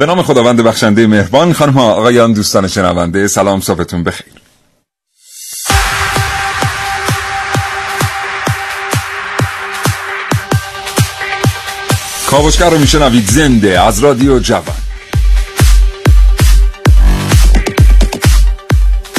به 0.00 0.06
نام 0.06 0.22
خداوند 0.22 0.62
بخشنده 0.62 1.06
مهربان 1.06 1.52
خانم 1.52 1.72
ها 1.72 1.92
آقایان 1.92 2.32
دوستان 2.32 2.68
شنونده 2.68 3.28
سلام 3.28 3.60
صبحتون 3.60 4.04
بخیر. 4.04 4.26
کاوشگر 12.30 12.70
رو 12.70 12.78
میشنوید 12.78 13.26
زنده 13.26 13.80
از 13.80 13.98
رادیو 13.98 14.38
جوان. 14.38 14.76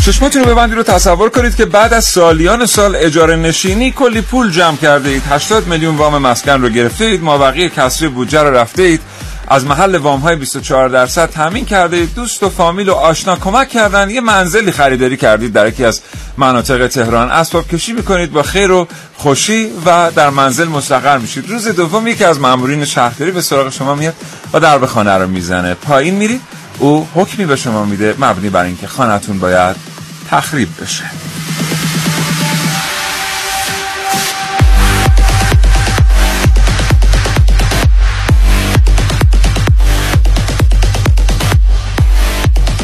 چشماتون 0.05 0.43
رو 0.43 0.49
ببندید 0.49 0.77
رو 0.77 0.83
تصور 0.83 1.29
کنید 1.29 1.55
که 1.55 1.65
بعد 1.65 1.93
از 1.93 2.05
سالیان 2.05 2.65
سال 2.65 2.95
اجاره 2.95 3.35
نشینی 3.35 3.91
کلی 3.91 4.21
پول 4.21 4.51
جمع 4.51 4.77
کرده 4.77 5.09
اید 5.09 5.23
80 5.29 5.67
میلیون 5.67 5.95
وام 5.95 6.17
مسکن 6.17 6.61
رو 6.61 6.69
گرفته 6.69 7.05
اید 7.05 7.23
مابقی 7.23 7.69
کسری 7.69 8.07
بودجه 8.07 8.39
رو 8.43 8.55
رفته 8.55 8.83
اید 8.83 9.01
از 9.51 9.65
محل 9.65 9.97
وام 9.97 10.19
های 10.19 10.35
24 10.35 10.89
درصد 10.89 11.29
تامین 11.29 11.65
کرده 11.65 12.05
دوست 12.05 12.43
و 12.43 12.49
فامیل 12.49 12.89
و 12.89 12.93
آشنا 12.93 13.35
کمک 13.35 13.69
کردن. 13.69 14.09
یه 14.09 14.21
منزلی 14.21 14.71
خریداری 14.71 15.17
کردید 15.17 15.53
در 15.53 15.67
یکی 15.67 15.85
از 15.85 16.01
مناطق 16.37 16.87
تهران. 16.87 17.31
اسباب 17.31 17.67
کشی 17.67 17.93
می‌کنید 17.93 18.31
با 18.31 18.43
خیر 18.43 18.71
و 18.71 18.87
خوشی 19.17 19.71
و 19.85 20.11
در 20.15 20.29
منزل 20.29 20.67
مستقر 20.67 21.17
میشید. 21.17 21.49
روز 21.49 21.67
دوم 21.67 22.07
یکی 22.07 22.23
از 22.23 22.39
مامورین 22.39 22.85
شهرداری 22.85 23.31
به 23.31 23.41
سراغ 23.41 23.69
شما 23.69 23.95
میاد 23.95 24.13
و 24.53 24.59
درب 24.59 24.85
خانه 24.85 25.17
رو 25.17 25.27
می‌زنه. 25.27 25.73
پایین 25.73 26.15
میرید. 26.15 26.41
او 26.79 27.07
حکمی 27.15 27.45
به 27.45 27.55
شما 27.55 27.85
میده 27.85 28.15
مبنی 28.19 28.49
بر 28.49 28.63
اینکه 28.63 28.87
خانهتون 28.87 29.39
باید 29.39 29.75
تخریب 30.29 30.69
بشه. 30.81 31.03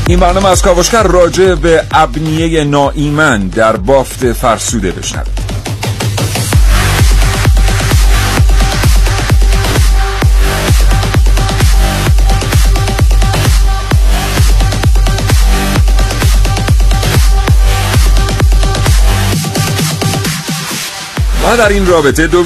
این 0.07 0.19
برنامه 0.19 0.49
از 0.49 0.61
کاوشگر 0.61 1.03
راجع 1.03 1.55
به 1.55 1.83
ابنیه 1.91 2.63
ناایمن 2.63 3.47
در 3.47 3.75
بافت 3.75 4.33
فرسوده 4.33 4.91
بشنوید 4.91 5.56
و 21.47 21.57
در 21.57 21.69
این 21.69 21.87
رابطه 21.87 22.27
دو 22.27 22.43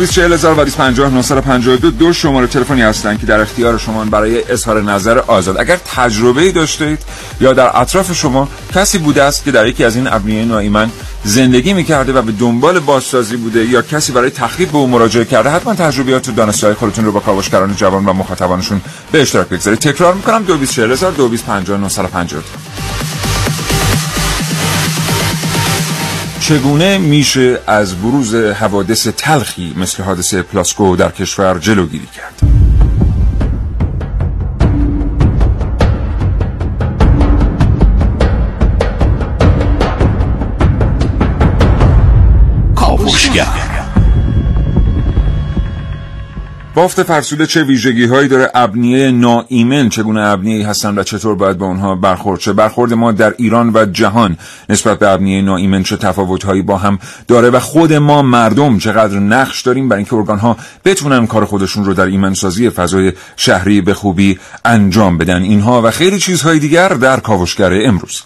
دو 1.78 1.92
دو 1.92 2.14
شماره 2.14 2.48
تلفنی 2.48 2.82
هستند 2.82 3.20
که 3.20 3.26
در 3.26 3.42
اختیار 3.42 3.78
شما 3.78 4.06
برای 4.06 4.52
اظهار 4.52 4.82
نظر 4.82 5.18
آزاد. 5.18 5.60
اگر 5.60 5.78
تجربه 5.96 6.52
داشته 6.52 6.98
یا 7.40 7.54
در 7.54 7.82
اطراف 7.82 8.14
شما 8.14 8.50
کسی 8.76 8.98
بوده 8.98 9.24
است 9.24 9.44
که 9.44 9.52
در 9.52 9.68
یکی 9.68 9.84
از 9.84 9.96
این 9.96 10.08
ابنیه 10.08 10.46
نایمن 10.46 10.92
زندگی 11.24 11.74
می‌کرده 11.74 12.14
و 12.14 12.22
به 12.22 12.32
دنبال 12.32 12.80
بازسازی 12.80 13.38
بوده 13.38 13.66
یا 13.66 13.82
کسی 13.82 14.12
برای 14.12 14.30
تخریب 14.30 14.72
به 14.72 14.78
او 14.78 14.88
مراجعه 14.88 15.26
کرده 15.26 15.50
حتما 15.50 15.74
تجربیات 15.74 16.30
و 16.30 16.32
دانشجوهای 16.32 16.76
خودتون 16.76 17.06
رو 17.06 17.12
با 17.12 17.20
کاوشگران 17.20 17.76
جوان 17.76 18.06
و 18.06 18.14
مخاطبانشون 18.14 18.82
به 19.12 19.22
اشتراک 19.22 19.48
بگذارید. 19.48 19.80
تکرار 19.80 20.14
می‌کنم 20.14 20.44
224000 20.44 22.08
چگونه 26.42 26.98
میشه 26.98 27.60
از 27.68 28.02
بروز 28.02 28.36
حوادث 28.36 29.08
تلخی 29.08 29.74
مثل 29.78 30.04
حادثه 30.04 30.42
پلاسکو 30.42 30.96
در 30.96 31.12
کشور 31.12 31.60
جلوگیری 31.60 32.08
کرد؟ 32.16 32.51
بافت 46.76 47.04
فرسوده 47.04 47.48
چه 47.48 47.64
ویژگی 47.64 48.06
هایی 48.06 48.28
داره 48.28 48.52
ابنیه 48.56 49.12
ناایمن 49.12 49.90
چگونه 49.90 50.22
ابنیه 50.22 50.68
هستن 50.68 50.98
و 50.98 51.04
چطور 51.04 51.36
باید 51.36 51.58
با 51.58 51.66
اونها 51.66 51.96
برخورد 51.96 52.40
چه 52.40 52.54
برخورد 52.54 52.94
ما 52.94 53.12
در 53.12 53.34
ایران 53.38 53.72
و 53.74 53.86
جهان 53.86 54.38
نسبت 54.70 55.00
به 55.00 55.10
ابنیه 55.10 55.42
ناایمن 55.42 55.84
چه 55.84 55.98
تفاوت 55.98 56.44
هایی 56.44 56.62
با 56.62 56.78
هم 56.78 57.00
داره 57.28 57.50
و 57.50 57.60
خود 57.60 57.94
ما 57.94 58.22
مردم 58.22 58.78
چقدر 58.78 59.20
نقش 59.20 59.62
داریم 59.62 59.90
برای 59.90 60.00
اینکه 60.00 60.16
ارگان 60.16 60.40
ها 60.40 60.58
بتونن 60.86 61.28
کار 61.28 61.46
خودشون 61.46 61.86
رو 61.86 61.94
در 61.94 62.06
ایمنسازی 62.06 62.70
فضای 62.70 63.14
شهری 63.36 63.82
به 63.82 63.94
خوبی 63.94 64.40
انجام 64.66 65.18
بدن 65.18 65.42
اینها 65.42 65.82
و 65.82 65.92
خیلی 65.92 66.20
چیزهای 66.20 66.60
دیگر 66.60 66.90
در 66.90 67.20
کاوشگر 67.20 67.88
امروز. 67.88 68.22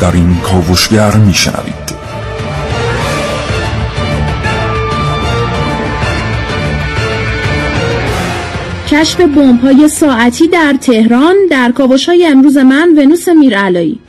در 0.00 0.12
این 0.12 0.40
کاوشگر 0.40 1.16
میشنوید. 1.16 1.90
کشف 8.88 9.20
بمب 9.20 9.60
های 9.60 9.88
ساعتی 9.88 10.48
در 10.48 10.74
تهران 10.80 11.34
در 11.50 11.72
کاوش 11.72 12.08
های 12.08 12.26
امروز 12.26 12.56
من 12.56 12.88
ونوس 12.96 13.28
میرعلایی. 13.28 14.00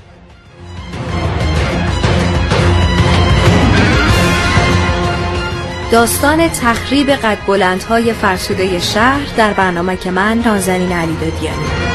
داستان 5.92 6.48
تخریب 6.48 7.10
قد 7.10 7.38
بلندهای 7.48 8.14
فرسوده 8.14 8.80
شهر 8.80 9.28
در 9.38 9.54
برنامه 9.54 9.98
که 9.98 10.12
من 10.12 10.38
نازنین 10.38 10.92
علی 10.92 11.16
دادیانی 11.22 11.92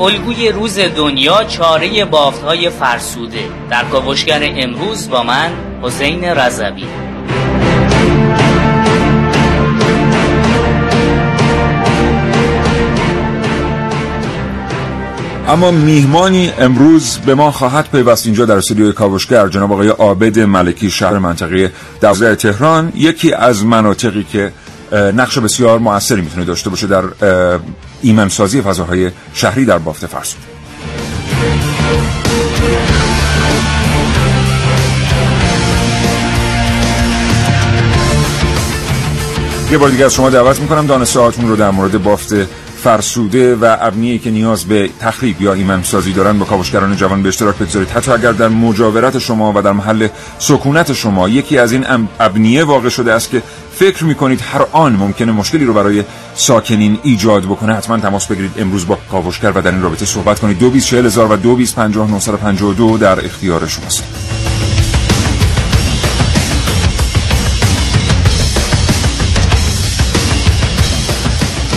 الگوی 0.00 0.48
روز 0.48 0.78
دنیا 0.78 1.44
چاره 1.44 2.06
های 2.44 2.70
فرسوده. 2.70 3.44
در 3.70 3.84
کاوشگر 3.84 4.40
امروز 4.56 5.10
با 5.10 5.22
من 5.22 5.50
حسین 5.82 6.24
رضوی. 6.24 6.86
اما 15.48 15.70
میهمانی 15.70 16.52
امروز 16.58 17.18
به 17.18 17.34
ما 17.34 17.50
خواهد 17.50 17.88
پیوست. 17.90 18.26
اینجا 18.26 18.44
در 18.44 18.56
استودیوی 18.56 18.92
کاوشگر 18.92 19.48
جناب 19.48 19.72
آقای 19.72 19.88
عابد 19.88 20.38
ملکی 20.38 20.90
شهر 20.90 21.18
منطقه 21.18 21.72
دوازده 22.00 22.36
تهران 22.36 22.92
یکی 22.94 23.32
از 23.32 23.64
مناطقی 23.64 24.26
که 24.32 24.52
نقش 24.92 25.38
بسیار 25.38 25.78
موثری 25.78 26.20
می‌تونه 26.20 26.44
داشته 26.44 26.70
باشه 26.70 26.86
در 26.86 27.04
ایمنسازی 28.02 28.62
فضاهای 28.62 29.10
شهری 29.34 29.64
در 29.64 29.78
بافت 29.78 30.06
فرسود 30.06 30.42
یه 39.72 39.78
بار 39.78 39.90
دیگه 39.90 40.04
از 40.04 40.14
شما 40.14 40.30
دعوت 40.30 40.60
می‌کنم 40.60 40.86
دانسته 40.86 41.20
هاتون 41.20 41.48
رو 41.48 41.56
در 41.56 41.70
مورد 41.70 42.02
بافت 42.02 42.34
فرسوده 42.84 43.54
و 43.54 43.76
ابنیه 43.80 44.18
که 44.18 44.30
نیاز 44.30 44.64
به 44.64 44.90
تخریب 45.00 45.42
یا 45.42 45.52
ایمنسازی 45.52 46.12
دارن 46.12 46.38
با 46.38 46.44
کاوشگران 46.44 46.96
جوان 46.96 47.22
به 47.22 47.28
اشتراک 47.28 47.56
بگذارید. 47.56 47.90
حتی 47.90 48.10
اگر 48.10 48.32
در 48.32 48.48
مجاورت 48.48 49.18
شما 49.18 49.52
و 49.56 49.62
در 49.62 49.72
محل 49.72 50.08
سکونت 50.38 50.92
شما 50.92 51.28
یکی 51.28 51.58
از 51.58 51.72
این 51.72 51.86
ابنیه 52.20 52.64
واقع 52.64 52.88
شده 52.88 53.12
است 53.12 53.30
که 53.30 53.42
فکر 53.74 54.04
می‌کنید 54.04 54.40
هر 54.40 54.66
آن 54.72 54.96
ممکنه 54.96 55.32
مشکلی 55.32 55.64
رو 55.64 55.74
برای 55.74 56.04
ساکنین 56.34 56.98
ایجاد 57.02 57.42
بکنه؟ 57.42 57.74
حتما 57.74 57.98
تماس 57.98 58.26
بگیرید. 58.26 58.50
امروز 58.58 58.86
با 58.86 58.98
کاوشگر 59.10 59.52
و 59.54 59.62
در 59.62 59.70
این 59.70 59.82
رابطه 59.82 60.06
صحبت 60.06 60.40
کنید. 60.40 60.58
دو 60.58 60.70
و 62.84 62.98
در 62.98 63.24
اختیار 63.24 63.66
شماست. 63.66 64.02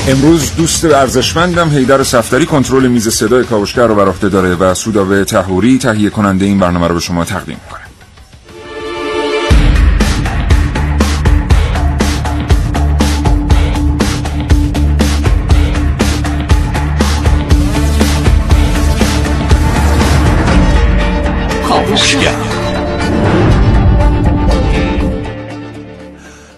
امروز 0.07 0.55
دوست 0.57 0.85
ارزشمندم 0.85 1.69
هیدر 1.69 2.03
صفدری 2.03 2.45
کنترل 2.45 2.87
میز 2.87 3.07
صدای 3.09 3.43
کاوشگر 3.43 3.87
رو 3.87 3.95
بر 3.95 4.29
داره 4.29 4.55
و 4.55 4.73
سودابه 4.73 5.25
تهوری 5.25 5.77
تهیه 5.77 6.09
کننده 6.09 6.45
این 6.45 6.59
برنامه 6.59 6.87
رو 6.87 6.93
به 6.93 6.99
شما 6.99 7.25
تقدیم 7.25 7.57
می‌کنه. 7.63 7.84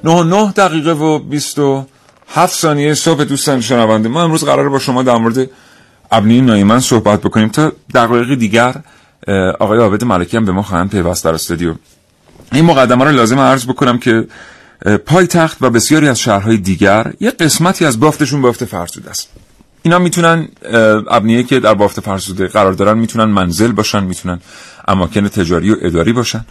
نه 0.07 0.23
نه 0.23 0.51
دقیقه 0.51 0.91
و 0.91 1.19
بیست 1.19 1.59
و 1.59 1.85
هفت 2.33 2.55
ثانیه 2.55 2.93
صبح 2.93 3.23
دوستان 3.23 3.61
شنونده. 3.61 4.09
ما 4.09 4.23
امروز 4.23 4.43
قراره 4.43 4.69
با 4.69 4.79
شما 4.79 5.03
در 5.03 5.17
مورد 5.17 5.49
ابنی 6.11 6.41
نایمن 6.41 6.79
صحبت 6.79 7.21
بکنیم. 7.21 7.49
تا 7.49 7.71
دقایق 7.93 8.35
دیگر 8.35 8.75
آقای 9.59 9.79
عابد 9.79 10.03
ملکی 10.03 10.37
هم 10.37 10.45
به 10.45 10.51
ما 10.51 10.63
خواهند 10.63 10.89
پیوست 10.89 11.25
در 11.25 11.33
استودیو. 11.33 11.75
این 12.51 12.65
مقدمه 12.65 13.05
رو 13.05 13.11
لازم 13.11 13.39
عرض 13.39 13.65
بکنم 13.65 13.97
که 13.97 14.27
پایتخت 15.05 15.57
و 15.61 15.69
بسیاری 15.69 16.07
از 16.07 16.19
شهرهای 16.19 16.57
دیگر 16.57 17.13
یه 17.19 17.31
قسمتی 17.31 17.85
از 17.85 17.99
بافتشون 17.99 18.41
بافت 18.41 18.65
فرسوده 18.65 19.09
است. 19.09 19.29
اینا 19.87 19.99
می‌تونن 19.99 20.47
ابنیه 21.09 21.43
که 21.43 21.59
در 21.59 21.73
بافت 21.73 21.99
فرسوده 21.99 22.47
قرار 22.47 22.73
دارن 22.73 22.97
می‌تونن 22.97 23.23
منزل 23.23 23.71
باشن 23.71 24.03
می‌تونن 24.03 24.39
اماکن 24.87 25.27
تجاری 25.27 25.71
و 25.71 25.75
اداری 25.81 26.13
باشن. 26.13 26.45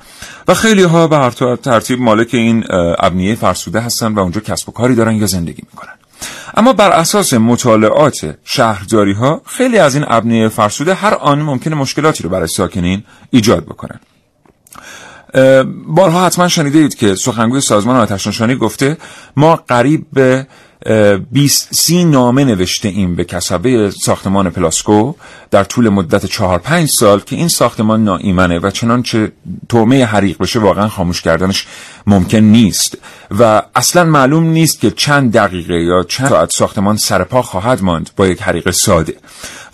و 0.48 0.54
خیلی 0.54 0.82
ها 0.82 1.06
به 1.08 1.16
هر 1.16 1.30
ترتیب 1.56 2.00
مالک 2.00 2.28
این 2.32 2.64
ابنیه 2.98 3.34
فرسوده 3.34 3.80
هستن 3.80 4.14
و 4.14 4.18
اونجا 4.18 4.40
کسب 4.40 4.68
و 4.68 4.72
کاری 4.72 4.94
دارن 4.94 5.14
یا 5.16 5.26
زندگی 5.26 5.62
می‌کنن. 5.72 5.92
اما 6.56 6.72
بر 6.72 6.90
اساس 6.90 7.34
مطالعات 7.34 8.36
شهرداری 8.44 9.12
ها 9.12 9.42
خیلی 9.46 9.78
از 9.78 9.94
این 9.94 10.04
ابنیه 10.08 10.48
فرسوده 10.48 10.94
هر 10.94 11.14
آن 11.14 11.42
ممکن 11.42 11.74
مشکلاتی 11.74 12.22
رو 12.22 12.30
برای 12.30 12.46
ساکنین 12.46 13.02
ایجاد 13.30 13.64
بکنن. 13.64 14.00
بارها 15.86 16.26
حتما 16.26 16.48
شنیده 16.48 16.88
که 16.88 17.14
سخنگوی 17.14 17.60
سازمان 17.60 17.96
آتش 17.96 18.26
نشانی 18.26 18.54
گفته 18.54 18.96
ما 19.36 19.56
قریب 19.56 20.06
به 20.12 20.46
20 21.32 21.74
سی 21.74 22.04
نامه 22.04 22.44
نوشته 22.44 22.88
ایم 22.88 23.14
به 23.14 23.24
کسبه 23.24 23.90
ساختمان 23.90 24.50
پلاسکو 24.50 25.12
در 25.50 25.64
طول 25.64 25.88
مدت 25.88 26.26
4 26.26 26.58
5 26.58 26.88
سال 26.88 27.20
که 27.20 27.36
این 27.36 27.48
ساختمان 27.48 28.04
ناایمنه 28.04 28.58
و 28.58 28.70
چنانچه 28.70 29.32
تومه 29.68 30.04
حریق 30.04 30.38
بشه 30.38 30.60
واقعا 30.60 30.88
خاموش 30.88 31.22
کردنش 31.22 31.66
ممکن 32.06 32.38
نیست. 32.38 32.98
و 33.38 33.62
اصلا 33.74 34.04
معلوم 34.04 34.44
نیست 34.44 34.80
که 34.80 34.90
چند 34.90 35.32
دقیقه 35.32 35.74
یا 35.74 36.02
چند 36.02 36.28
ساعت 36.28 36.50
ساختمان 36.50 36.96
سرپا 36.96 37.42
خواهد 37.42 37.82
ماند 37.82 38.10
با 38.16 38.26
یک 38.26 38.42
حریق 38.42 38.70
ساده. 38.70 39.14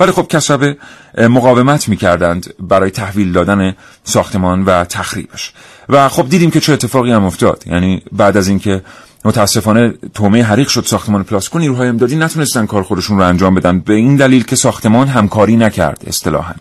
ولی 0.00 0.12
خب 0.12 0.26
کسبه 0.28 0.76
مقاومت 1.19 1.88
می‌کردند 1.88 2.55
برای 2.60 2.90
تحویل 2.90 3.32
دادن 3.32 3.76
ساختمان 4.05 4.64
و 4.64 4.84
تخریبش. 4.84 5.52
و 5.88 6.08
خب 6.08 6.28
دیدیم 6.28 6.50
که 6.50 6.60
چه 6.60 6.72
اتفاقی 6.72 7.12
هم 7.12 7.25
افتاد. 7.25 7.64
یعنی 7.66 8.02
بعد 8.12 8.37
از 8.37 8.48
اینکه 8.48 8.82
متاسفانه 9.24 9.94
تومه 10.14 10.42
حریق 10.42 10.69
شد 10.69 10.84
ساختمان 10.86 11.24
پلاسکو 11.24 11.58
نیروهای 11.58 11.88
امدادی 11.88 12.16
نتونستن 12.16 12.66
کار 12.66 12.82
خودشون 12.82 13.19
رو 13.19 13.24
انجام 13.24 13.54
بدن. 13.54 13.78
به 13.80 13.94
این 13.94 14.16
دلیل 14.16 14.44
که 14.44 14.56
ساختمان 14.56 15.08
همکاری 15.08 15.56
نکرد 15.56 16.04
اصطلاحا. 16.06 16.54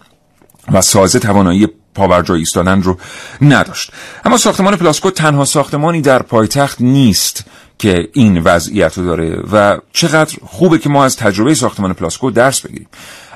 و 0.71 0.81
سازه 0.81 1.19
توانایی 1.19 1.67
پابرجای 1.95 2.39
ایستادن 2.39 2.81
رو 2.81 2.97
نداشت. 3.41 3.91
اما 4.25 4.37
ساختمان 4.37 4.75
پلاسکو 4.75 5.11
تنها 5.11 5.45
ساختمانی 5.45 6.01
در 6.01 6.21
پایتخت 6.21 6.81
نیست 6.81 7.43
که 7.77 8.09
این 8.13 8.37
وضعیت 8.37 8.97
رو 8.97 9.05
داره 9.05 9.43
و 9.51 9.77
چقدر 9.93 10.37
خوبه 10.45 10.77
که 10.77 10.89
ما 10.89 11.05
از 11.05 11.17
تجربه 11.17 11.53
ساختمان 11.53 11.93
پلاسکو 11.93 12.31
درس 12.31 12.61
بگیریم. 12.61 12.87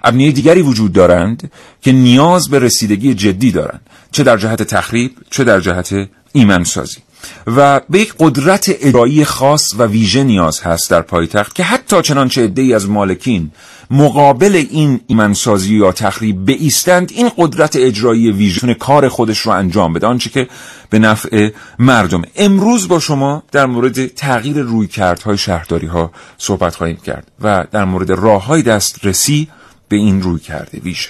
ابنیه 0.03 0.31
دیگری 0.31 0.61
وجود 0.61 0.93
دارند 0.93 1.51
که 1.81 1.91
نیاز 1.91 2.49
به 2.49 2.59
رسیدگی 2.59 3.13
جدی 3.13 3.51
دارند 3.51 3.81
چه 4.11 4.23
در 4.23 4.37
جهت 4.37 4.63
تخریب 4.63 5.11
چه 5.29 5.43
در 5.43 5.59
جهت 5.59 6.09
ایمنسازی. 6.31 7.04
و 7.47 7.81
به 7.89 7.99
یک 7.99 8.13
قدرت 8.19 8.69
اجرایی 8.81 9.25
خاص 9.25 9.73
و 9.77 9.83
ویژه 9.83 10.23
نیاز 10.23 10.61
هست 10.61 10.89
در 10.89 11.01
پایتخت 11.01 11.55
که 11.55 11.63
حتی 11.63 12.01
چنانچه 12.01 12.43
عدهای 12.43 12.73
از 12.73 12.89
مالکین 12.89 13.51
مقابل 13.91 14.65
این 14.71 15.01
ایمنسازی 15.07 15.75
یا 15.75 15.91
تخریب 15.91 16.49
ایستند 16.49 17.11
این 17.15 17.31
قدرت 17.37 17.75
اجرایی 17.75 18.31
ویژه 18.31 18.73
کار 18.73 19.09
خودش 19.09 19.39
رو 19.39 19.51
انجام 19.51 19.93
بده. 19.93 20.07
آنچه 20.07 20.29
که 20.29 20.47
به 20.89 20.99
نفع 20.99 21.49
مردم. 21.79 22.21
امروز 22.35 22.87
با 22.87 22.99
شما 22.99 23.43
در 23.51 23.65
مورد 23.65 24.07
تغییر 24.07 24.57
رویکردهای 24.57 25.37
شهرداری 25.37 25.87
ها 25.87 26.11
صحبت 26.37 26.75
خواهیم 26.75 26.97
کرد 26.97 27.27
و 27.41 27.65
در 27.71 27.85
مورد 27.85 28.11
راه 28.11 28.45
های 28.45 28.61
دسترسی 28.61 29.47
به 29.89 29.95
این 29.95 30.21
روی 30.21 30.39
کرده 30.39 30.79
ویژه. 30.79 31.09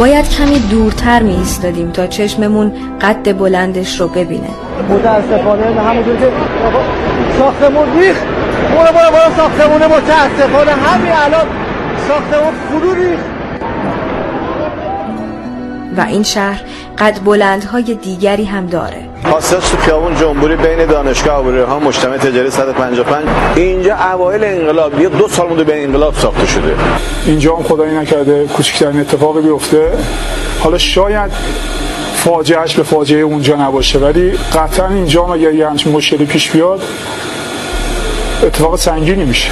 باید 0.00 0.28
کمی 0.28 0.58
دورتر 0.58 1.22
می 1.22 1.34
ایستادیم 1.34 1.90
تا 1.90 2.06
چشممون 2.06 2.72
قد 3.00 3.38
بلندش 3.38 4.00
رو 4.00 4.08
ببینه. 4.08 4.48
متاسفانه 4.90 5.80
همونجور 5.80 6.16
که 6.16 6.28
ساختمون 7.38 7.98
ریخت. 7.98 8.24
برو 8.74 8.92
برو 8.92 9.10
برو 9.10 9.36
ساختمونه 9.36 9.86
متاسفانه. 9.86 10.70
همین 10.70 11.12
الان 11.12 11.46
ساختمون 12.08 12.54
فرو 12.70 12.94
ریخت. 12.94 13.24
و 15.96 16.00
این 16.00 16.22
شهر 16.22 16.60
قد 16.98 17.18
بلندهای 17.24 17.94
دیگری 17.94 18.44
هم 18.44 18.66
داره. 18.66 19.09
حاصل 19.24 19.56
تو 19.56 19.76
خیابون 19.76 20.14
جنبوری 20.14 20.56
بین 20.56 20.86
دانشگاه 20.86 21.38
عبوری 21.38 21.60
ها 21.60 21.78
مجتمع 21.78 22.16
تجاری 22.16 22.50
155 22.50 23.24
اینجا 23.56 23.96
اوایل 23.96 24.44
انقلاب 24.44 25.00
یه 25.00 25.08
دو 25.08 25.28
سال 25.28 25.48
مونده 25.48 25.64
به 25.64 25.84
انقلاب 25.84 26.14
ساخته 26.14 26.46
شده. 26.46 26.74
اینجا 27.26 27.56
هم 27.56 27.62
خدایی 27.62 27.96
نکرده 27.96 28.46
کوچکترین 28.46 29.00
اتفاقی 29.00 29.40
بیفته. 29.40 29.92
حالا 30.60 30.78
شاید 30.78 31.30
فاجعهش 32.14 32.74
به 32.74 32.82
فاجعه 32.82 33.20
اونجا 33.20 33.56
نباشه 33.56 33.98
ولی 33.98 34.30
قطعا 34.30 34.88
اینجا 34.88 35.24
هم 35.24 35.30
اگر 35.30 35.54
یه 35.54 35.68
همچین 35.68 35.92
مشکلی 35.92 36.24
پیش 36.24 36.50
بیاد 36.50 36.82
اتفاق 38.42 38.76
سنگینی 38.76 39.24
میشه. 39.24 39.50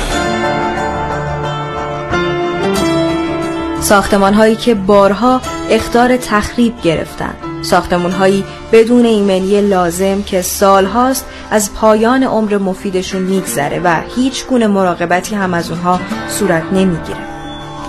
ساختمان 3.80 4.34
هایی 4.34 4.56
که 4.56 4.74
بارها 4.74 5.40
اختار 5.70 6.16
تخریب 6.16 6.74
گرفتن 6.82 7.47
ساختمان 7.68 8.12
هایی 8.12 8.44
بدون 8.72 9.04
ایمنی 9.04 9.60
لازم 9.60 10.22
که 10.22 10.42
سالهاست 10.42 11.26
از 11.50 11.74
پایان 11.74 12.22
عمر 12.22 12.58
مفیدشون 12.58 13.22
میگذره 13.22 13.80
و 13.84 14.00
هیچ 14.16 14.46
گونه 14.46 14.66
مراقبتی 14.66 15.34
هم 15.34 15.54
از 15.54 15.70
اونها 15.70 16.00
صورت 16.28 16.62
نمی‌گیره. 16.72 17.18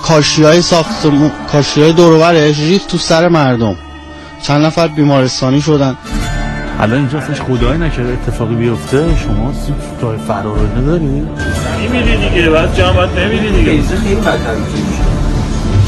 کاشی 0.04 0.44
های 0.44 0.62
ساختمون 0.62 1.32
کاشی 1.52 1.82
های 1.82 1.94
دوروبرش 1.94 2.60
ریخت 2.60 2.88
تو 2.88 2.98
سر 2.98 3.28
مردم. 3.28 3.76
چند 4.42 4.66
نفر 4.66 4.88
بیمارستانی 4.88 5.62
شدن. 5.62 5.98
الان 6.80 6.98
اینجا 6.98 7.18
اصلاش 7.18 7.42
خدای 7.42 7.78
نکرده. 7.78 8.14
اتفاقی 8.14 8.56
بیفته. 8.56 9.18
شما 9.18 9.54
راه 10.02 10.18
فرار 10.18 10.58
نداری؟ 10.78 11.28
میمیری 11.82 12.30
دیگه. 12.30 12.50
بعد 12.50 12.76
جمعت 12.76 13.10
نمیری 13.18 13.52
دیگه. 13.52 13.72
ایزه 13.72 13.96
خیلی 13.96 14.16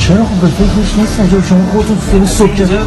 چرا 0.07 0.25
خب 0.25 0.41
به 0.41 0.47
فکرش 0.47 0.95
نیستن 0.97 1.29
که 1.29 1.47
شما 1.49 1.65
خودتون 1.71 1.97
سری 2.11 2.27
صبح 2.27 2.49
اینجا 2.49 2.85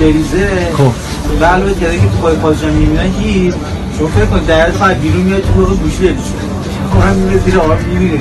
بریزه. 0.00 0.72
خب. 0.78 0.92
به 1.38 1.46
علاوه 1.46 1.74
کرده 1.80 1.98
که 1.98 2.02
تو 2.02 2.16
پای 2.22 2.36
پاجا 2.36 2.68
میمیرن 2.68 3.10
هیچ. 3.20 3.54
شما 3.98 4.08
فکر 4.08 4.26
کن 4.26 4.38
در 4.38 4.72
خواهد 4.72 5.00
بیرون 5.00 5.22
میاد 5.22 5.42
تو 5.42 5.64
رو 5.64 5.76
گوشی 5.76 6.08
هدی 6.08 6.22
شد 6.22 7.02
هم 7.02 7.16
میره 7.16 7.38
زیر 7.38 7.58
آب 7.58 7.78
میمیره 7.80 8.20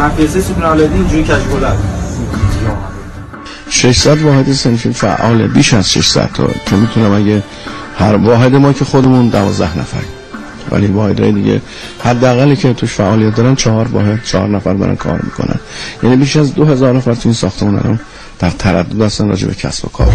نفیسه 0.00 0.40
سوپر 0.40 0.64
آلادی 0.64 0.94
اینجوری 0.94 1.22
کشکلت 1.22 1.76
600 3.70 4.22
واحد 4.22 4.52
سنفی 4.52 4.92
فعاله 4.92 5.46
بیش 5.46 5.74
از 5.74 5.92
600 5.92 6.30
تا 6.34 6.46
که 6.66 6.76
می‌تونم 6.76 7.12
اگه 7.12 7.42
هر 7.98 8.16
واحد 8.16 8.54
ما 8.54 8.72
که 8.72 8.84
خودمون 8.84 9.28
12 9.28 9.78
نفر 9.78 10.15
ولی 10.70 10.86
واحدهای 10.86 11.32
دیگه 11.32 11.60
حداقلی 12.04 12.56
که 12.56 12.74
توش 12.74 12.92
فعالیت 12.92 13.34
دارن 13.34 13.54
چهار 13.54 13.88
واحد 13.88 14.24
چهار 14.24 14.48
نفر 14.48 14.74
دارن 14.74 14.96
کار 14.96 15.20
می‌کنن. 15.22 15.60
یعنی 16.02 16.16
بیش 16.16 16.36
از 16.36 16.54
2000 16.54 16.94
نفر 16.94 17.14
تو 17.14 17.20
این 17.24 17.34
ساختمان 17.34 17.76
الان 17.78 18.00
در 18.38 18.50
تردد 18.50 19.02
هستن 19.02 19.28
راجع 19.28 19.48
به 19.48 19.54
کسب 19.54 19.84
و 19.84 19.88
کار. 19.88 20.12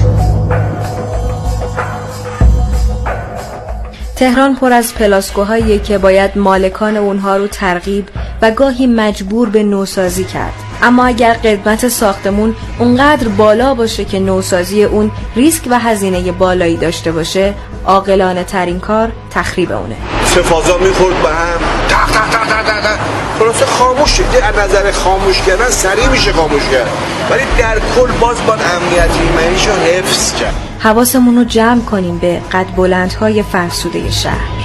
تهران 4.16 4.56
پر 4.56 4.74
از 4.74 4.94
پلاسکوهایی 4.94 5.80
که 5.80 5.98
باید 5.98 6.38
مالکان 6.38 6.98
اونها 6.98 7.38
رو 7.38 7.48
ترغیب 7.48 8.10
و 8.42 8.52
گاهی 8.52 8.88
مجبور 8.88 9.50
به 9.50 9.64
نوسازی 9.64 10.24
کرد. 10.24 10.54
اما 10.82 11.06
اگر 11.06 11.34
قدمت 11.34 11.88
ساختمون 11.88 12.56
اونقدر 12.80 13.28
بالا 13.28 13.74
باشه 13.74 14.06
که 14.06 14.20
نوسازی 14.20 14.84
اون 14.84 15.12
ریسک 15.36 15.68
و 15.72 15.80
هزینه 15.80 16.32
بالایی 16.32 16.78
داشته 16.78 17.12
باشه 17.12 17.54
عاقلانه 17.86 18.44
ترین 18.44 18.80
کار 18.80 19.12
تخریب 19.32 19.72
اونه. 19.72 19.96
چه 20.34 20.42
فضا 20.42 20.78
می‌خورد 20.78 21.22
به 21.22 21.30
هم. 21.30 21.60
تق 21.90 22.12
تق 22.12 22.30
تق 22.32 22.64
تق 22.64 22.82
تق 22.82 23.00
خلاصه 23.40 23.66
خاموش 23.66 24.10
شد. 24.10 24.24
از 24.44 24.70
نظر 24.70 24.92
خاموش 24.92 25.42
کردن 25.42 25.70
سریع 25.70 26.08
میشه 26.08 26.34
خاموش 26.34 26.62
کرد. 26.72 26.90
ولی 27.30 27.44
در 27.58 27.80
کل 27.96 28.12
باز 28.12 28.38
باید 28.48 28.62
امنیت 28.76 29.10
ایمنیش 29.22 29.68
رو 29.68 29.74
حفظ 29.74 30.34
کرد. 30.34 30.54
حواسمون 30.80 31.36
رو 31.36 31.44
جمع 31.44 31.82
کنیم 31.82 32.18
به 32.18 32.42
قد 32.52 32.66
بلندهای 32.76 33.44
فرسوده 33.44 34.12
شهر. 34.12 34.61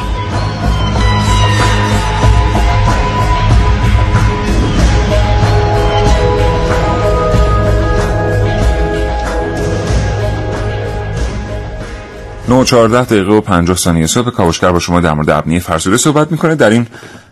نو 12.49 12.65
14 12.65 13.05
دقیقه 13.05 13.33
و 13.33 13.41
50 13.41 13.77
ثانیه 13.77 14.07
صبح 14.07 14.31
کاوشگر 14.31 14.73
با 14.73 14.79
شما 14.79 15.01
در 15.01 15.13
مورد 15.13 15.31
ابنیه 15.31 15.61
فرسوده 15.61 15.97
صحبت 15.97 16.33
می‌کنه. 16.33 16.55
در 16.55 16.71
این 16.71 16.87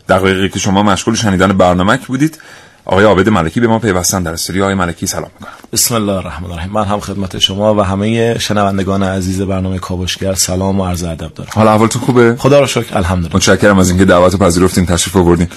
دقایقی 0.09 0.49
که 0.49 0.59
شما 0.59 0.83
مشغول 0.83 1.14
شنیدن 1.14 1.52
برنامه 1.52 1.99
بودید 2.06 2.38
آقای 2.85 3.04
عابد 3.04 3.28
ملکی 3.28 3.61
به 3.61 3.66
ما 3.66 3.78
پیوستن 3.78 4.23
در 4.23 4.33
استودیو. 4.33 4.62
آقای 4.62 4.75
ملکی 4.75 5.06
سلام 5.06 5.30
می‌کنم. 5.40 5.54
بسم 5.73 5.94
الله 5.94 6.12
الرحمن 6.12 6.50
الرحیم. 6.50 6.73
من 6.73 6.85
هم 6.85 7.00
خدمت 7.00 7.38
شما 7.38 7.75
و 7.75 7.80
همه 7.83 8.38
شنوندگان 8.38 9.02
عزیز 9.02 9.40
برنامه 9.40 9.78
کاوشگر 9.78 10.35
سلام 10.35 10.80
و 10.80 10.87
عرض 10.87 11.04
ادب 11.04 11.35
دارم. 11.35 11.50
حالا 11.54 11.73
احوالتون 11.73 12.02
خوبه؟ 12.02 12.37
خدا 12.38 12.61
رو 12.61 12.66
شکر 12.66 12.97
الحمدلله. 12.97 13.37
متشکرم 13.37 13.78
از 13.78 13.88
اینکه 13.88 14.04
دعوت 14.04 14.37
پذیرفتین 14.37 14.87
تشریف 14.87 15.16
آوردین. 15.16 15.49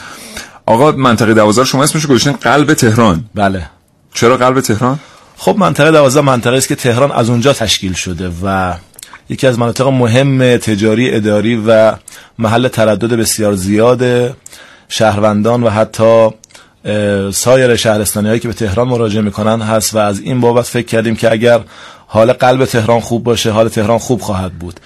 آقا 0.66 0.92
منطقه 0.92 1.34
12 1.34 1.66
شما 1.66 1.84
اسمش 1.84 2.04
رو 2.04 2.10
گذاشتین 2.10 2.34
قلب 2.34 2.74
تهران. 2.74 3.26
بله. 3.36 3.70
چرا 4.14 4.38
قلب 4.38 4.62
تهران؟ 4.62 5.00
خب 5.38 5.56
منطقه 5.58 5.92
12 5.92 6.22
منطقه 6.22 6.58
است 6.58 6.68
که 6.68 6.76
تهران 6.76 7.12
از 7.12 7.30
اونجا 7.30 7.54
تشکیل 7.54 7.94
شده 7.94 8.32
و 8.44 8.74
یکی 9.30 9.48
از 9.48 9.60
مناطق 9.60 9.88
مهم 9.88 10.58
تجاری 10.58 11.16
اداری 11.16 11.64
و 11.68 11.94
محل 12.40 12.68
تردد 12.68 13.14
بسیار 13.14 13.54
زیاد 13.54 14.36
شهروندان 14.90 15.64
و 15.64 15.70
حتی 15.70 16.30
سایر 17.32 17.76
شهرستانی 17.76 18.28
هایی 18.28 18.40
که 18.40 18.48
به 18.48 18.54
تهران 18.54 18.88
مراجعه 18.88 19.22
می‌کنن 19.22 19.62
هست 19.62 19.94
و 19.94 19.98
از 19.98 20.20
این 20.20 20.42
بابت 20.42 20.66
فکر 20.66 20.86
کردیم 20.86 21.16
که 21.16 21.32
اگر 21.32 21.60
حال 22.08 22.34
قلب 22.34 22.66
تهران 22.66 23.00
خوب 23.00 23.24
باشه 23.24 23.52
حال 23.52 23.70
تهران 23.70 23.98
خوب 23.98 24.22
خواهد 24.22 24.54
بود. 24.54 24.80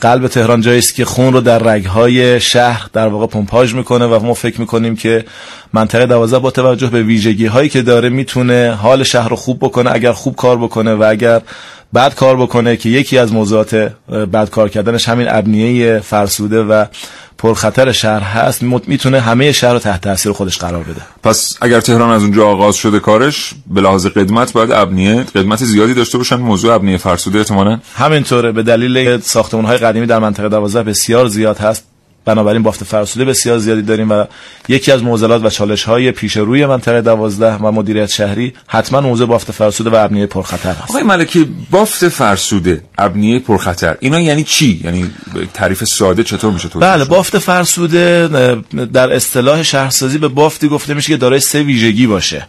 قلب 0.00 0.26
تهران 0.26 0.60
جایی 0.60 0.78
است 0.78 0.94
که 0.94 1.04
خون 1.04 1.32
رو 1.32 1.40
در 1.40 1.58
رگهای 1.58 2.40
شهر 2.40 2.86
در 2.92 3.08
واقع 3.08 3.26
پمپاژ 3.26 3.74
می‌کنه 3.74 4.06
و 4.06 4.26
ما 4.26 4.34
فکر 4.34 4.60
می‌کنیم 4.60 4.96
که 4.96 5.24
منطقه 5.72 6.06
دوازده 6.06 6.38
با 6.38 6.50
توجه 6.50 6.86
به 6.86 7.02
ویژگی 7.02 7.46
هایی 7.46 7.68
که 7.68 7.82
داره 7.82 8.08
می‌تونه 8.08 8.78
حال 8.82 9.02
شهر 9.02 9.28
رو 9.28 9.36
خوب 9.36 9.58
بکنه 9.58 9.90
اگر 9.94 10.12
خوب 10.12 10.36
کار 10.36 10.58
بکنه 10.58 10.94
و 10.94 11.06
اگر 11.08 11.42
بد 11.94 12.14
کار 12.14 12.36
بکنه 12.36 12.76
که 12.76 12.88
یکی 12.88 13.18
از 13.18 13.32
موضوعات 13.32 13.74
بد 14.32 14.50
کار 14.50 14.68
کردنش 14.68 15.08
همین 15.08 15.26
ابنیه 15.30 16.00
فرسوده 16.00 16.62
و 16.62 16.84
پرخطر 17.38 17.92
شهر 17.92 18.20
هست. 18.20 18.62
می‌تونه 18.62 19.20
همه 19.20 19.52
شهر 19.52 19.72
رو 19.72 19.78
تحت 19.78 20.00
تاثیر 20.00 20.32
خودش 20.32 20.58
قرار 20.58 20.82
بده. 20.82 21.00
پس 21.22 21.56
اگر 21.60 21.80
تهران 21.80 22.10
از 22.10 22.22
اونجا 22.22 22.46
آغاز 22.46 22.76
شده 22.76 23.00
کارش 23.00 23.54
به 23.66 23.80
لحاظ 23.80 24.06
قدمت 24.06 24.52
باید 24.52 24.72
ابنیه 24.72 25.22
قدمت 25.22 25.64
زیادی 25.64 25.94
داشته 25.94 26.18
باشن 26.18 26.36
موضوع 26.36 26.74
ابنیه 26.74 26.96
فرسوده 26.96 27.38
احتمالاً. 27.38 27.78
همینطوره 27.94 28.52
به 28.52 28.62
دلیل 28.62 29.20
ساختمان 29.20 29.64
های 29.64 29.78
قدیمی 29.78 30.06
در 30.06 30.18
منطقه 30.18 30.48
12 30.48 30.82
بسیار 30.82 31.26
زیاد 31.26 31.58
هست. 31.58 31.84
بنابراین 32.24 32.62
بافت 32.62 32.84
فرسوده 32.84 33.24
بسیار 33.24 33.58
زیادی 33.58 33.82
داریم 33.82 34.10
و 34.10 34.24
یکی 34.68 34.92
از 34.92 35.02
معضلات 35.02 35.44
و 35.44 35.50
چالش 35.50 35.84
های 35.84 36.12
پیش 36.12 36.36
روی 36.36 36.66
منطقه 36.66 37.00
12 37.00 37.54
و 37.54 37.72
مدیریت 37.72 38.10
شهری 38.10 38.52
حتما 38.66 39.00
موضوع 39.00 39.26
بافت 39.26 39.50
فرسوده 39.50 39.90
و 39.90 39.94
ابنیه 39.94 40.26
پرخطر 40.26 40.72
هست. 40.72 40.90
آقای 40.90 41.02
ملکی 41.02 41.48
بافت 41.70 42.08
فرسوده 42.08 42.82
ابنیه 42.98 43.38
پرخطر 43.38 43.96
اینا 44.00 44.20
یعنی 44.20 44.44
چی؟ 44.44 44.80
یعنی 44.84 45.10
تعریف 45.54 45.84
ساده 45.84 46.24
چطور 46.24 46.52
میشه 46.52 46.68
تو 46.68 46.78
بله 46.78 47.04
بافت 47.04 47.38
فرسوده 47.38 48.28
در 48.92 49.12
اصطلاح 49.12 49.62
شهرسازی 49.62 50.18
به 50.18 50.28
بافتی 50.28 50.68
گفته 50.68 50.94
میشه 50.94 51.12
که 51.12 51.16
دارای 51.16 51.40
سه 51.40 51.62
ویژگی 51.62 52.06
باشه. 52.06 52.46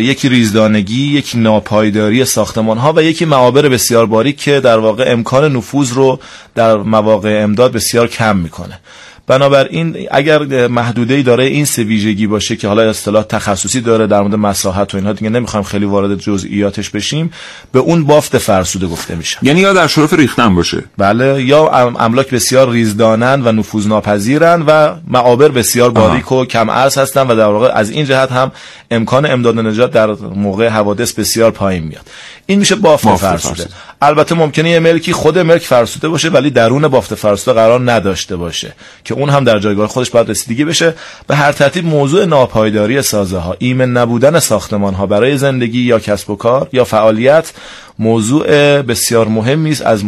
یکی 0.00 0.28
ریزدانگی 0.28 1.18
یکی 1.18 1.38
ناپایداری 1.38 2.24
ساختمان 2.24 2.78
ها 2.78 2.92
و 2.96 3.02
یکی 3.02 3.24
معابر 3.24 3.68
بسیار 3.68 4.06
باریک 4.06 4.40
که 4.40 4.60
در 4.60 4.78
واقع 4.78 5.04
امکان 5.06 5.56
نفوذ 5.56 5.92
رو 5.92 6.20
در 6.54 6.76
مواقع 6.76 7.40
امداد 7.42 7.72
بسیار 7.72 8.06
کم 8.06 8.36
می‌کنه. 8.36 8.78
بنابراین 9.28 10.08
اگر 10.10 10.68
محدوده 10.68 11.14
ای 11.14 11.22
داره 11.22 11.44
این 11.44 11.64
سه 11.64 11.82
ویژگی 11.82 12.26
باشه 12.26 12.56
که 12.56 12.68
حالا 12.68 12.82
اصطلاح 12.82 13.22
تخصصی 13.22 13.80
داره 13.80 14.06
در 14.06 14.20
مورد 14.20 14.34
مساحت 14.34 14.94
و 14.94 14.96
اینها 14.96 15.12
دیگه 15.12 15.30
نمی‌خوام 15.30 15.62
خیلی 15.62 15.84
وارد 15.84 16.18
جزئیاتش 16.18 16.90
بشیم 16.90 17.30
به 17.72 17.78
اون 17.78 18.04
بافت 18.04 18.38
فرسوده 18.38 18.86
گفته 18.86 19.14
میشه. 19.14 19.38
یعنی 19.42 19.60
یا 19.60 19.72
در 19.72 19.86
شرف 19.86 20.12
ریختن 20.12 20.54
باشه. 20.54 20.84
بله 20.98 21.42
یا 21.42 21.68
املاک 21.98 22.30
بسیار 22.30 22.70
ریزدانند 22.70 23.46
و 23.46 23.52
نفوذناپذیرند 23.52 24.64
و 24.66 24.94
معابر 25.08 25.48
بسیار 25.48 25.90
باریک 25.90 26.32
و 26.32 26.44
کم 26.44 26.70
عرض 26.70 26.98
هستن 26.98 27.30
و 27.30 27.34
در 27.34 27.48
واقع 27.48 27.72
از 27.74 27.90
این 27.90 28.04
جهت 28.04 28.32
هم 28.32 28.52
امکان 28.90 29.26
امداد 29.26 29.58
نجات 29.58 29.90
در 29.90 30.06
موقع 30.34 30.68
حوادث 30.68 31.12
بسیار 31.12 31.50
پایین 31.50 31.82
میاد. 31.84 32.06
این 32.50 32.58
میشه 32.58 32.74
بافت, 32.74 33.04
بافت 33.04 33.20
فرسوده. 33.26 33.54
فرسوده 33.54 33.74
البته 34.02 34.34
ممکنه 34.34 34.70
یه 34.70 34.78
ملکی 34.78 35.12
خود 35.12 35.38
ملک 35.38 35.62
فرسوده 35.62 36.08
باشه 36.08 36.28
ولی 36.28 36.50
درون 36.50 36.88
بافت 36.88 37.14
فرسوده 37.14 37.60
قرار 37.60 37.92
نداشته 37.92 38.36
باشه 38.36 38.72
که 39.04 39.14
اون 39.14 39.28
هم 39.28 39.44
در 39.44 39.58
جایگاه 39.58 39.88
خودش 39.88 40.10
باید 40.10 40.30
رسیدگی 40.30 40.64
بشه 40.64 40.94
به 41.26 41.36
هر 41.36 41.52
ترتیب 41.52 41.86
موضوع 41.86 42.24
ناپایداری 42.24 43.02
سازه 43.02 43.38
ها 43.38 43.56
ایمن 43.58 43.90
نبودن 43.92 44.38
ساختمان 44.38 44.94
ها 44.94 45.06
برای 45.06 45.36
زندگی 45.36 45.80
یا 45.80 45.98
کسب 45.98 46.30
و 46.30 46.36
کار 46.36 46.68
یا 46.72 46.84
فعالیت 46.84 47.52
موضوع 47.98 48.82
بسیار 48.82 49.28
مهمی 49.28 49.70
است 49.70 49.82
از 49.82 50.02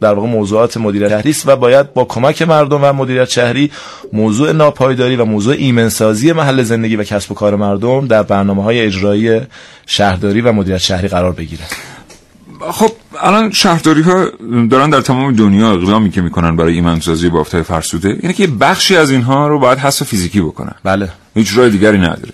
در 0.00 0.14
واقع 0.14 0.28
موضوعات 0.28 0.76
مدیریت 0.76 1.08
شهری 1.08 1.30
است 1.30 1.48
و 1.48 1.56
باید 1.56 1.94
با 1.94 2.04
کمک 2.04 2.42
مردم 2.42 2.80
و 2.82 2.92
مدیریت 2.92 3.28
شهری 3.28 3.70
موضوع 4.12 4.52
ناپایداری 4.52 5.16
و 5.16 5.24
موضوع 5.24 5.54
ایمنسازی 5.58 6.32
محل 6.32 6.62
زندگی 6.62 6.96
و 6.96 7.04
کسب 7.04 7.32
و 7.32 7.34
کار 7.34 7.56
مردم 7.56 8.06
در 8.06 8.22
برنامه 8.22 8.62
های 8.62 8.80
اجرایی 8.80 9.40
شهرداری 9.86 10.40
و 10.40 10.52
مدیریت 10.52 10.80
شهری 10.80 11.08
قرار 11.08 11.32
بگیره 11.32 11.64
خب 12.70 12.90
الان 13.20 13.52
شهرداری 13.52 14.02
ها 14.02 14.26
دارن 14.70 14.90
در 14.90 15.00
تمام 15.00 15.34
دنیا 15.34 15.72
اقدامی 15.72 16.10
که 16.10 16.20
می‌کنن 16.20 16.56
برای 16.56 16.74
ایمنسازی 16.74 17.28
بافتهای 17.28 17.62
فرسوده 17.62 18.18
یعنی 18.22 18.34
که 18.34 18.46
بخشی 18.46 18.96
از 18.96 19.10
اینها 19.10 19.48
رو 19.48 19.58
باید 19.58 19.78
حذف 19.78 20.02
فیزیکی 20.02 20.40
بکنن. 20.40 20.74
بله. 20.84 21.08
هیچ 21.34 21.58
راه 21.58 21.68
دیگری 21.68 21.98
نداره. 21.98 22.32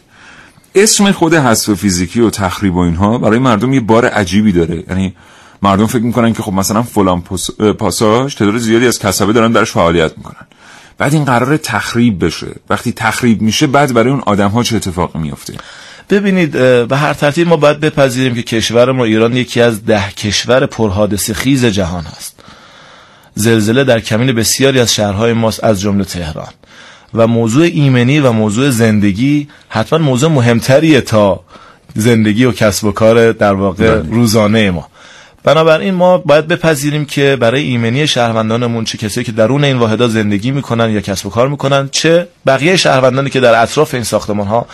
اسم 0.75 1.13
خود 1.13 1.35
حذف 1.35 1.75
فیزیکی 1.75 2.21
و 2.21 2.31
تخریب 2.31 2.75
و 2.77 2.79
اینها 2.79 3.19
برای 3.19 3.39
مردم 3.39 3.73
یه 3.73 3.81
بار 3.81 4.07
عجیبی 4.07 4.53
داره. 4.53 4.85
یعنی 4.89 5.15
مردم 5.63 5.87
فکر 5.87 6.03
می‌کنن 6.03 6.33
که 6.33 6.43
خب 6.43 6.53
مثلا 6.53 6.83
فلان 6.83 7.23
پاساژ 7.79 8.35
تعداد 8.35 8.59
زیادی 8.59 8.87
از 8.87 8.99
کسبه 8.99 9.33
دارن 9.33 9.53
درش 9.53 9.71
فعالیت 9.71 10.13
می‌کنن. 10.17 10.47
بعد 10.99 11.15
این 11.15 11.25
قرار 11.25 11.57
تخریب 11.57 12.25
بشه. 12.25 12.47
وقتی 12.71 12.93
تخریب 12.93 13.43
میشه 13.43 13.67
بعد 13.67 13.93
برای 13.95 14.11
اون 14.11 14.23
آدم 14.27 14.49
ها 14.49 14.63
چه 14.63 14.77
اتفاقی 14.77 15.19
میفته 15.19 15.55
ببینید 16.11 16.51
به 16.89 16.97
هر 16.97 17.13
ترتیب 17.13 17.49
ما 17.49 17.57
باید 17.57 17.81
بپذیریم 17.81 18.35
که 18.35 18.43
کشور 18.43 18.93
ما 18.93 19.05
ایران 19.05 19.37
یکی 19.37 19.61
از 19.61 19.85
ده 19.85 20.11
کشور 20.11 20.67
پرحادثه 20.67 21.35
خیز 21.35 21.65
جهان 21.65 22.07
است 22.07 22.41
زلزله 23.35 23.85
در 23.85 24.01
کمین 24.01 24.33
بسیاری 24.33 24.81
از 24.81 24.95
شهرهای 24.95 25.33
ماست 25.33 25.65
از 25.65 25.81
جمله 25.81 26.05
تهران. 26.05 26.53
و 27.15 27.27
موضوع 27.27 27.65
ایمنی 27.65 28.21
و 28.21 28.33
موضوع 28.33 28.71
زندگی 28.71 29.49
حتما 29.69 29.99
موضوع 29.99 30.31
مهمتریه 30.31 31.01
تا 31.01 31.41
زندگی 31.95 32.45
و 32.45 32.53
کسب 32.53 32.85
و 32.85 32.93
کار 32.93 33.33
در 33.33 33.55
واقع 33.55 34.03
روزانه 34.11 34.71
ما. 34.71 34.89
بنابراین 35.45 35.95
ما 35.95 36.19
باید 36.19 36.49
بپذیریم 36.49 37.05
که 37.05 37.37
برای 37.41 37.63
ایمنی 37.63 38.07
شهروندانمون 38.07 38.85
چه 38.85 38.99
کسایی 38.99 39.25
که 39.25 39.33
درون 39.33 39.65
این 39.65 39.77
واحدها 39.77 40.09
زندگی 40.09 40.51
می‌کنن 40.51 40.91
یا 40.91 41.01
کسب 41.01 41.27
و 41.27 41.31
کار 41.31 41.49
می‌کنن 41.49 41.89
چه 41.93 42.29
بقیه 42.47 42.77
شهروندانی 42.77 43.31
که 43.31 43.41
در 43.41 43.63
اطراف 43.63 43.95
این 43.95 44.03
ساختمان 44.03 44.47
ها 44.47 44.67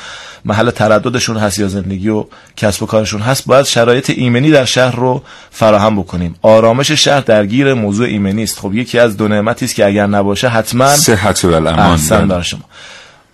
محل 0.45 0.71
ترددشون 0.71 1.37
هست 1.37 1.59
یا 1.59 1.69
زندگی 1.69 2.09
و 2.09 2.25
کسب 2.57 2.83
و 2.83 2.87
کارشون 2.87 3.21
هست 3.21 3.47
باید 3.47 3.67
شرایط 3.67 4.11
ایمنی 4.11 4.50
در 4.50 4.65
شهر 4.65 4.97
رو 4.97 5.23
فراهم 5.50 5.97
بکنیم. 5.97 6.35
آرامش 6.43 6.93
شهر 6.93 7.21
درگیر 7.21 7.75
موضوع 7.75 8.07
ایمنی 8.07 8.43
است. 8.43 8.59
خب 8.59 8.75
یکی 8.75 8.99
از 8.99 9.17
دو 9.17 9.29
نعمتی 9.29 9.65
است 9.65 9.75
که 9.75 9.87
اگر 9.87 10.07
نباشه 10.07 10.49
حتما 10.49 10.89
صحت 10.89 11.45
و 11.45 11.55
امان 11.55 12.29
بر 12.29 12.43
شما. 12.43 12.61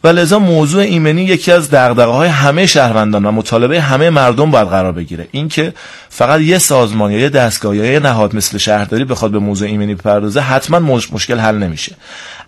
و 0.06 0.08
لذا 0.08 0.38
موضوع 0.38 0.82
ایمنی 0.82 1.22
یکی 1.22 1.52
از 1.52 1.70
دغدغه 1.70 2.12
های 2.12 2.28
همه 2.28 2.66
شهروندان 2.66 3.24
و 3.24 3.30
مطالبه 3.30 3.80
همه 3.80 4.10
مردم 4.10 4.50
باید 4.50 4.68
قرار 4.68 4.92
بگیره. 4.92 5.28
اینکه 5.30 5.72
فقط 6.08 6.40
یه 6.40 6.58
سازمان 6.58 7.12
یا 7.12 7.18
یه 7.18 7.28
دستگاه 7.28 7.76
یا 7.76 7.84
یه 7.84 7.98
نهاد 7.98 8.36
مثل 8.36 8.58
شهرداری 8.58 9.04
بخواد 9.04 9.30
به 9.30 9.38
موضوع 9.38 9.68
ایمنی 9.68 9.94
بپردازه 9.94 10.40
حتما 10.40 10.78
مشکل 11.12 11.38
حل 11.38 11.54
نمیشه. 11.54 11.92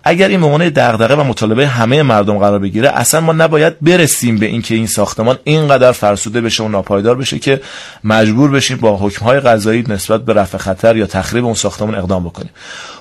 اگر 0.05 0.28
این 0.28 0.40
به 0.40 0.71
دغدغه 0.71 1.14
و 1.14 1.25
مطالبه 1.25 1.67
همه 1.67 2.02
مردم 2.02 2.38
قرار 2.38 2.59
بگیره 2.59 2.88
اصلا 2.88 3.21
ما 3.21 3.33
نباید 3.33 3.81
برسیم 3.81 4.38
به 4.38 4.47
اینکه 4.47 4.75
این 4.75 4.87
ساختمان 4.87 5.38
اینقدر 5.45 5.93
فرسوده 5.93 6.40
بشه 6.40 6.62
و 6.62 6.69
ناپایدار 6.69 7.14
بشه 7.14 7.38
که 7.38 7.61
مجبور 8.05 8.50
بشیم 8.50 8.76
با 8.76 8.97
حکمهای 8.97 9.40
قضایی 9.40 9.85
نسبت 9.88 10.25
به 10.25 10.33
رفع 10.33 10.59
خطر 10.59 10.97
یا 10.97 11.07
تخریب 11.07 11.45
اون 11.45 11.55
ساختمان 11.55 11.95
اقدام 11.95 12.25
بکنیم. 12.25 12.50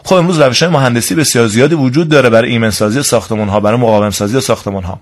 خب 0.04 0.16
امروز 0.16 0.40
روش 0.40 0.64
های 0.64 0.72
مهندسی 0.72 1.16
بسیار 1.16 1.48
زیادی 1.48 1.76
وجود 1.76 2.10
داره 2.10 2.30
برای 2.30 2.52
ایمنسازی 2.52 3.04
ساختمان 3.04 3.50
ها 3.50 3.60
برای 3.60 3.80
مقاوم 3.80 4.10
سازی 4.10 4.42
ساختمان 4.42 4.84
ها 4.84 5.00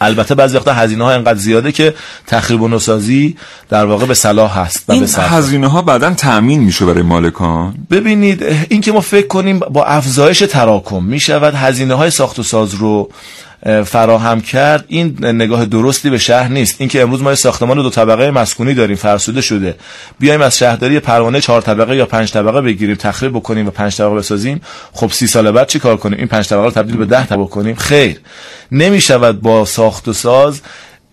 البته 0.00 0.34
بعضی 0.34 0.56
وقتا 0.56 0.72
هزینه 0.72 1.04
ها 1.04 1.12
انقدر 1.12 1.38
زیاده 1.38 1.72
که 1.72 1.94
تخریب 2.26 2.62
و 2.62 2.68
نسازی 2.68 3.36
در 3.68 3.84
واقع 3.84 4.06
به 4.06 4.14
صلاح 4.14 4.58
هست 4.58 4.84
و 4.88 4.92
این. 4.92 5.06
هزینه 5.18 5.66
ها 5.66 5.82
بعدا 5.82 6.14
تأمین 6.14 6.60
میشه 6.60 6.86
برای 6.86 7.02
مالکان 7.02 7.74
ببینید 7.90 8.44
این 8.68 8.80
که 8.80 8.92
ما 8.92 9.00
فکر 9.00 9.26
کنیم 9.26 9.58
با 9.58 9.84
افزایش 9.84 10.38
تراکم 10.38 11.02
می 11.02 11.20
شود 11.20 11.54
هزینه 11.54 11.94
های 11.94 12.10
ساخت 12.10 12.38
و 12.38 12.42
ساز 12.42 12.74
رو 12.74 13.10
فراهم 13.84 14.40
کرد 14.40 14.84
این 14.88 15.16
نگاه 15.22 15.64
درستی 15.64 16.10
به 16.10 16.18
شهر 16.18 16.48
نیست. 16.48 16.76
اینکه 16.78 17.02
امروز 17.02 17.22
ما 17.22 17.34
ساختمان 17.34 17.76
دو 17.76 17.90
طبقه 17.90 18.30
مسکونی 18.30 18.74
داریم 18.74 18.96
فرسوده 18.96 19.40
شده. 19.40 19.74
بیایم 20.18 20.40
از 20.40 20.58
شهرداری 20.58 21.00
پروانه 21.00 21.40
چهار 21.40 21.60
طبقه 21.60 21.96
یا 21.96 22.06
پنج 22.06 22.32
طبقه 22.32 22.60
بگیریم 22.60 22.94
تخریب 22.94 23.32
بکنیم 23.32 23.66
و 23.66 23.70
پنج 23.70 23.96
طبقه 23.96 24.14
بسازیم. 24.14 24.60
خب 24.92 25.10
سی 25.12 25.26
سال 25.26 25.50
بعد 25.50 25.68
چی 25.68 25.78
کار 25.78 25.96
کنیم؟ 25.96 26.18
این 26.18 26.28
پنج 26.28 26.48
طبقه 26.48 26.64
رو 26.64 26.70
تبدیل 26.70 26.96
به 26.96 27.06
ده 27.06 27.26
طبقه 27.26 27.48
کنیم. 27.48 27.74
خیر. 27.74 28.16
نمی 28.72 29.00
شود 29.00 29.40
با 29.40 29.64
ساخت 29.64 30.08
و 30.08 30.12
ساز 30.12 30.60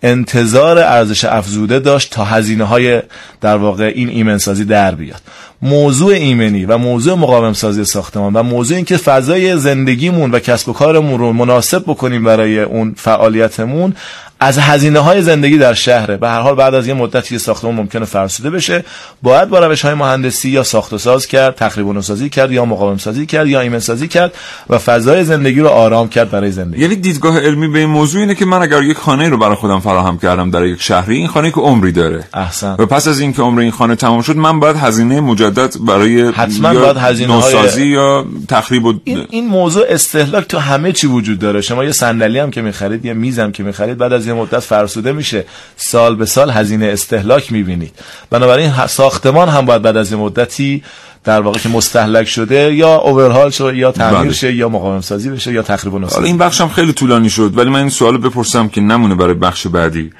انتظار 0.06 0.78
ارزش 0.78 1.24
افزوده 1.24 1.78
داشت 1.78 2.12
تا 2.12 2.24
هزینه 2.24 2.64
های 2.64 3.02
در 3.40 3.56
واقع 3.56 3.92
این 3.94 4.08
ایمنسازی 4.08 4.64
در 4.64 4.94
بیاد. 4.94 5.20
موضوع 5.62 6.12
ایمنی 6.12 6.64
و 6.64 6.78
موضوع 6.78 7.14
مقاوم 7.14 7.52
سازی 7.52 7.84
ساختمان 7.84 8.32
و 8.32 8.42
موضوع 8.42 8.76
اینکه 8.76 8.96
فضای 8.96 9.58
زندگیمون 9.58 10.30
و 10.30 10.38
کسب 10.38 10.68
و 10.68 10.72
کارمون 10.72 11.18
رو 11.18 11.32
مناسب 11.32 11.82
بکنیم 11.82 12.24
برای 12.24 12.60
اون 12.62 12.94
فعالیتمون 12.96 13.94
از 14.40 14.58
هزینه 14.58 14.98
های 14.98 15.22
زندگی 15.22 15.58
در 15.58 15.74
شهره. 15.74 16.16
به 16.16 16.28
هر 16.28 16.40
حال 16.40 16.54
بعد 16.54 16.74
از 16.74 16.86
یه 16.86 16.94
مدتی 16.94 17.34
که 17.34 17.38
ساختمان 17.38 17.74
ممکنه 17.74 18.04
فرسوده 18.04 18.50
بشه 18.50 18.84
باید 19.22 19.48
با 19.48 19.58
روش 19.58 19.84
های 19.84 19.94
مهندسی 19.94 20.48
یا 20.50 20.62
ساخت 20.62 20.92
و 20.92 20.98
ساز 20.98 21.26
کرد 21.26 21.54
تخریب 21.54 21.86
و 21.86 21.92
نوسازی 21.92 22.28
کرد 22.28 22.52
یا 22.52 22.64
مقاوم 22.64 22.96
سازی 22.96 23.26
کرد 23.26 23.46
یا 23.48 23.60
ایمن 23.60 23.78
سازی 23.78 24.08
کرد 24.08 24.34
و 24.70 24.78
فضای 24.78 25.24
زندگی 25.24 25.60
رو 25.60 25.68
آرام 25.68 26.08
کرد 26.08 26.30
برای 26.30 26.50
زندگی. 26.50 26.82
یعنی 26.82 26.96
دیدگاه 26.96 27.40
علمی 27.40 27.68
به 27.68 27.78
این 27.78 27.88
موضوع 27.88 28.20
اینه 28.20 28.34
که 28.34 28.44
من 28.44 28.62
اگر 28.62 28.82
یک 28.82 28.96
خانه 28.96 29.28
رو 29.28 29.38
برای 29.38 29.54
خودم 29.54 29.80
فراهم 29.80 30.18
کردم 30.18 30.50
در 30.50 30.64
یک 30.66 30.82
شهری 30.82 31.16
این 31.16 31.28
خانه 31.28 31.50
که 31.50 31.60
عمری 31.60 31.92
داره. 31.92 32.24
احسن. 32.34 32.76
و 32.78 32.86
پس 32.86 33.08
از 33.08 33.20
اینکه 33.20 33.42
عمر 33.42 33.60
این 33.60 33.70
خانه 33.70 33.96
تمام 33.96 34.22
شد 34.22 34.36
من 34.36 34.60
باید 34.60 34.76
هزینه 34.76 35.20
مجدد 35.20 35.74
برای 35.86 36.30
حتما 36.30 36.72
یا 36.72 36.80
باید 36.80 36.96
هزینه‌های- 36.96 37.54
نوسازی 37.54 37.86
یا 37.86 38.26
تخریب 38.48 38.84
و 38.84 38.94
این, 39.04 39.26
این 39.30 39.46
موضوع 39.46 39.84
استهلاک 39.88 40.46
تو 40.46 40.58
همه 40.58 40.92
چی 40.92 41.06
وجود 41.06 41.38
داره. 41.38 41.60
شما 41.60 41.84
یه 41.84 41.92
صندلی 41.92 42.38
هم 42.38 42.50
که 42.50 42.62
می‌خرید 42.62 43.04
یه 43.04 43.12
میز 43.12 43.38
هم 43.38 43.52
که 43.52 43.62
می‌خرید 43.62 43.98
بعد 43.98 44.12
از 44.12 44.25
یه 44.26 44.34
مدت 44.34 44.60
فرسوده 44.60 45.12
میشه. 45.12 45.44
سال 45.76 46.16
به 46.16 46.26
سال 46.26 46.50
هزینه 46.50 46.86
استهلاک 46.86 47.52
می‌بینید. 47.52 47.92
بنابراین 48.30 48.86
ساختمان 48.86 49.48
هم 49.48 49.66
باید 49.66 49.82
بعد 49.82 49.96
از 49.96 50.12
یه 50.12 50.18
مدتی 50.18 50.82
در 51.24 51.40
واقع 51.40 51.58
که 51.58 51.68
مستهلک 51.68 52.28
شده 52.28 52.74
یا 52.74 52.94
اوورهال 52.96 53.50
شه 53.50 53.76
یا 53.76 53.92
تعمیر 53.92 54.20
بله. 54.20 54.32
شه 54.32 54.54
یا 54.54 54.68
مقاوم 54.68 55.00
سازی 55.00 55.30
بشه 55.30 55.52
یا 55.52 55.62
تخریب 55.62 55.94
و 55.94 56.06
حالا 56.06 56.26
این 56.26 56.38
بخشم 56.38 56.68
خیلی 56.68 56.92
طولانی 56.92 57.30
شد 57.30 57.58
ولی 57.58 57.70
من 57.70 57.80
این 57.80 57.88
سوالو 57.88 58.18
بپرسم 58.18 58.68
که 58.68 58.80
نمونه 58.80 59.14
برای 59.14 59.34
بخش 59.34 59.66
بعدی. 59.66 60.10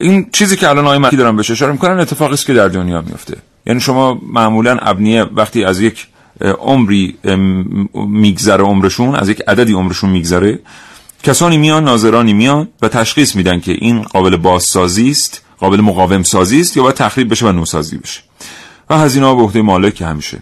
این 0.00 0.26
چیزی 0.32 0.56
که 0.56 0.68
الان 0.68 0.84
آقای 0.84 0.98
مکی 0.98 1.16
دارم 1.16 1.36
بهش 1.36 1.50
اشاره 1.50 1.72
می‌کنن 1.72 2.00
اتفاقی 2.00 2.34
است 2.34 2.46
که 2.46 2.54
در 2.54 2.68
دنیا 2.68 3.02
میفته 3.02 3.36
یعنی 3.66 3.80
شما 3.80 4.20
معمولا 4.32 4.78
ابنیه 4.82 5.22
وقتی 5.22 5.64
از 5.64 5.80
یک 5.80 6.06
عمری 6.40 7.18
میگذره 7.94 8.64
عمرشون 8.64 9.14
از 9.14 9.28
یک 9.28 9.42
عددی 9.48 9.72
عمرشون 9.72 10.10
میگذره 10.10 10.58
کسانی 11.26 11.58
میان 11.58 11.84
ناظرانی 11.84 12.32
میان 12.32 12.68
و 12.82 12.88
تشخیص 12.88 13.36
میدن 13.36 13.60
که 13.60 13.72
این 13.72 14.02
قابل 14.02 14.36
بازسازی 14.36 15.10
است 15.10 15.42
قابل 15.58 15.80
مقاوم 15.80 16.22
سازی 16.22 16.60
است 16.60 16.76
یا 16.76 16.82
باید 16.82 16.94
تخریب 16.94 17.30
بشه 17.30 17.46
و 17.46 17.52
نوسازی 17.52 17.98
بشه. 17.98 18.20
و 18.90 18.98
هزینه 18.98 19.26
ها 19.26 19.34
به 19.34 19.42
عهده 19.42 19.62
مالک 19.62 20.02
همیشه. 20.02 20.38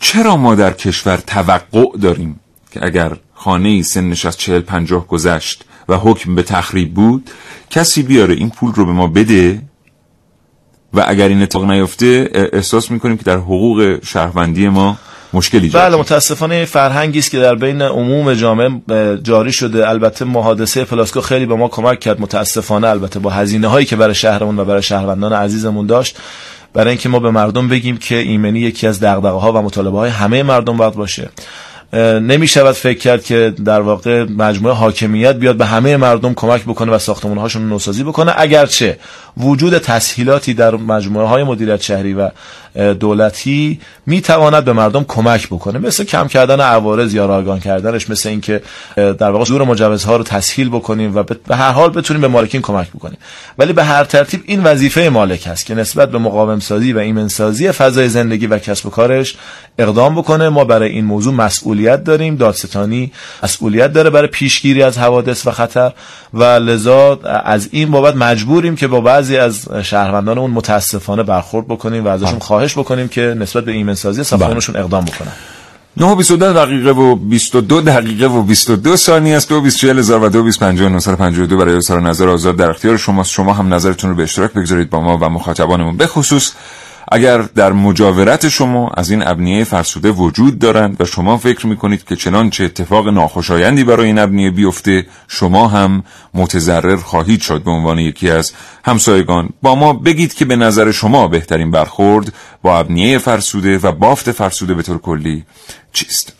چرا 0.00 0.36
ما 0.36 0.54
در 0.54 0.72
کشور 0.72 1.16
توقع 1.16 1.98
داریم 2.00 2.40
که 2.72 2.84
اگر 2.84 3.16
خانه 3.34 3.68
ای 3.68 3.82
سنش 3.82 4.26
از 4.26 4.36
چهل 4.36 4.60
پنجاه 4.60 5.06
گذشت 5.06 5.64
و 5.88 5.96
حکم 5.96 6.34
به 6.34 6.42
تخریب 6.42 6.94
بود 6.94 7.30
کسی 7.70 8.02
بیاره 8.02 8.34
این 8.34 8.50
پول 8.50 8.72
رو 8.72 8.86
به 8.86 8.92
ما 8.92 9.06
بده؟ 9.06 9.62
و 10.94 11.04
اگر 11.06 11.28
این 11.28 11.42
اتفاق 11.42 11.70
نیفته 11.70 12.30
احساس 12.52 12.90
می‌کنیم 12.90 13.16
که 13.16 13.24
در 13.24 13.36
حقوق 13.36 13.98
شهروندی 14.04 14.68
ما 14.68 14.98
مشکلی 15.34 15.62
ایجاد 15.62 15.82
بله 15.82 15.96
متاسفانه 15.96 16.64
فرهنگی 16.64 17.18
است 17.18 17.30
که 17.30 17.38
در 17.38 17.54
بین 17.54 17.82
عموم 17.82 18.34
جامعه 18.34 18.70
جاری 19.22 19.52
شده. 19.52 19.88
البته 19.88 20.24
محادثه 20.24 20.84
پلاسکو 20.84 21.20
خیلی 21.20 21.46
به 21.46 21.54
ما 21.54 21.68
کمک 21.68 22.00
کرد. 22.00 22.20
متاسفانه 22.20 22.88
البته 22.88 23.18
با 23.18 23.30
هزینه 23.30 23.68
هایی 23.68 23.86
که 23.86 23.96
برای 23.96 24.14
شهرمون 24.14 24.58
و 24.58 24.64
برای 24.64 24.82
شهروندان 24.82 25.32
عزیزمون 25.32 25.86
داشت. 25.86 26.16
برای 26.72 26.88
اینکه 26.88 27.08
ما 27.08 27.18
به 27.18 27.30
مردم 27.30 27.68
بگیم 27.68 27.96
که 27.96 28.16
ایمنی 28.16 28.60
یکی 28.60 28.86
از 28.86 29.00
دغدغه 29.00 29.38
ها 29.38 29.52
و 29.52 29.62
مطالبه 29.62 29.98
های 29.98 30.10
همه 30.10 30.42
مردم 30.42 30.76
باید 30.76 30.94
باشه. 30.94 31.30
نمی 31.98 32.46
شود 32.46 32.74
فکر 32.74 32.98
کرد 32.98 33.24
که 33.24 33.54
در 33.64 33.80
واقع 33.80 34.22
مجموعه 34.22 34.74
حاکمیت 34.74 35.36
بیاد 35.36 35.56
به 35.56 35.66
همه 35.66 35.96
مردم 35.96 36.34
کمک 36.34 36.62
بکنه 36.62 36.92
و 36.92 36.98
ساختمان 36.98 37.38
هاشون 37.38 37.68
نوسازی 37.68 38.04
بکنه. 38.04 38.32
اگرچه 38.36 38.98
وجود 39.36 39.78
تسهیلاتی 39.78 40.54
در 40.54 40.74
مجموعه 40.74 41.26
های 41.26 41.42
مدیریت 41.44 41.82
شهری 41.82 42.14
و 42.14 42.30
دولتی 42.94 43.80
می 44.06 44.20
تواند 44.20 44.64
به 44.64 44.72
مردم 44.72 45.04
کمک 45.04 45.46
بکنه. 45.46 45.78
مثل 45.78 46.04
کم 46.04 46.28
کردن 46.28 46.60
عوارض 46.60 47.14
یا 47.14 47.26
رایگان 47.26 47.60
کردنش 47.60 48.10
مثل 48.10 48.28
اینکه 48.28 48.62
در 48.96 49.30
واقع 49.30 49.44
زور 49.44 49.64
مجوزها 49.64 50.16
رو 50.16 50.24
تسهیل 50.24 50.68
بکنیم 50.68 51.16
و 51.16 51.22
به 51.22 51.56
هر 51.56 51.70
حال 51.72 51.90
بتونیم 51.90 52.20
به 52.20 52.28
مالکین 52.28 52.62
کمک 52.62 52.90
بکنیم. 52.90 53.18
ولی 53.58 53.72
به 53.72 53.84
هر 53.84 54.04
ترتیب 54.04 54.42
این 54.46 54.62
وظیفه 54.62 55.08
مالک 55.08 55.46
هست 55.46 55.66
که 55.66 55.74
نسبت 55.74 56.10
به 56.10 56.18
مقاوم 56.18 56.60
سازی 56.60 56.92
و 56.92 56.98
ایمن 56.98 57.28
سازی 57.28 57.72
فضای 57.72 58.08
زندگی 58.08 58.46
و 58.46 58.58
کسب 58.58 58.86
و 58.86 58.90
کارش 58.90 59.36
اقدام 59.78 60.14
بکنه. 60.14 60.48
ما 60.48 60.64
برای 60.64 60.90
این 60.90 61.04
موضوع 61.04 61.34
مسئولیت 61.82 62.04
داریم 62.04 62.36
دادستانی 62.36 63.12
مسئولیت 63.42 63.92
داره 63.92 64.10
برای 64.10 64.28
پیشگیری 64.28 64.82
از 64.82 64.98
حوادث 64.98 65.46
و 65.46 65.50
خطر 65.50 65.92
و 66.34 66.44
لذا 66.44 67.20
از 67.44 67.68
این 67.72 67.90
بابت 67.90 68.16
مجبوریم 68.16 68.76
که 68.76 68.86
با 68.86 69.00
بعضی 69.00 69.36
از 69.36 69.68
شهروندانمون 69.82 70.50
متاسفانه 70.50 71.22
برخورد 71.22 71.66
بکنیم 71.66 72.04
و 72.04 72.08
ازشون 72.08 72.38
خواهش 72.38 72.78
بکنیم 72.78 73.08
که 73.08 73.34
نسبت 73.38 73.64
به 73.64 73.72
ایمن 73.72 73.94
سازی 73.94 74.24
ساختمانشون 74.24 74.76
اقدام 74.76 75.04
بکنن. 75.04 75.32
9 75.96 76.06
و 76.06 76.14
22 76.14 76.52
دقیقه 76.52 76.90
و 76.90 77.16
22 77.16 77.80
دقیقه 77.80 78.26
و 78.26 78.42
22 78.42 78.96
ثانیه 78.96 79.36
است 79.36 79.48
224000 79.48 80.24
و 80.24 80.28
225952 80.28 81.56
برای 81.56 81.76
اظهار 81.76 82.00
نظر 82.00 82.28
آزاد 82.28 82.56
در 82.56 82.70
اختیار 82.70 82.96
شماست. 82.96 83.30
شما 83.30 83.52
هم 83.52 83.74
نظرتون 83.74 84.10
رو 84.10 84.16
به 84.16 84.22
اشتراک 84.22 84.52
بگذارید 84.52 84.90
با 84.90 85.00
ما 85.00 85.18
و 85.18 85.28
مخاطبانمون. 85.28 85.96
به 85.96 86.06
خصوص 86.06 86.52
اگر 87.12 87.42
در 87.42 87.72
مجاورت 87.72 88.48
شما 88.48 88.90
از 88.96 89.10
این 89.10 89.26
ابنیه 89.26 89.64
فرسوده 89.64 90.10
وجود 90.10 90.58
دارند 90.58 90.96
و 91.00 91.04
شما 91.04 91.38
فکر 91.38 91.66
می‌کنید 91.66 92.04
که 92.04 92.16
چنانچه 92.16 92.64
اتفاق 92.64 93.08
ناخوشایندی 93.08 93.84
برای 93.84 94.06
این 94.06 94.18
ابنیه 94.18 94.50
بیفته 94.50 95.06
شما 95.28 95.68
هم 95.68 96.04
متضرر 96.34 96.96
خواهید 96.96 97.40
شد 97.40 97.62
به 97.62 97.70
عنوان 97.70 97.98
یکی 97.98 98.30
از 98.30 98.52
همسایگان 98.84 99.48
با 99.62 99.74
ما 99.74 99.92
بگید 99.92 100.34
که 100.34 100.44
به 100.44 100.56
نظر 100.56 100.90
شما 100.90 101.28
بهترین 101.28 101.70
برخورد 101.70 102.32
با 102.62 102.78
ابنیه 102.78 103.18
فرسوده 103.18 103.78
و 103.78 103.92
بافت 103.92 104.32
فرسوده 104.32 104.74
به 104.74 104.82
طور 104.82 104.98
کلی 104.98 105.44
چیست 105.92 106.32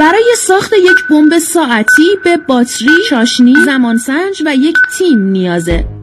برای 0.00 0.34
ساخت 0.38 0.72
یک 0.72 0.98
بمب 1.10 1.38
ساعتی 1.38 2.16
به 2.24 2.36
باتری، 2.36 2.88
چاشنی، 3.10 3.54
زمانسنج 3.66 4.42
و 4.46 4.54
یک 4.54 4.76
تیم 4.98 5.18
نیازه. 5.18 5.97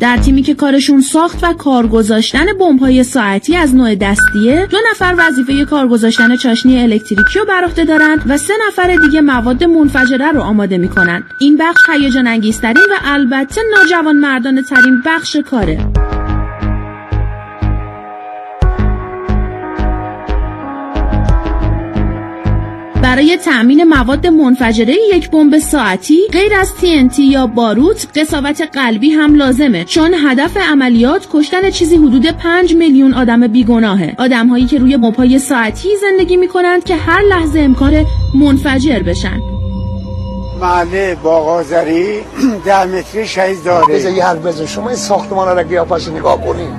در 0.00 0.16
تیمی 0.16 0.42
که 0.42 0.54
کارشون 0.54 1.00
ساخت 1.00 1.44
و 1.44 1.52
کار 1.52 1.86
گذاشتن 1.86 2.46
بمب‌های 2.60 3.04
ساعتی 3.04 3.56
از 3.56 3.74
نوع 3.74 3.94
دستیه، 3.94 4.66
دو 4.70 4.76
نفر 4.90 5.14
وظیفه 5.18 5.64
کار 5.64 5.88
گذاشتن 5.88 6.36
چاشنی 6.36 6.82
الکتریکی 6.82 7.38
رو 7.38 7.44
بر 7.44 7.64
عهده 7.64 7.84
دارند 7.84 8.22
و 8.28 8.36
سه 8.36 8.52
نفر 8.68 8.96
دیگه 8.96 9.20
مواد 9.20 9.64
منفجره 9.64 10.32
رو 10.32 10.40
آماده 10.40 10.78
می‌کنن. 10.78 11.22
این 11.40 11.56
بخش 11.56 11.80
هیجان 11.90 12.26
انگیزترین 12.26 12.86
و 12.90 12.96
البته 13.04 13.60
ناجوان 13.76 14.16
مردانه 14.16 14.62
ترین 14.62 15.02
بخش 15.06 15.36
کاره. 15.36 16.07
برای 23.08 23.36
تأمین 23.36 23.84
مواد 23.84 24.26
منفجره 24.26 24.96
یک 25.14 25.30
بمب 25.30 25.58
ساعتی 25.58 26.18
غیر 26.32 26.54
از 26.54 26.72
TNT 26.80 27.18
یا 27.18 27.46
باروت 27.46 28.06
قصاوت 28.18 28.60
قلبی 28.72 29.10
هم 29.10 29.34
لازمه. 29.34 29.84
چون 29.84 30.14
هدف 30.14 30.56
عملیات 30.56 31.28
کشتن 31.32 31.70
چیزی 31.70 31.96
حدود 31.96 32.26
5 32.26 32.74
میلیون 32.74 33.14
آدم 33.14 33.46
بیگناهه. 33.46 34.14
آدمهایی 34.18 34.66
که 34.66 34.78
روی 34.78 34.96
بمب‌های 34.96 35.38
ساعتی 35.38 35.88
زندگی 36.00 36.36
می‌کنند 36.36 36.84
که 36.84 36.96
هر 36.96 37.22
لحظه 37.22 37.60
امکان 37.60 38.06
منفجر 38.34 38.98
بشن. 38.98 39.40
محله 40.60 41.16
باغازری 41.22 42.20
ده 42.64 42.84
متری 42.84 43.26
شهید 43.26 43.64
داره 43.64 43.94
بذار 43.94 44.12
یه 44.12 44.24
حرف 44.24 44.46
بزن. 44.46 44.66
شما 44.66 44.88
این 44.88 44.96
ساختمان 44.96 45.58
رو 45.58 45.68
قیافش 45.68 46.08
نگاه 46.08 46.44
کنین. 46.46 46.70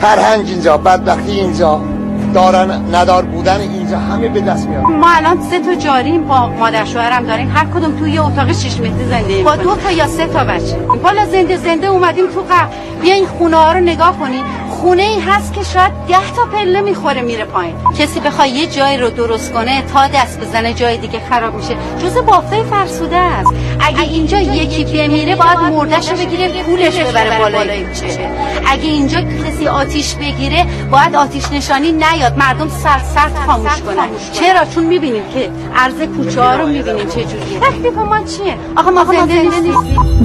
فرهنگ 0.00 0.46
اینجا 0.46 0.76
بدبختی 0.76 1.32
اینجا. 1.32 1.93
دارن 2.34 2.70
ندار 2.94 3.22
بودن 3.22 3.60
اینجا 3.60 3.98
همه 3.98 4.28
به 4.28 4.40
دست 4.40 4.68
میاد 4.68 4.82
ما 4.82 5.06
الان 5.16 5.42
سه 5.50 5.58
تا 5.60 5.74
جاریم 5.74 6.24
با 6.24 6.46
مادر 6.48 6.84
شوهرم 6.84 7.26
داریم. 7.26 7.50
هر 7.54 7.64
کدوم 7.64 7.98
توی 7.98 8.12
یه 8.12 8.26
اتاق 8.26 8.52
6 8.52 8.80
متری 8.80 9.04
زنده 9.10 9.42
با 9.42 9.56
دو 9.56 9.76
تا 9.76 9.90
یا 9.90 10.06
سه 10.06 10.26
تا 10.26 10.44
بچه؟ 10.44 10.76
بالا 11.02 11.26
زنده 11.26 11.56
زنده 11.56 11.86
اومدیم 11.86 12.26
تو 12.26 12.40
قبل 12.40 12.72
بیا 13.02 13.14
این 13.14 13.26
خونه 13.26 13.56
ها 13.56 13.72
رو 13.72 13.80
نگاه 13.80 14.18
کنین 14.18 14.42
خونه 14.84 15.02
ای 15.02 15.20
هست 15.20 15.54
که 15.54 15.62
شاید 15.62 15.92
ده 16.08 16.34
تا 16.36 16.44
پله 16.52 16.80
می‌خوره 16.80 17.22
میره 17.22 17.44
پایین. 17.44 17.74
کسی 17.98 18.20
بخواد 18.20 18.48
یه 18.48 18.66
جای 18.66 18.96
رو 18.96 19.10
درست 19.10 19.52
کنه 19.52 19.82
تا 19.82 20.06
دست 20.08 20.40
بزنه 20.40 20.74
جای 20.74 20.96
دیگه 20.96 21.20
خراب 21.30 21.54
میشه. 21.54 21.76
جز 21.98 22.18
بافتای 22.26 22.62
فرسوده 22.62 23.16
است. 23.16 23.50
اگه 23.80 24.02
اینجا 24.02 24.40
یکی 24.40 24.84
بمیره 24.84 25.36
باید 25.36 25.58
مردش 25.58 26.10
رو 26.10 26.16
بگیره 26.16 26.62
پولش 26.62 26.96
ببره 26.96 27.38
بالای 27.38 27.84
کوچه 27.84 28.30
اگه 28.66 28.84
اینجا 28.84 29.20
کسی 29.20 29.68
آتیش 29.68 30.14
بگیره 30.14 30.66
باید 30.90 31.14
آتیش 31.14 31.52
نشانی 31.52 31.92
نیاد. 31.92 32.38
مردم 32.38 32.68
سر 32.68 32.98
سر 33.14 33.28
خاموش 33.46 33.82
کنن. 33.82 34.08
چرا؟ 34.32 34.64
چون 34.74 34.84
می‌بینیم 34.84 35.22
که 35.34 35.50
عرض 35.76 35.94
کوچه 36.16 36.42
ها 36.42 36.56
رو 36.56 36.66
می‌بینیم 36.66 37.06
چه 37.06 37.24
جوریه. 37.24 37.60
تکلیف 37.60 37.96
ما 37.96 38.18
چیه؟ 38.18 38.54
آخه 38.76 38.90
ما 38.90 39.04
زنده 39.04 39.42
نیستیم. 39.42 39.74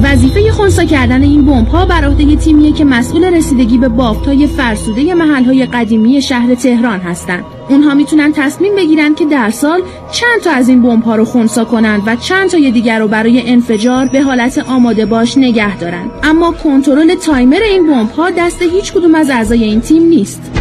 وظیفه 0.04 0.52
خونسا 0.52 0.84
کردن 0.84 1.24
این 1.24 1.45
بمب 1.45 1.67
ها 1.67 1.86
بر 1.86 2.06
عهده 2.06 2.36
تیمیه 2.36 2.74
که 2.74 2.86
مسئول 2.86 3.24
رسیدگی 3.24 3.78
به 3.78 3.88
بافتای 3.88 4.48
فرسوده 4.49 5.13
محل 5.13 5.43
های 5.43 5.65
قدیمی 5.65 6.21
شهر 6.21 6.55
تهران 6.55 6.99
هستند. 6.99 7.43
اونها 7.69 7.93
می‌تونن 7.93 8.31
تصمیم 8.31 8.75
بگیرن 8.75 9.15
که 9.15 9.25
در 9.25 9.49
سال 9.49 9.81
چند 10.12 10.41
تا 10.43 10.51
از 10.51 10.69
این 10.69 10.81
بمب 10.81 11.03
ها 11.03 11.15
رو 11.15 11.25
خونسا 11.25 11.65
کنند 11.65 12.03
و 12.05 12.15
چند 12.15 12.49
تای 12.49 12.71
دیگر 12.71 12.99
رو 12.99 13.07
برای 13.07 13.49
انفجار 13.49 14.09
به 14.13 14.21
حالت 14.21 14.57
آماده 14.57 15.05
باش 15.05 15.38
نگه 15.38 15.77
دارن. 15.77 16.12
اما 16.23 16.51
کنترل 16.51 17.15
تایمر 17.15 17.62
این 17.62 17.88
بمب 17.88 18.12
ها 18.12 18.29
دست 18.29 18.62
هیچ 18.62 18.93
کدوم 18.93 19.15
از 19.15 19.29
اعضای 19.29 19.63
این 19.63 19.81
تیم 19.81 20.03
نیست. 20.03 20.59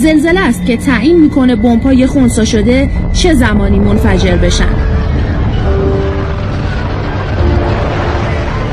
زلزله 0.00 0.40
است 0.40 0.66
که 0.66 0.76
تعیین 0.76 1.20
می‌کنه 1.20 1.56
بمب‌های 1.56 2.06
خونسا 2.06 2.44
شده 2.44 2.90
چه 3.12 3.34
زمانی 3.34 3.78
منفجر 3.78 4.36
بشن. 4.36 4.89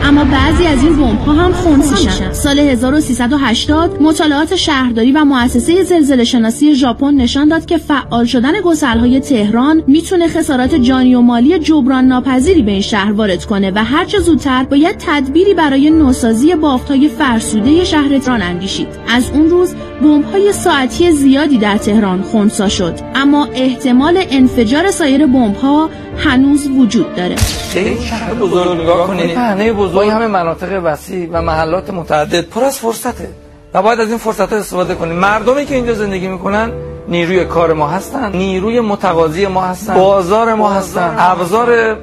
اما 0.08 0.24
بعضی 0.24 0.66
از 0.66 0.84
این 0.84 0.96
بمب 0.96 1.20
ها 1.20 1.34
هم 1.34 1.52
خونسیشن 1.52 2.32
سال 2.32 2.60
1380 2.60 4.02
مطالعات 4.02 4.56
شهرداری 4.56 5.12
و 5.12 5.24
مؤسسه 5.24 5.84
زلزله 5.84 6.24
شناسی 6.24 6.76
ژاپن 6.76 7.14
نشان 7.14 7.48
داد 7.48 7.66
که 7.66 7.78
فعال 7.78 8.26
شدن 8.26 8.54
های 8.84 9.20
تهران 9.20 9.84
می‌تونه 9.88 10.28
خسارات 10.28 10.76
جانی 10.76 11.16
و 11.16 11.22
مالی 11.22 11.60
جبران 11.60 12.06
ناپذیری 12.06 12.62
به 12.62 12.72
این 12.72 12.82
شهر 12.82 13.12
وارد 13.12 13.46
کنه 13.46 13.72
و 13.76 13.84
هرچه 13.84 14.20
زودتر 14.20 14.64
باید 14.64 14.96
تدبیری 15.00 15.54
برای 15.54 15.90
نوسازی 15.90 16.52
های 16.90 17.10
فرسوده 17.10 17.84
شهر 17.84 18.18
تهران 18.18 18.42
اندیشید 18.42 18.88
از 19.08 19.30
اون 19.34 19.50
روز 19.50 19.76
بمب 20.02 20.26
های 20.26 20.54
ساعتی 20.54 21.12
زیادی 21.12 21.58
در 21.58 21.78
تهران 21.78 22.22
خونسا 22.22 22.70
شد. 22.70 22.94
اما 23.16 23.48
احتمال 23.54 24.24
انفجار 24.30 24.92
سایر 24.92 25.26
بمب 25.26 25.56
ها 25.56 25.90
هنوز 26.18 26.68
وجود 26.68 27.16
داره. 27.16 27.36
این 27.76 28.02
شهر 28.02 28.34
بزرگ 28.34 28.82
نگاه 28.82 29.08
کنید 29.08 29.36
پهنه 29.36 29.74
بزرگ. 29.74 30.10
همه 30.10 30.28
مناطق 30.28 30.82
وسیع 30.84 31.30
و 31.32 31.42
محلات 31.42 31.90
متعدد 31.90 32.42
پر 32.42 32.64
از 32.64 32.80
فرصته. 32.80 33.30
و 33.74 33.82
باید 33.82 34.00
از 34.00 34.10
این 34.10 34.18
فرصت 34.18 34.54
ها 34.54 34.60
استفاده 34.60 34.96
کنیم 34.96 35.16
مردمی 35.16 35.66
که 35.66 35.76
اینجا 35.76 35.94
زندگی 35.94 36.28
می‌کنن 36.28 36.72
نیروی 37.08 37.46
کار 37.46 37.74
ما 37.74 37.88
هستن. 37.88 38.32
نیروی 38.32 38.80
متقاضی 38.80 39.48
ما 39.48 39.62
هستن. 39.62 39.94
بازار 39.94 40.54
ما 40.54 40.70
هستن. 40.70 41.16
ابزار 41.18 41.98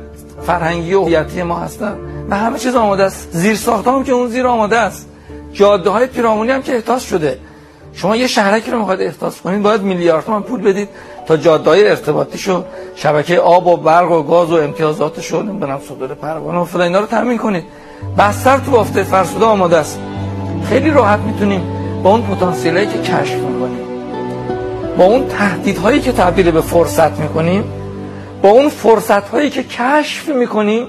فرهنگی 0.46 0.94
و 0.94 1.02
هویتی 1.02 1.42
ما 1.42 1.58
هستن. 1.58 1.96
و 2.30 2.36
همه 2.36 2.58
چیز 2.58 2.74
آماده 2.74 3.02
است. 3.02 3.28
زیر 3.32 3.56
ساخت 3.56 3.86
هم 3.86 4.04
که 4.04 4.12
اون 4.12 4.28
زیر 4.28 4.46
آماده 4.46 4.78
است. 4.78 5.08
جاده 5.52 5.90
های 5.90 6.06
پیرامونی 6.06 6.50
هم 6.50 6.62
که 6.62 6.74
احتاج 6.74 7.02
شده. 7.02 7.38
شما 7.94 8.16
یه 8.16 8.26
شهرکی 8.26 8.70
رو 8.70 8.78
می‌خواید 8.78 9.00
احساس 9.00 9.40
کنید 9.40 9.62
باید 9.62 9.82
میلیارد 9.82 10.24
تومان 10.24 10.42
پول 10.42 10.60
بدید. 10.60 10.88
تا 11.26 11.36
جاده‌های 11.36 11.88
ارتباطیشو 11.88 12.64
شبکه 12.94 13.40
آب 13.40 13.66
و 13.66 13.76
برق 13.76 14.10
و 14.10 14.22
گاز 14.22 14.52
و 14.52 14.54
امتیازاتشو 14.54 15.42
نمی‌دونم 15.42 15.80
صدور 15.88 16.14
پروانه 16.14 16.58
و 16.58 16.64
فلان 16.64 16.86
اینا 16.86 17.00
رو 17.00 17.06
تامین 17.06 17.38
کنید. 17.38 17.64
بستر 18.18 18.58
تو 18.58 18.70
بافته 18.70 19.02
فرسوده 19.02 19.44
آماده 19.44 19.76
است. 19.76 19.98
خیلی 20.68 20.90
راحت 20.90 21.18
می‌تونیم 21.18 21.62
با 22.02 22.10
اون 22.10 22.22
پتانسیلی 22.22 22.86
که 22.86 22.98
کشف 22.98 23.34
می‌کنیم 23.34 23.84
با 24.98 25.04
اون 25.04 25.28
تهدیدهایی 25.28 26.00
که 26.00 26.12
تبدیل 26.12 26.50
به 26.50 26.60
فرصت 26.60 27.18
می‌کنیم 27.20 27.64
با 28.42 28.48
اون 28.48 28.68
فرصت 28.68 29.28
هایی 29.28 29.50
که 29.50 29.62
کشف 29.62 30.28
می‌کنیم 30.28 30.86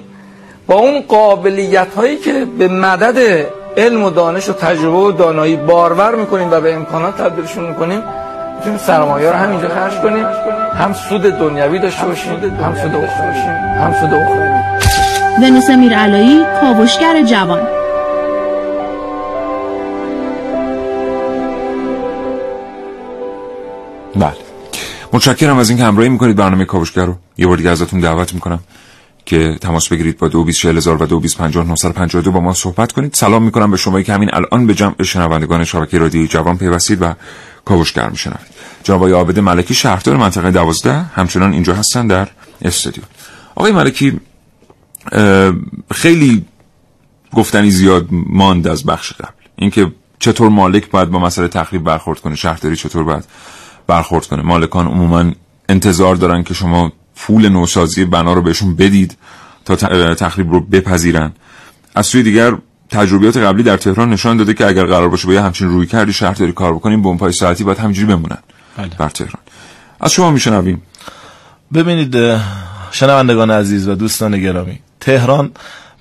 با 0.67 0.76
اون 0.76 1.02
قابلیت 1.02 1.93
هایی 1.98 2.17
که 2.17 2.45
به 2.58 2.67
مدد 2.67 3.45
علم 3.78 4.04
و 4.04 4.10
دانش 4.10 4.50
و 4.50 4.54
تجربه 4.54 4.98
و 4.98 5.12
دانایی 5.12 5.56
بارور 5.56 6.15
می‌کنیم 6.15 6.52
و 6.52 6.62
به 6.62 6.74
امکانات 6.74 7.17
تبدیلشون 7.17 7.67
می‌کنیم 7.67 8.04
می‌تونیم 8.56 8.78
سرمایه 8.78 9.32
رو 9.32 9.38
همینجا 9.38 9.70
خرج 9.70 9.94
کنیم. 9.94 10.26
هم 10.76 10.94
سود 10.94 11.22
دنیوی 11.22 11.80
داشته 11.80 12.06
باشیم 12.06 12.34
هم 12.34 12.76
سود 12.76 12.96
اخروی. 12.96 13.38
هم 13.82 13.94
سود 14.00 14.13
اخروی. 14.13 14.50
ونوس 15.41 15.70
میرعلایی 15.70 16.46
کاوشگر 16.62 17.22
جوان. 17.24 17.68
بله. 24.15 24.34
متشکرم 25.13 25.58
از 25.58 25.70
اینکه 25.70 25.86
همراهی 25.86 26.10
می‌کنید 26.10 26.36
برنامه 26.36 26.65
کاوشگر 26.65 27.06
رو. 27.06 27.15
یه 27.38 27.48
بار 27.48 27.58
دیگه 27.58 27.70
ازتون 27.70 28.00
دعوت 28.00 28.34
می‌کنم. 28.34 28.60
که 29.26 29.58
تماس 29.62 29.88
بگیرید 29.88 30.18
با 30.18 30.28
224000 30.28 31.04
و 31.04 31.06
2250 31.06 32.24
با 32.34 32.40
ما 32.40 32.54
صحبت 32.54 32.92
کنید. 32.92 33.14
سلام 33.14 33.44
می‌کنم 33.44 33.72
به 33.72 33.78
شما 33.78 34.02
که 34.02 34.14
همین 34.14 34.30
الان 34.34 34.68
به 34.68 34.74
جمع 34.74 35.04
شنوندگان 35.04 35.64
شبکه 35.64 35.98
رادیوی 35.98 36.28
جوان 36.28 36.58
پیوستید 36.58 37.02
و 37.02 37.14
کاوشگر 37.66 38.10
میشنوید. 38.10 38.48
جناب 38.84 39.00
آقای 39.00 39.12
عابد 39.12 39.40
ملکی 39.40 39.74
شهردار 39.74 40.18
منطقه 40.18 40.52
12 40.52 40.94
همچنان 40.94 41.54
اینجا 41.54 41.76
هستن 41.76 42.08
در 42.08 42.28
استودیو. 42.62 43.04
آقای 43.56 43.72
ملکی 43.72 44.20
خیلی 45.92 46.46
گفتنی 47.34 47.72
زیاد 47.72 48.08
ماند 48.12 48.68
از 48.68 48.86
بخش 48.86 49.14
قبل. 49.14 49.32
اینکه 49.56 49.92
چطور 50.20 50.50
مالک 50.50 50.90
باید 50.90 51.10
با 51.10 51.20
مسئله 51.20 51.48
تخریب 51.48 51.84
برخورد 51.84 52.20
کنه 52.20 52.36
شهرداری 52.36 52.76
چطور 52.76 53.04
باید 53.04 53.24
برخورد 53.88 54.26
کنه. 54.26 54.42
مالکان 54.42 54.88
عموما 54.88 55.32
انتظار 55.70 56.16
دارن 56.16 56.44
که 56.44 56.54
شما 56.54 56.92
پول 57.15 57.49
نوسازی 57.49 58.06
بنا 58.06 58.34
رو 58.34 58.41
بهشون 58.41 58.75
بدید 58.75 59.17
تا 59.65 59.75
تخریب 60.13 60.51
رو 60.51 60.60
بپذیرن. 60.62 61.32
از 61.95 62.06
سوی 62.06 62.23
دیگر 62.23 62.58
تجربیات 62.89 63.38
قبلی 63.38 63.63
در 63.63 63.78
تهران 63.78 64.10
نشان 64.10 64.38
داده 64.38 64.54
که 64.54 64.67
اگر 64.67 64.86
قرار 64.86 65.10
باشه 65.10 65.28
با 65.28 65.34
یه 65.34 65.41
همچین 65.41 65.69
روی 65.69 65.88
کردی 65.88 66.13
شهرداری 66.13 66.51
کار 66.51 66.73
بکنیم 66.73 67.01
بمب‌های 67.01 67.32
ساعتی 67.32 67.63
باید 67.63 67.78
همینجوری 67.78 68.08
بمونن 68.08 68.38
بله. 68.78 68.89
در 68.99 69.10
تهران. 69.10 69.41
از 69.99 70.12
شما 70.12 70.32
میشنویم. 70.32 70.82
ببینید 71.73 72.15
شنوندگان 72.91 73.51
عزیز 73.51 73.88
و 73.88 73.95
دوستان 73.95 74.41
گرامی 74.41 74.80
تهران 74.99 75.51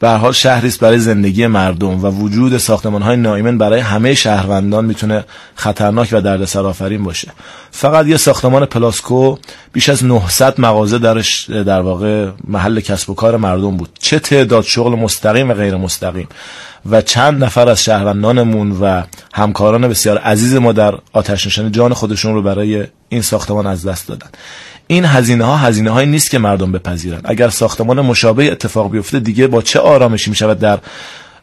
به 0.04 0.10
حال 0.10 0.32
شهری 0.32 0.68
است 0.68 0.80
برای 0.80 0.98
زندگی 0.98 1.46
مردم 1.46 2.04
و 2.04 2.10
وجود 2.10 2.58
ساختمان 2.58 3.02
های 3.02 3.16
نایمن 3.16 3.58
برای 3.58 3.80
همه 3.80 4.14
شهروندان 4.14 4.84
می‌تونه 4.84 5.24
خطرناک 5.54 6.08
و 6.12 6.20
دردسر 6.20 6.66
آفرین 6.66 7.04
باشه. 7.04 7.32
فقط 7.70 8.06
یه 8.06 8.16
ساختمان 8.16 8.66
پلاسکو 8.66 9.36
بیش 9.72 9.88
از 9.88 10.04
900 10.04 10.60
مغازه 10.60 10.98
درش 10.98 11.50
در 11.50 11.80
واقع 11.80 12.28
محل 12.48 12.80
کسب 12.80 13.10
و 13.10 13.14
کار 13.14 13.36
مردم 13.36 13.76
بود. 13.76 13.88
چه 13.98 14.18
تعداد 14.18 14.64
شغل 14.64 14.98
مستقیم 14.98 15.50
و 15.50 15.54
غیر 15.54 15.76
مستقیم 15.76 16.28
و 16.90 17.02
چند 17.02 17.44
نفر 17.44 17.68
از 17.68 17.84
شهروندانمون 17.84 18.72
و 18.72 19.02
همکاران 19.34 19.88
بسیار 19.88 20.18
عزیز 20.18 20.54
ما 20.54 20.72
در 20.72 20.94
آتش 21.12 21.46
نشانی 21.46 21.70
جان 21.70 21.94
خودشون 21.94 22.34
رو 22.34 22.42
برای 22.42 22.84
این 23.08 23.22
ساختمان 23.22 23.66
از 23.66 23.86
دست 23.86 24.08
دادن. 24.08 24.28
این 24.86 25.04
هزینه 25.04 25.44
ها 25.44 25.56
هزینه 25.56 25.90
های 25.90 26.06
نیست 26.06 26.30
که 26.30 26.38
مردم 26.38 26.72
بپذیرن. 26.72 27.20
اگر 27.24 27.48
ساختمان 27.48 28.00
مشابه 28.00 28.52
اتفاق 28.52 28.90
بیفته 28.90 29.20
دیگه 29.20 29.46
با 29.46 29.62
چه 29.62 29.80
آرامشی 29.80 30.30
می 30.30 30.36
شود 30.36 30.58
در 30.58 30.78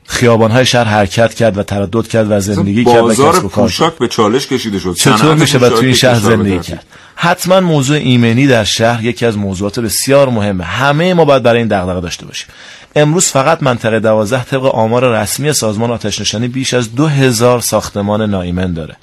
خیابان 0.08 0.52
های 0.52 0.66
شهر 0.66 0.84
حرکت 0.84 1.34
کرد 1.34 1.58
و 1.58 1.64
تردد 1.64 2.08
کرد 2.08 2.32
و 2.32 2.40
زندگی 2.40 2.86
کرد 2.86 3.20
و 3.20 3.50
پوشاک 3.50 3.98
به 3.98 4.08
چالش 4.08 4.48
کشیده 4.48 4.80
شد. 4.80 4.94
چطور 4.94 5.36
میشه 5.36 5.58
و 5.58 5.70
توی 5.70 5.86
این 5.86 5.96
شهر 5.96 6.20
زندگی 6.20 6.60
کرد؟ 6.60 6.86
حتما 7.16 7.60
موضوع 7.60 7.98
ایمنی 7.98 8.48
در 8.48 8.64
شهر 8.64 9.04
یکی 9.04 9.26
از 9.26 9.38
موضوعات 9.38 9.80
بسیار 9.80 10.30
مهمه. 10.30 10.64
همه 10.64 11.14
ما 11.14 11.26
باید 11.26 11.44
برای 11.44 11.60
این 11.60 11.68
دغدغه 11.68 12.02
داشته 12.02 12.26
باشیم. 12.26 12.48
امروز 12.96 13.28
فقط 13.28 13.64
منطقه 13.64 14.00
12 14.00 14.44
طبق 14.44 14.66
آمار 14.66 15.22
رسمی 15.22 15.54
سازمان 15.54 15.92
آتش 15.92 16.22
نشانی 16.22 16.48
بیش 16.48 16.74
از 16.74 16.96
دو 16.96 17.08
هزار 17.08 17.60
ساختمان 17.60 18.30
نایمن 18.30 18.74
داره. 18.74 18.96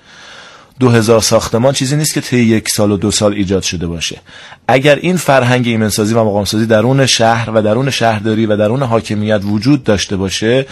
دو 0.81 0.89
هزار 0.89 1.21
ساختمان 1.21 1.73
چیزی 1.73 1.97
نیست 1.97 2.15
که 2.15 2.21
طی 2.21 2.37
یک 2.37 2.69
سال 2.69 2.91
و 2.91 2.97
دو 2.97 3.11
سال 3.11 3.33
ایجاد 3.33 3.63
شده 3.63 3.87
باشه. 3.87 4.21
اگر 4.69 4.97
این 4.97 5.17
فرهنگ 5.17 5.67
ایمنسازی 5.67 6.15
و 6.15 6.25
مقامسازی 6.25 6.67
درون 6.67 7.07
شهر 7.07 7.51
و 7.51 7.63
درون 7.63 7.91
شهرداری 7.91 8.47
و 8.47 8.57
درون 8.57 8.83
حاکمیت 8.83 9.41
وجود 9.45 9.85
داشته 9.85 10.17
باشه 10.17 10.67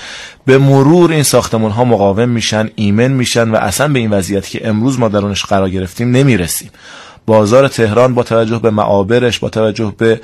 به 0.46 0.58
مرور 0.58 1.12
این 1.12 1.22
ساختمان 1.22 1.70
ها 1.70 1.84
مقاوم 1.84 2.28
میشن 2.28 2.70
ایمن 2.74 3.08
میشن 3.08 3.50
و 3.50 3.56
اصلا 3.56 3.88
به 3.88 3.98
این 3.98 4.10
وضعیت 4.10 4.48
که 4.48 4.68
امروز 4.68 4.98
ما 4.98 5.08
درونش 5.08 5.44
قرار 5.44 5.70
گرفتیم 5.70 6.10
نمی‌رسیم. 6.10 6.70
بازار 7.26 7.68
تهران 7.68 8.14
با 8.14 8.22
توجه 8.22 8.58
به 8.58 8.70
معابرش 8.70 9.38
با 9.38 9.48
توجه 9.48 9.94
به 9.98 10.20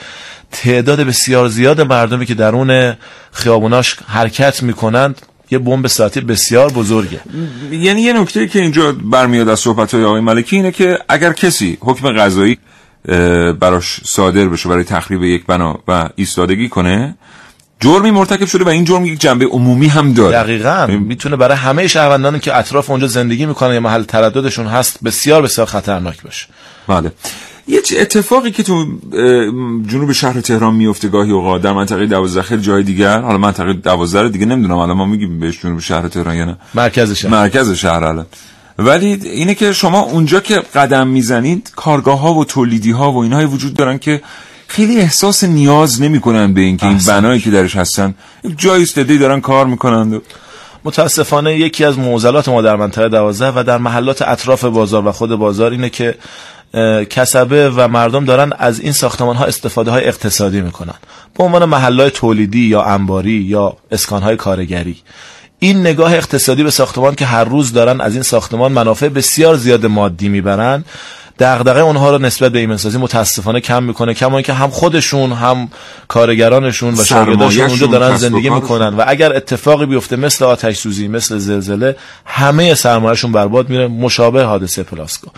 تعداد 0.53 1.01
بسیار 1.01 1.49
زیاد 1.49 1.81
مردمی 1.81 2.27
که 2.27 2.35
درون 2.35 2.97
خیابوناش 3.33 3.97
حرکت 4.07 4.63
می‌کنند 4.63 5.23
یه 5.53 5.59
بمب 5.59 5.87
ساعتی 5.87 6.21
بسیار 6.21 6.73
بزرگه. 6.73 7.21
یعنی 7.71 8.03
یه 8.03 8.13
نکته 8.13 8.47
که 8.47 8.61
اینجا 8.61 8.93
برمیاد 8.93 9.49
از 9.49 9.61
صحبت 9.61 9.95
های 9.95 10.05
آقای 10.05 10.21
ملکی 10.21 10.57
اینه 10.57 10.73
که 10.73 10.99
اگر 11.09 11.33
کسی 11.33 11.79
حکم 11.81 12.13
قضایی 12.13 12.59
براش 13.61 14.01
صادر 14.05 14.45
بشه 14.45 14.69
برای 14.69 14.85
تخریب 14.85 15.23
یک 15.23 15.47
بنا 15.47 15.79
و 15.89 16.09
ایستادگی 16.15 16.69
کنه 16.69 17.15
جرمی 17.81 18.11
مرتکب 18.11 18.45
شده 18.45 18.65
و 18.65 18.69
این 18.69 18.85
جرم 18.85 19.07
یک 19.07 19.21
جنبه 19.21 19.45
عمومی 19.47 19.89
هم 19.89 20.13
داره. 20.13 20.37
دقیقا. 20.37 20.87
می‌تونه 20.87 21.37
برای 21.37 21.57
همه 21.57 21.89
شهروندانی 21.89 22.41
که 22.41 22.57
اطراف 22.57 22.91
اونجا 22.91 23.07
زندگی 23.07 23.47
می‌کنن 23.47 23.75
یا 23.75 23.81
محل 23.81 24.03
ترددشون 24.03 24.67
هست 24.67 24.99
بسیار 25.05 25.43
بسیار 25.43 25.67
خطرناک 25.67 26.23
باشه. 26.23 26.47
بله. 26.89 27.13
یه 27.73 27.81
اتفاقی 28.01 28.51
که 28.51 28.63
تو 28.63 28.87
جنوب 29.87 30.13
شهر 30.13 30.41
تهران 30.41 30.75
میفته 30.75 31.09
گاهی 31.09 31.31
اوقات 31.31 31.63
در 31.63 31.73
منطقه 31.73 32.07
12 32.07 32.43
خیلی 32.43 32.63
جای 32.63 32.83
دیگر 32.83 33.21
حالا 33.21 33.39
منطقه 33.39 33.73
12 33.73 34.23
رو 34.23 34.29
دیگه 34.29 34.47
نمی‌دونم 34.47 34.79
الان 34.79 34.97
ما 34.97 35.07
میگیم 35.07 35.41
بهش 35.41 35.63
جنوب 35.63 35.81
شهر 35.81 36.09
تهران 36.09 36.37
یا 36.37 36.45
نه. 36.45 36.57
مرکز 36.75 37.13
شهر. 37.13 37.31
مرکز 37.31 37.73
شهر 37.73 38.05
الان. 38.05 38.27
ولی 38.79 39.13
اینه 39.13 39.55
که 39.55 39.73
شما 39.73 40.01
اونجا 40.01 40.41
که 40.41 40.63
قدم 40.75 41.09
می‌زنید 41.09 41.73
کارگاه 41.77 42.21
ها 42.21 42.35
و 42.35 42.45
تولیدی 42.45 42.91
ها 42.91 43.13
و 43.13 43.19
اینهای 43.19 43.45
وجود 43.45 43.75
دارن 43.75 43.99
که 43.99 44.23
خیلی 44.67 45.01
احساس 45.01 45.45
نیاز 45.45 46.03
نمی‌کنن 46.03 46.55
به 46.55 46.61
اینکه 46.61 46.87
این. 46.87 47.01
بنایی 47.07 47.41
که 47.41 47.51
درش 47.51 47.77
هستن 47.77 48.15
جای 48.57 48.83
استدی 48.83 49.19
دارن 49.19 49.41
کار 49.41 49.67
می‌کنن 49.67 50.13
و 50.15 50.19
متاسفانه 50.85 51.59
یکی 51.59 51.85
از 51.85 51.99
معضلات 51.99 52.49
ما 52.49 52.63
در 52.63 52.77
منطقه 52.77 53.09
12 53.09 53.61
و 53.61 53.65
در 53.65 53.79
محلات 53.79 54.23
اطراف 54.23 54.65
بازار 54.65 55.07
و 55.07 55.13
خود 55.13 55.37
بازار 55.37 55.71
اینه 55.71 55.91
که 55.91 56.15
کسبه 57.11 57.71
و 57.71 57.89
مردم 57.89 58.25
دارن 58.25 58.53
از 58.59 58.81
این 58.81 58.93
ساختمان 58.93 59.37
ها 59.37 59.45
استفاده 59.45 59.91
های 59.91 60.05
اقتصادی 60.05 60.61
می‌کنن. 60.61 60.95
به 61.39 61.45
عنوان 61.45 61.65
محلات 61.65 62.13
تولیدی 62.13 62.61
یا 62.61 62.83
انباری 62.83 63.33
یا 63.33 63.77
اسکان 63.91 64.23
های 64.23 64.37
کارگری. 64.37 64.97
این 65.59 65.81
نگاه 65.81 66.15
اقتصادی 66.15 66.63
به 66.63 66.71
ساختمان 66.71 67.15
که 67.15 67.25
هر 67.25 67.45
روز 67.45 67.73
دارن 67.73 68.01
از 68.01 68.15
این 68.15 68.23
ساختمان 68.23 68.73
منافع 68.73 69.09
بسیار 69.09 69.57
زیاد 69.57 69.87
مادی 69.87 70.29
می‌برن. 70.29 70.85
دغدغه 71.39 71.81
اونها 71.81 72.11
رو 72.11 72.19
نسبت 72.19 72.53
به 72.53 72.59
ایمنسازی 72.59 72.99
متاسفانه 72.99 73.61
کم 73.61 73.83
می‌کنه 73.83 74.15
کما 74.15 74.37
اینکه 74.37 74.53
هم 74.53 74.71
خودشون 74.71 75.33
هم 75.33 75.69
کارگرانشون 76.09 76.95
و 76.95 77.05
شاگرداشون 77.05 77.67
اونجا 77.67 77.87
دارن 77.87 78.17
زندگی. 78.17 78.51
می‌کنن. 78.51 78.89
و 78.89 79.05
اگر 79.07 79.37
اتفاقی 79.37 79.87
بیفته 79.87 80.17
مثل 80.17 80.45
آتش 80.45 80.77
سوزی 80.77 81.09
مثل 81.09 81.39
زلزله 81.39 81.97
همه 82.25 82.75
سرمایهشون 82.75 83.33
برباد 83.33 83.71
میره. 83.71 83.89
مشابه 83.89 84.45
حادثه 84.45 84.83
پلاسکو. 84.83 85.31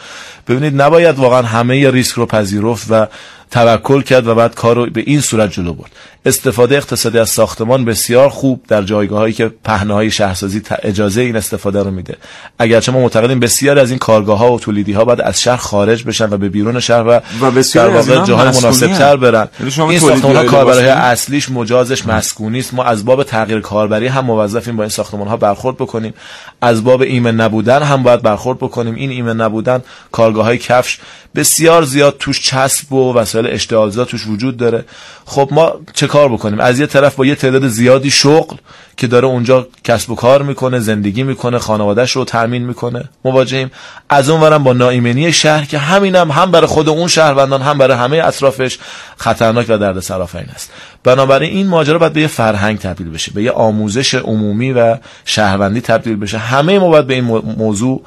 ببینید 0.48 0.82
نباید 0.82 1.18
واقعا 1.18 1.42
همه 1.42 1.90
ریسک 1.90 2.14
رو 2.14 2.26
پذیرفت 2.26 2.86
و 2.90 3.06
توکل 3.50 4.02
کرد 4.02 4.26
و 4.26 4.34
بعد 4.34 4.54
کار 4.54 4.76
رو 4.76 4.86
به 4.86 5.02
این 5.06 5.20
صورت 5.20 5.52
جلو 5.52 5.74
برد. 5.74 5.90
استفاده 6.26 6.76
اقتصادی 6.76 7.18
از 7.18 7.30
ساختمان 7.30 7.84
بسیار 7.84 8.28
خوب 8.28 8.62
در 8.68 8.82
جایگاه 8.82 9.18
هایی 9.18 9.32
که 9.32 9.50
پهنه 9.64 9.94
های 9.94 10.10
شهرسازی 10.10 10.62
اجازه 10.82 11.20
این 11.20 11.36
استفاده 11.36 11.82
رو 11.82 11.90
میده. 11.90 12.16
اگرچه 12.58 12.92
ما 12.92 13.00
معتقدیم 13.00 13.40
بسیار 13.40 13.78
از 13.78 13.90
این 13.90 13.98
کارگاه 13.98 14.38
ها 14.38 14.52
و 14.52 14.58
تولیدی 14.58 14.92
ها 14.92 15.04
باید 15.04 15.20
از 15.20 15.40
شهر 15.40 15.56
خارج 15.56 16.04
بشن 16.04 16.32
و 16.32 16.36
به 16.36 16.48
بیرون 16.48 16.80
شهر 16.80 17.02
و, 17.08 17.20
و 17.40 17.50
بسیاری 17.50 17.92
در 17.92 17.96
واقع 17.96 18.26
جاهای 18.26 18.46
مناسب. 18.46 18.86
تر 18.86 19.16
برن. 19.16 19.48
یعنی 19.60 19.90
این 19.90 19.98
ساختمان 19.98 20.36
ها 20.36 20.42
لباسی؟ 20.42 20.84
اصلیش 20.84 21.50
مجازش 21.50 22.06
مسکونی 22.06 22.58
است. 22.58 22.74
ما 22.74 22.84
از 22.84 23.04
باب 23.04 23.22
تغییر 23.22 23.60
کاربری 23.60 24.06
هم 24.06 24.24
موظفیم 24.24 24.76
با 24.76 24.82
این 24.82 24.90
ساختمان 24.90 25.28
ها 25.28 25.36
برخورد 25.36 25.76
بکنیم. 25.76 26.14
از 26.60 26.84
باب 26.84 27.00
ایمن 27.02 27.34
نبودن 27.34 27.82
هم 27.82 28.02
باید 28.02 28.22
برخورد 28.22 28.58
بکنیم. 28.58 28.94
این 28.94 29.10
ایمن 29.10 29.40
نبودن 29.40 29.82
کارگاه 30.12 30.44
های 30.44 30.58
کفش 30.58 30.98
بسیار 31.34 31.82
زیاد 31.84 32.16
توش 32.18 32.40
چسب 32.40 32.92
و 32.92 33.14
وسایل 33.14 33.46
اشتعالزا 33.46 34.04
توش 34.04 34.26
وجود 34.26 34.56
داره. 34.56 34.84
خب 35.24 35.48
ما 35.52 35.72
چه 35.94 36.06
کار 36.06 36.28
بکنیم؟ 36.28 36.60
از 36.60 36.80
یه 36.80 36.86
طرف 36.86 37.14
با 37.14 37.26
یه 37.26 37.34
تعداد 37.34 37.68
زیادی 37.68 38.10
شغل 38.10 38.56
که 38.96 39.06
داره 39.06 39.26
اونجا 39.26 39.68
کسب 39.84 40.10
و 40.10 40.14
کار 40.14 40.42
می‌کنه 40.42 40.80
زندگی 40.80 41.22
می‌کنه 41.22 41.58
خانوادهش 41.58 42.12
رو 42.12 42.24
تامین 42.24 42.66
می‌کنه. 42.66 43.08
مواجهیم. 43.24 43.70
از 44.08 44.28
اون 44.28 44.40
ورم 44.40 44.64
با 44.64 44.72
ناایمنی 44.72 45.32
شهر 45.32 45.64
که 45.64 45.78
همینم 45.78 46.30
هم 46.30 46.50
برای 46.50 46.66
خود 46.66 46.88
اون 46.88 47.08
شهروندان 47.08 47.62
هم 47.62 47.78
برای 47.78 47.96
همه 47.96 48.16
اطرافش 48.24 48.78
خطرناک 49.16 49.66
و 49.68 49.78
درد 49.78 50.00
سرافین 50.00 50.46
است. 50.54 50.70
بنابراین 51.04 51.56
این 51.56 51.66
ماجرا 51.66 51.98
باید 51.98 52.12
به 52.12 52.20
یه 52.20 52.26
فرهنگ 52.26 52.78
تبدیل 52.78 53.10
بشه 53.10 53.32
به 53.32 53.42
یه 53.42 53.50
آموزش 53.50 54.14
عمومی 54.14 54.72
و 54.72 54.96
شهروندی 55.24 55.80
تبدیل 55.80 56.16
بشه. 56.16 56.38
همه 56.38 56.78
ما 56.78 56.88
باید 56.88 57.06
به 57.06 57.14
این 57.14 57.24
مو- 57.24 57.54
موضوع 57.56 58.02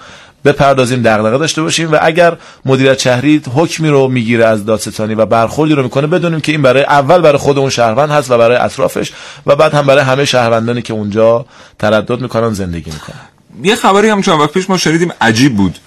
بپردازیم 0.45 1.01
دغدغه 1.01 1.37
داشته 1.37 1.61
باشیم 1.61 1.91
و 1.91 1.97
اگر 2.01 2.37
مدیریت 2.65 2.99
شهری 2.99 3.41
حکمی 3.55 3.89
رو 3.89 4.07
می‌گیره 4.07 4.45
از 4.45 4.65
دادستانی 4.65 5.15
و 5.15 5.25
برخوردی 5.25 5.73
رو 5.73 5.83
می‌کنه 5.83 6.07
بدونیم 6.07 6.41
که 6.41 6.51
این 6.51 6.61
برای 6.61 6.83
اول 6.83 7.21
برای 7.21 7.37
خود 7.37 7.57
اون 7.57 7.69
شهروند 7.69 8.09
هست 8.11 8.31
و 8.31 8.37
برای 8.37 8.57
اطرافش 8.57 9.11
و 9.45 9.55
بعد 9.55 9.73
هم 9.73 9.85
برای 9.85 10.03
همه 10.03 10.25
شهروندانی 10.25 10.81
که 10.81 10.93
اونجا 10.93 11.45
تردد 11.79 12.21
می‌کنن 12.21 12.53
زندگی 12.53 12.91
می‌کنن. 12.91 13.19
یه 13.63 13.75
خبری 13.75 14.09
هم 14.09 14.21
چند 14.21 14.39
وقت 14.39 14.51
پیش 14.51 14.69
ما 14.69 14.77
شنیدیم 14.77 15.11
عجیب 15.21 15.55
بود 15.55 15.79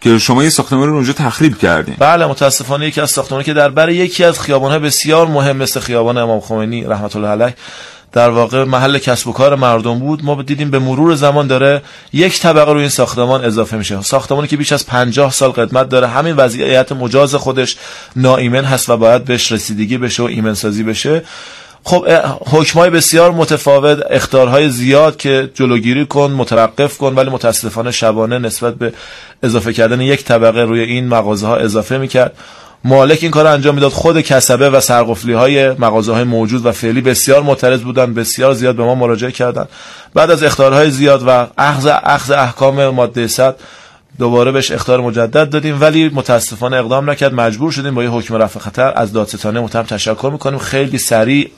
که 0.00 0.18
شما 0.18 0.44
یه 0.44 0.50
ساختمان 0.50 0.88
رو 0.88 0.94
اونجا 0.94 1.12
تخریب 1.12 1.58
کردین. 1.58 1.94
بله 1.98 2.26
متاسفانه 2.26 2.86
یکی 2.86 3.00
از 3.00 3.10
ساختمانی 3.10 3.44
که 3.44 3.54
در 3.54 3.68
برای 3.68 3.96
یکی 3.96 4.24
از 4.24 4.40
خیابان‌های 4.40 4.78
بسیار 4.78 5.26
مهم 5.26 5.56
مثل 5.56 5.80
خیابان 5.80 6.18
امام 6.18 6.40
خمینی 6.40 6.84
رحمت 6.84 7.16
الله 7.16 7.28
علیه 7.28 7.54
در 8.12 8.30
واقع 8.30 8.64
محل 8.64 8.98
کسب 8.98 9.28
و 9.28 9.32
کار 9.32 9.54
مردم 9.54 9.98
بود. 9.98 10.24
ما 10.24 10.42
دیدیم 10.42 10.70
به 10.70 10.78
مرور 10.78 11.14
زمان 11.14 11.46
داره 11.46 11.82
یک 12.12 12.40
طبقه 12.40 12.72
روی 12.72 12.80
این 12.80 12.90
ساختمان 12.90 13.44
اضافه 13.44 13.76
میشه. 13.76 14.02
ساختمانی 14.02 14.48
که 14.48 14.56
بیش 14.56 14.72
از 14.72 14.86
50 14.86 15.32
سال 15.32 15.50
قدمت 15.50 15.88
داره. 15.88 16.06
همین 16.06 16.36
وضعیت 16.36 16.92
مجاز 16.92 17.34
خودش 17.34 17.76
ناایمن 18.16 18.64
هست 18.64 18.88
و 18.88 18.96
باید 18.96 19.24
بهش 19.24 19.52
رسیدگی 19.52 19.98
بشه 19.98 20.22
و 20.22 20.26
ایمن 20.26 20.54
سازی 20.54 20.82
بشه. 20.82 21.22
خب 21.84 22.08
حکمای 22.46 22.90
بسیار 22.90 23.32
متفاوت. 23.32 23.98
اختارهای 24.10 24.70
زیاد 24.70 25.16
که 25.16 25.50
جلوگیری 25.54 26.06
کن 26.06 26.30
متوقف 26.30 26.98
کن 26.98 27.14
ولی 27.14 27.30
متاسفانه 27.30 27.90
شبانه 27.90 28.38
نسبت 28.38 28.74
به 28.74 28.92
اضافه 29.42 29.72
کردن 29.72 30.00
یک 30.00 30.24
طبقه 30.24 30.60
روی 30.60 30.80
این 30.80 31.08
مغازه 31.08 31.46
ها 31.46 31.56
اضافه 31.56 31.98
می‌کرد. 31.98 32.36
مالک 32.84 33.18
این 33.22 33.30
کار 33.30 33.46
انجام 33.46 33.74
می‌داد. 33.74 33.92
خود 33.92 34.20
کسبه 34.20 34.70
و 34.70 34.80
سرقفلی 34.80 35.32
های 35.32 35.70
مغازه 35.70 36.12
های 36.12 36.24
موجود 36.24 36.66
و 36.66 36.72
فعلی 36.72 37.00
بسیار 37.00 37.42
معترض 37.42 37.80
بودن 37.80 38.14
بسیار 38.14 38.54
زیاد 38.54 38.76
به 38.76 38.82
ما 38.82 38.94
مراجعه 38.94 39.32
کردن 39.32 39.68
بعد 40.14 40.30
از 40.30 40.42
اختارهای 40.42 40.90
زیاد 40.90 41.22
و 41.26 41.46
اخذ 41.58 41.86
اخذ 42.02 42.30
احکام 42.30 42.88
ماده 42.88 43.26
100 43.26 43.56
دوباره 44.18 44.52
بهش 44.52 44.72
اختار 44.72 45.00
مجدد 45.00 45.50
دادیم. 45.50 45.80
ولی 45.80 46.10
متاسفانه 46.14 46.76
اقدام 46.76 47.10
نکرد. 47.10 47.34
مجبور 47.34 47.72
شدیم 47.72 47.94
با 47.94 48.02
یه 48.02 48.10
حکم 48.10 48.34
رفع 48.34 48.60
خطر 48.60 48.92
از 48.96 49.12
دادستانه 49.12 49.60
محترم 49.60 49.84
تشکر 49.84 50.30
می‌کنیم. 50.32 50.58
خیلی 50.58 50.98
سریع 50.98 51.50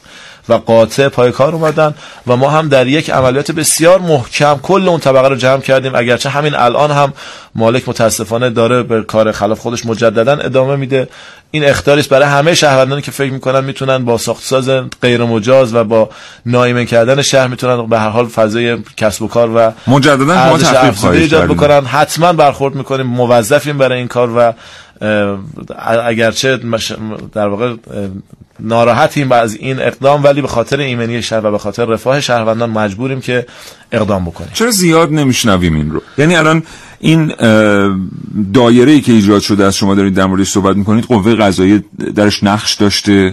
و 0.48 0.54
قاطع 0.54 1.08
پای 1.08 1.32
کار 1.32 1.54
اومدن 1.54 1.94
و 2.26 2.36
ما 2.36 2.50
هم 2.50 2.68
در 2.68 2.86
یک 2.86 3.10
عملیات 3.10 3.50
بسیار 3.50 3.98
محکم 3.98 4.58
کل 4.62 4.88
اون 4.88 5.00
طبقه 5.00 5.28
رو 5.28 5.36
جمع 5.36 5.60
کردیم. 5.60 5.94
اگرچه 5.94 6.28
همین 6.30 6.54
الان 6.54 6.90
هم 6.90 7.12
مالک 7.54 7.88
متاسفانه 7.88 8.50
داره 8.50 8.82
به 8.82 9.02
کار 9.02 9.32
خلاف 9.32 9.58
خودش 9.58 9.86
مجددا 9.86 10.32
ادامه 10.32 10.76
میده. 10.76 11.08
این 11.50 11.64
اختاری 11.64 12.00
است 12.00 12.08
برای 12.08 12.28
همه 12.28 12.54
شهروندانی 12.54 13.02
که 13.02 13.10
فکر 13.10 13.32
می‌کنن 13.32 13.64
می‌تونن 13.64 14.04
با 14.04 14.18
ساختساز 14.18 14.70
غیر 15.02 15.24
مجاز 15.24 15.74
و 15.74 15.84
با 15.84 16.10
نایمن 16.46 16.84
کردن 16.84 17.22
شهر 17.22 17.46
می‌تونن 17.46 17.86
به 17.86 17.98
هر 17.98 18.08
حال 18.08 18.26
فضای 18.26 18.78
کسب 18.96 19.22
و 19.22 19.28
کار 19.28 19.50
و 19.54 19.72
مجددا 19.86 20.58
شما 20.94 21.10
ایجاد. 21.10 21.48
بکنن. 21.48 21.84
حتما 21.84 22.32
برخورد 22.32 22.74
می‌کنیم. 22.74 23.06
موظفیم 23.06 23.78
برای 23.78 23.98
این 23.98 24.08
کار 24.08 24.30
و 24.36 24.52
اگرچه 26.04 26.60
در 27.32 27.48
واقع 27.48 27.74
ناراحتیم 28.60 29.32
از 29.32 29.54
این 29.54 29.80
اقدام 29.80 30.24
ولی 30.24 30.42
به 30.42 30.48
خاطر 30.48 30.80
ایمنی 30.80 31.22
شهر 31.22 31.46
و 31.46 31.50
به 31.50 31.58
خاطر 31.58 31.84
رفاه 31.84 32.20
شهروندان 32.20 32.70
مجبوریم 32.70 33.20
که 33.20 33.46
اقدام 33.92 34.24
بکنیم. 34.24 34.50
چرا 34.54 34.70
زیاد 34.70 35.12
نمیشنویم 35.12 35.74
این 35.74 35.90
رو؟ 35.90 36.02
یعنی 36.18 36.36
الان 36.36 36.62
این 37.00 37.26
دایره 38.52 38.92
ای 38.92 39.00
که 39.00 39.12
ایجاد 39.12 39.40
شده 39.40 39.64
از 39.64 39.76
شما 39.76 39.94
دارید 39.94 40.14
در 40.14 40.26
موردش 40.26 40.50
صحبت 40.50 40.76
می‌کنید 40.76 41.04
قوه 41.04 41.34
قضایی 41.34 41.84
درش 42.14 42.44
نقش 42.44 42.74
داشته. 42.74 43.32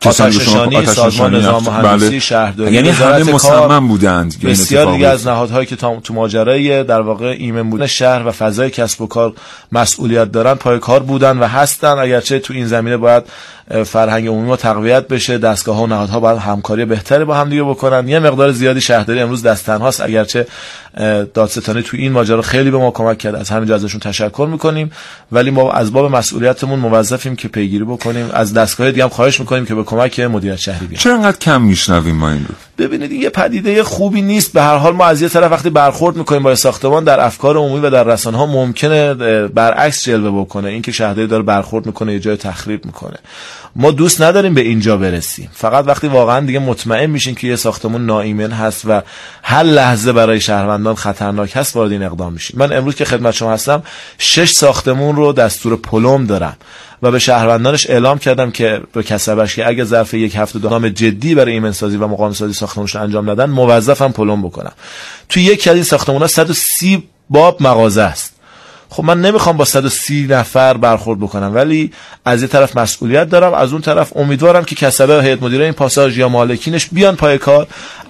شما- 0.00 0.78
آتش 0.78 0.88
سازمان 0.88 1.34
نظام 1.34 1.64
مهندسی 1.64 2.08
بله. 2.08 2.18
شهرداری 2.18 2.74
یعنی 2.74 2.88
همه 2.88 3.32
مصمم 3.32 3.88
بودند 3.88 4.36
این 4.40 4.50
بسیار 4.52 4.92
دیگه. 4.92 5.06
از 5.08 5.26
نهادهایی 5.26 5.66
که 5.66 5.76
تو 5.76 6.00
ماجرای 6.14 6.84
در 6.84 7.00
واقع 7.00 7.36
ایمن 7.38 7.70
بودن 7.70 7.86
شهر 7.86 8.26
و 8.28 8.32
فضای 8.32 8.70
کسب 8.70 9.00
و 9.00 9.06
کار 9.06 9.32
مسئولیت 9.72 10.32
دارن 10.32 10.54
پای 10.54 10.78
کار 10.78 11.00
بودن 11.00 11.38
و 11.38 11.44
هستن 11.44 11.98
اگرچه 11.98 12.38
تو 12.38 12.54
این 12.54 12.66
زمینه 12.66 12.96
باید 12.96 13.22
فرهنگ 13.84 14.26
عمومی 14.26 14.46
ما 14.46 14.56
تقویت 14.56 15.08
بشه 15.08 15.38
دستگاه 15.38 15.76
ها 15.76 15.82
و 15.82 15.86
نهادها 15.86 16.20
باید 16.20 16.38
همکاری 16.38 16.84
بهتری 16.84 17.24
با 17.24 17.34
هم 17.34 17.50
دیگه 17.50 17.62
بکنن. 17.62 18.08
یه 18.08 18.18
مقدار 18.18 18.52
زیادی 18.52 18.80
شهرداری 18.80 19.20
امروز 19.20 19.42
دست 19.42 19.66
تنهاست 19.66 20.00
اگرچه 20.00 20.46
دادستانی 21.34 21.82
تو 21.82 21.96
این 21.96 22.12
ماجرا 22.12 22.42
خیلی 22.42 22.70
به 22.70 22.78
ما 22.78 22.90
کمک 22.90 23.18
کرد. 23.18 23.34
از 23.34 23.50
همینجا 23.50 23.74
ازشون 23.74 24.00
تشکر 24.00 24.48
می‌کنیم. 24.50 24.92
ولی 25.32 25.50
ما 25.50 25.72
از 25.72 25.92
باب 25.92 26.16
مسئولیتمون 26.16 26.78
موظفیم 26.78 27.36
که 27.36 27.48
پیگیری 27.48 27.84
بکنیم. 27.84 28.30
از 28.32 28.54
دستگاه 28.54 28.90
دیگه 28.90 29.02
هم 29.02 29.08
خواهش 29.08 29.40
می‌کنیم 29.40 29.66
که 29.66 29.74
به 29.74 29.82
کمک 29.82 30.20
مدیریت 30.20 30.56
شهری 30.56 30.86
بیان 30.86 31.00
چرا 31.00 31.14
انقدر 31.14 31.38
کم 31.38 31.62
میشنویم 31.62 32.16
ما 32.16 32.30
این 32.30 32.46
رو؟ 32.48 32.54
ببینید 32.78 33.12
این 33.12 33.22
یه 33.22 33.30
پدیده 33.30 33.82
خوبی 33.82 34.22
نیست. 34.22 34.52
به 34.52 34.62
هر 34.62 34.76
حال 34.76 34.94
ما 34.94 35.04
از 35.04 35.22
یه 35.22 35.28
طرف 35.28 35.52
وقتی 35.52 35.70
برخورد 35.70 36.16
می‌کنیم 36.16 36.42
با 36.42 36.54
ساختمان 36.54 37.04
در 37.04 37.20
افکار 37.20 37.56
عمومی 37.56 37.80
و 37.80 37.90
در 37.90 38.04
رسانه 38.04 38.38
ها 38.38 38.46
ممکنه 38.46 39.14
برعکس 39.48 40.04
جلوه 40.04 40.40
بکنه. 40.40 40.68
اینکه 40.68 40.92
شهرداری 40.92 41.26
داره 41.26 41.42
برخورد 41.42 41.86
می‌کنه 41.86 42.12
یه 42.12 42.20
جای 42.20 42.36
تخریب 42.36 42.86
می‌کنه. 42.86 43.16
ما 43.76 43.90
دوست 43.90 44.22
نداریم 44.22 44.54
به 44.54 44.60
اینجا 44.60 44.96
برسیم. 44.96 45.50
فقط 45.52 45.84
وقتی 45.86 46.08
واقعا 46.08 46.40
دیگه 46.46 46.58
مطمئن 46.58 47.10
میشیم 47.10 47.34
که 47.34 47.46
یه 47.46 47.56
ساختمون 47.56 48.06
ناایمن 48.06 48.50
هست 48.50 48.84
و 48.84 49.02
هر 49.42 49.62
لحظه 49.62 50.12
برای 50.12 50.40
شهروندان 50.40 50.94
خطرناک 50.94 51.52
هست 51.56 51.76
وارد 51.76 51.92
این 51.92 52.02
اقدام 52.02 52.32
میشیم. 52.32 52.58
من 52.58 52.72
امروز 52.72 52.94
که 52.94 53.04
خدمت 53.04 53.34
شما 53.34 53.52
هستم 53.52 53.82
شش 54.18 54.52
ساختمون 54.52 55.16
رو 55.16 55.32
دستور 55.32 55.76
پلم 55.76 56.26
دارم 56.26 56.56
و 57.02 57.10
به 57.10 57.18
شهروندانش 57.18 57.90
اعلام 57.90 58.18
کردم 58.18 58.50
که 58.50 58.80
به 58.92 59.02
کسبش 59.02 59.56
که 59.56 59.68
اگه 59.68 59.84
ظرف 59.84 60.14
یک 60.14 60.36
هفته 60.36 60.58
دو 60.58 60.88
جدی 60.88 61.34
برای 61.34 61.52
ایمن 61.52 61.72
سازی 61.72 61.96
و 61.96 62.06
مقام 62.06 62.32
سازی 62.32 62.52
ساختمونش 62.52 62.96
انجام 62.96 63.30
ندن 63.30 63.50
موظفم 63.50 64.12
پلم 64.12 64.42
بکنم. 64.42 64.72
توی 65.28 65.42
یکی 65.42 65.70
از 65.70 65.76
این 65.76 65.84
ساختمونا 65.84 66.26
130 66.26 67.08
باب 67.30 67.62
مغازه 67.62 68.02
است. 68.02 68.37
خب 68.98 69.04
من 69.04 69.20
نمی‌خوام 69.20 69.56
با 69.56 69.64
130 69.64 70.26
نفر 70.26 70.76
برخورد 70.76 71.20
بکنم 71.20 71.54
ولی 71.54 71.90
از 72.24 72.42
یه 72.42 72.48
طرف 72.48 72.76
مسئولیت 72.76 73.30
دارم 73.30 73.54
از 73.54 73.72
اون 73.72 73.82
طرف 73.82 74.16
امیدوارم 74.16 74.64
که 74.64 74.74
کسبه 74.74 75.22
هیئت 75.22 75.42
مدیره 75.42 75.64
این 75.64 75.72
پاساژ 75.72 76.18
یا 76.18 76.28
مالکینش 76.28 76.88
بیان 76.92 77.16
پای 77.16 77.38
کار. 77.38 77.66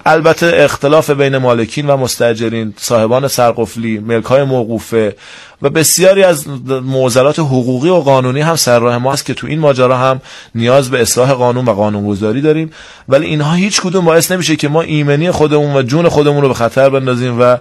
البته 0.06 0.52
اختلاف 0.54 1.10
بین 1.10 1.36
مالکین 1.36 1.86
و 1.86 1.96
مستاجرین 1.96 2.74
صاحبان 2.76 3.28
سرقفلی 3.28 3.98
ملک 3.98 4.24
های 4.24 4.44
موقوفه 4.44 5.16
و 5.62 5.70
بسیاری 5.70 6.22
از 6.22 6.48
معضلات 6.68 7.38
حقوقی 7.38 7.88
و 7.88 7.94
قانونی 7.94 8.40
هم 8.40 8.56
سر 8.56 8.78
راه 8.78 8.98
ما 8.98 9.12
است 9.12 9.24
که 9.24 9.34
تو 9.34 9.46
این 9.46 9.58
ماجرا 9.58 9.98
هم 9.98 10.20
نیاز 10.54 10.90
به 10.90 11.00
اصلاح 11.00 11.32
قانون 11.32 11.64
و 11.64 11.72
قانونگذاری 11.72 12.40
داریم. 12.40 12.70
ولی 13.08 13.26
اینها 13.26 13.54
هیچ 13.54 13.80
کدوم 13.80 14.04
باعث 14.04 14.32
نمیشه 14.32 14.56
که 14.56 14.68
ما 14.68 14.82
ایمنی 14.82 15.30
خودمون 15.30 15.76
و 15.76 15.82
جون 15.82 16.08
خودمون 16.08 16.42
رو 16.42 16.48
به 16.48 16.54
خطر 16.54 16.90
بندازیم 16.90 17.40
و 17.40 17.56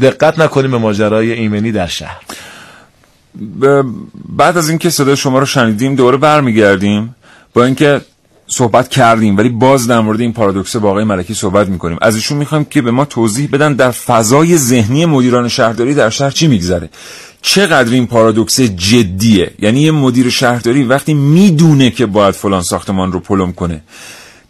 دقت 0.00 0.38
نکنیم 0.38 0.70
به 0.70 0.78
ماجرای 0.78 1.32
ایمنی 1.32 1.72
در 1.72 1.86
شهر. 1.86 2.20
بعد 4.36 4.56
از 4.56 4.68
اینکه 4.68 4.90
صدای 4.90 5.16
شما 5.16 5.38
رو 5.38 5.46
شنیدیم 5.46 5.94
دوباره 5.94 6.16
برمیگردیم 6.16 7.14
با 7.54 7.64
اینکه 7.64 8.00
صحبت 8.46 8.88
کردیم 8.88 9.36
ولی 9.36 9.48
باز 9.48 9.86
در 9.86 10.00
مورد 10.00 10.20
این 10.20 10.32
پارادوکس 10.32 10.76
با 10.76 10.90
آقای 10.90 11.04
ملکی 11.04 11.34
صحبت 11.34 11.68
می‌کنیم. 11.68 11.98
از 12.02 12.14
ایشون 12.14 12.38
می‌خوایم 12.38 12.64
که 12.64 12.82
به 12.82 12.90
ما 12.90 13.04
توضیح 13.04 13.48
بدن 13.52 13.72
در 13.72 13.90
فضای 13.90 14.58
ذهنی 14.58 15.06
مدیران 15.06 15.48
شهرداری 15.48 15.94
در 15.94 16.10
شهر 16.10 16.30
چی 16.30 16.46
میگذره. 16.46 16.90
چقدر 17.42 17.92
این 17.92 18.06
پارادوکس 18.06 18.60
جدیه؟ 18.60 19.50
یعنی 19.58 19.80
یه 19.80 19.90
مدیر 19.90 20.30
شهرداری 20.30 20.82
وقتی 20.82 21.14
می‌دونه 21.14 21.90
که 21.90 22.06
باید 22.06 22.34
فلان 22.34 22.62
ساختمان 22.62 23.12
رو 23.12 23.20
پلم 23.20 23.52
کنه 23.52 23.82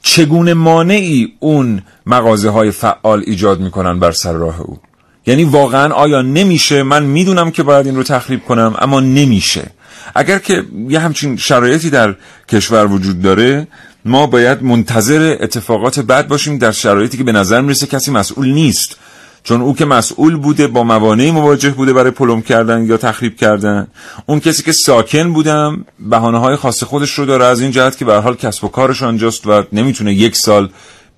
چگونه 0.02 0.54
مانعی 0.54 1.32
اون 1.40 1.82
مغازه 2.06 2.50
های 2.50 2.70
فعال 2.70 3.22
ایجاد 3.26 3.60
می‌کنن 3.60 3.98
بر 3.98 4.12
سر 4.12 4.32
راه 4.32 4.60
او؟ 4.60 4.78
یعنی 5.26 5.44
واقعا 5.44 5.94
آیا 5.94 6.22
نمیشه؟ 6.22 6.82
من 6.82 7.02
می‌دونم 7.02 7.50
که 7.50 7.62
باید 7.62 7.86
این 7.86 7.96
رو 7.96 8.02
تخریب 8.02 8.44
کنم 8.44 8.74
اما 8.78 9.00
نمیشه. 9.00 9.70
اگر 10.14 10.38
که 10.38 10.64
یه 10.88 10.98
همچین 10.98 11.36
شرایطی 11.36 11.90
در 11.90 12.14
کشور 12.48 12.86
وجود 12.86 13.22
داره 13.22 13.68
ما 14.04 14.26
باید 14.26 14.62
منتظر 14.62 15.36
اتفاقات 15.40 16.00
بد 16.00 16.28
باشیم 16.28 16.58
در 16.58 16.72
شرایطی 16.72 17.16
که 17.18 17.24
به 17.24 17.32
نظر 17.32 17.60
می‌رسه 17.60 17.86
کسی 17.86 18.10
مسئول 18.10 18.48
نیست. 18.48 18.96
چون 19.44 19.60
او 19.60 19.74
که 19.74 19.84
مسئول 19.84 20.36
بوده 20.36 20.66
با 20.66 20.84
موانعی 20.84 21.30
مواجه 21.30 21.70
بوده 21.70 21.92
برای 21.92 22.10
پلم 22.10 22.42
کردن 22.42 22.84
یا 22.84 22.96
تخریب 22.96 23.36
کردن. 23.36 23.86
اون 24.26 24.40
کسی 24.40 24.62
که 24.62 24.72
ساکن 24.72 25.32
بودم 25.32 25.84
بهانه 25.98 26.38
های 26.38 26.56
خاص 26.56 26.82
خودش 26.82 27.10
رو 27.10 27.26
داره. 27.26 27.44
از 27.44 27.60
این 27.60 27.70
جهت 27.70 27.98
که 27.98 28.04
به 28.04 28.14
حال 28.14 28.34
کسب 28.34 28.64
و 28.64 28.68
کارش 28.68 29.02
آنجاست 29.02 29.46
و 29.46 29.62
نمی‌تونه 29.72 30.14
یک 30.14 30.36
سال 30.36 30.68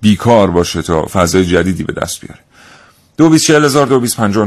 بیکار 0.01 0.51
باشه 0.51 0.81
تا 0.81 1.05
فضای 1.05 1.45
جدیدی 1.45 1.83
به 1.83 1.93
دست 1.93 2.21
بیاره. 2.21 2.44
دو 3.17 3.29
بیس 3.29 3.43
چهل 3.43 3.65
هزار 3.65 3.87
دو 3.87 3.99
بیس 3.99 4.15
پنجاه 4.15 4.45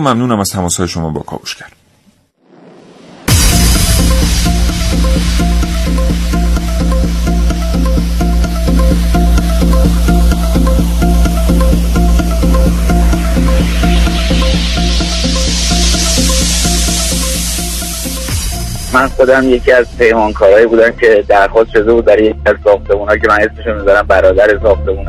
ممنونم 0.00 0.40
از 0.40 0.50
تماس 0.50 0.76
های 0.76 0.88
شما 0.88 1.10
با 1.10 1.20
کرد 1.54 1.72
من 18.94 19.06
خودم 19.06 19.48
یکی 19.48 19.72
از 19.72 19.98
پیمانکارهایی 19.98 20.66
بودم 20.66 20.90
که 20.90 21.24
درخواست 21.28 21.70
شده 21.70 21.92
بود 21.92 22.04
برای 22.04 22.24
یکی 22.24 22.38
از 22.46 22.54
ساختمون 22.64 23.08
ها 23.08 23.16
که 23.16 23.28
من 23.28 23.38
اسمشو 23.40 23.74
می‌ذارم 23.74 24.06
برادر 24.06 24.48
ساختمون 24.62 25.06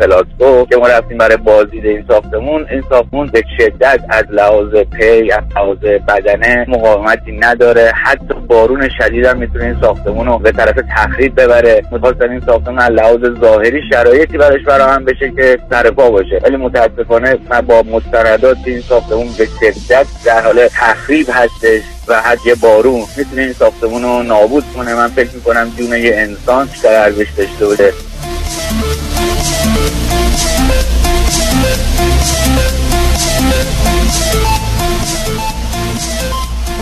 پلاسکو 0.00 0.64
که 0.64 0.76
ما 0.76 0.86
رفتیم 0.86 1.18
برای 1.18 1.36
بازدید 1.36 1.86
این 1.86 2.04
ساختمون. 2.08 2.66
این 2.70 2.82
ساختمون 2.88 3.26
به 3.26 3.42
شدت 3.58 4.00
از 4.08 4.24
لحاظ 4.30 4.74
پی 4.74 5.32
از 5.32 5.42
لحاظ 5.56 5.78
بدنه 6.08 6.66
مقاومتی 6.68 7.32
نداره. 7.32 7.92
حتی 8.04 8.34
بارون 8.34 8.88
شدید 8.98 9.26
هم 9.26 9.38
می‌تونه 9.38 9.64
این 9.64 9.76
ساختمون 9.80 10.26
رو 10.26 10.38
به 10.38 10.52
طرف 10.52 10.80
تخریب 10.96 11.40
ببره. 11.40 11.82
می‌خواستم 11.92 12.30
این 12.30 12.42
ساختمون 12.46 12.78
از 12.78 12.90
لحاظ 12.90 13.20
ظاهری 13.40 13.80
شرایطی 13.92 14.38
براش 14.38 14.60
فراهم 14.66 15.04
بشه 15.04 15.32
که 15.36 15.58
سرپا 15.70 16.10
باشه. 16.10 16.40
ولی 16.42 16.56
متاسفانه 16.56 17.38
با 17.66 17.82
مستندات 17.82 18.56
این 18.66 18.80
ساختمون 18.80 19.26
به 19.38 19.46
شدت 19.60 20.06
در 20.26 20.40
حال 20.40 20.68
تخریب 20.68 21.26
هستش. 21.30 21.95
و 22.08 22.22
حد 22.22 22.38
یه 22.46 22.54
بارون 22.54 23.06
می‌تونه 23.16 23.42
این 23.42 23.52
ساختمون 23.52 24.02
رو 24.02 24.22
نابود 24.22 24.64
کنه. 24.74 24.94
من 24.94 25.08
فکر 25.08 25.30
می‌کنم 25.34 25.72
جون 25.78 25.92
یه 25.92 26.12
انسان 26.14 26.66
بیشتر 26.66 26.88
ارزش 26.88 27.28
داشته 27.36 27.66
بوده. 27.66 27.92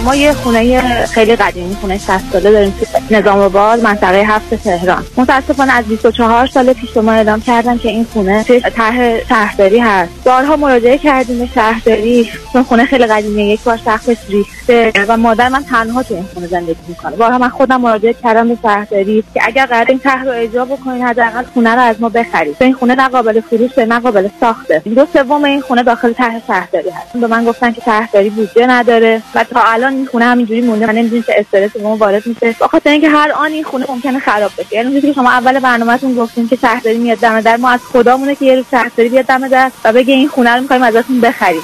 ما 0.04 0.14
یه 0.14 0.32
خونه 0.32 1.06
خیلی 1.06 1.36
قدیمی 1.36 1.76
خونه 1.80 1.98
60 1.98 2.32
ساله 2.32 2.50
داریم 2.50 2.70
تو 2.70 3.14
نظام 3.14 3.38
آباد 3.38 3.82
منطقه 3.82 4.16
هفت 4.16 4.54
تهران. 4.54 5.04
متاسفانه 5.16 5.72
از 5.72 5.84
24 5.84 6.46
سال 6.46 6.72
پیش 6.72 6.96
ما 6.96 7.12
اعلام 7.12 7.40
کردم 7.40 7.78
که 7.78 7.88
این 7.88 8.06
خونه 8.12 8.42
طرح 8.76 9.24
شهرداری 9.28 9.78
هست. 9.78 10.12
بارها 10.24 10.56
مراجعه 10.56 10.98
کردیم 10.98 11.38
به 11.38 11.48
شهرداری. 11.54 12.30
چون 12.52 12.62
خونه 12.62 12.84
خیلی 12.84 13.06
قدیمیه 13.06 13.46
یک 13.46 13.60
بار 13.62 13.80
سقفش 13.84 14.16
ریخته 14.28 14.92
و 15.08 15.16
مادر 15.16 15.48
من 15.48 15.64
تنها 15.64 16.02
تو 16.02 16.14
این 16.14 16.26
خونه 16.34 16.46
زندگی 16.46 16.76
می‌کنه. 16.88 17.16
بارها 17.16 17.38
من 17.38 17.48
خودم 17.48 17.80
مراجعه 17.80 18.14
کردم 18.22 18.48
به 18.48 18.58
شهرداری 18.62 19.24
که 19.34 19.40
اگر 19.44 19.66
قرار 19.66 19.86
این 19.88 19.98
طرح 19.98 20.24
رو 20.24 20.30
اجرا 20.30 20.64
بکنین 20.64 21.02
حداقل 21.02 21.44
خونه 21.54 21.74
رو 21.74 21.80
از 21.80 21.96
ما 22.00 22.08
بخرید. 22.08 22.56
این 22.60 22.74
خونه 22.74 22.94
نه 22.94 23.08
قابل 23.08 23.40
فروشه 23.40 23.84
نه 23.86 24.00
قابل 24.00 24.28
ساخته. 24.40 24.82
دو 24.94 25.06
سوم 25.12 25.44
این 25.44 25.60
خونه 25.60 25.82
داخل 25.82 26.12
طرح 26.12 26.40
شهرداری 26.46 26.90
هست. 26.90 27.16
به 27.16 27.26
من 27.26 27.44
گفتن 27.44 27.72
که 27.72 27.82
شهرداری 27.84 28.30
بودجه 28.30 28.66
نداره 28.66 29.22
و 29.34 29.44
تا 29.44 29.60
الان 29.60 29.93
این 29.94 30.06
خونه 30.06 30.24
همینجوری 30.24 30.60
مونده. 30.60 30.86
من 30.86 30.94
نمی‌دونم 30.94 31.22
چه 31.22 31.34
استرس 31.36 31.70
به 31.70 31.82
وارد 31.82 32.26
میشه. 32.26 32.56
بخاطر 32.60 32.90
اینکه 32.90 33.08
هر 33.08 33.32
آن 33.32 33.52
این 33.52 33.64
خونه 33.64 33.86
ممکنه 33.88 34.18
خراب 34.18 34.50
بشه. 34.58 34.74
یعنی 34.74 35.00
که 35.00 35.12
شما 35.12 35.30
اول 35.30 35.60
برنامهتون 35.60 36.14
گفتین 36.14 36.48
که 36.48 36.56
شهرداری 36.56 36.98
میاد 36.98 37.18
دم 37.18 37.40
در 37.40 37.56
ما 37.56 37.70
از 37.70 37.80
خدامونه 37.92 38.34
که 38.34 38.44
یه 38.44 38.56
روز 38.56 38.64
شهرداری 38.70 39.08
بیاد 39.08 39.24
دم 39.24 39.48
در 39.48 39.70
و 39.84 39.92
بگه 39.92 40.14
این 40.14 40.28
خونه 40.28 40.54
رو 40.54 40.60
می‌خوایم 40.60 40.82
ازتون 40.82 41.20
بخریم. 41.20 41.62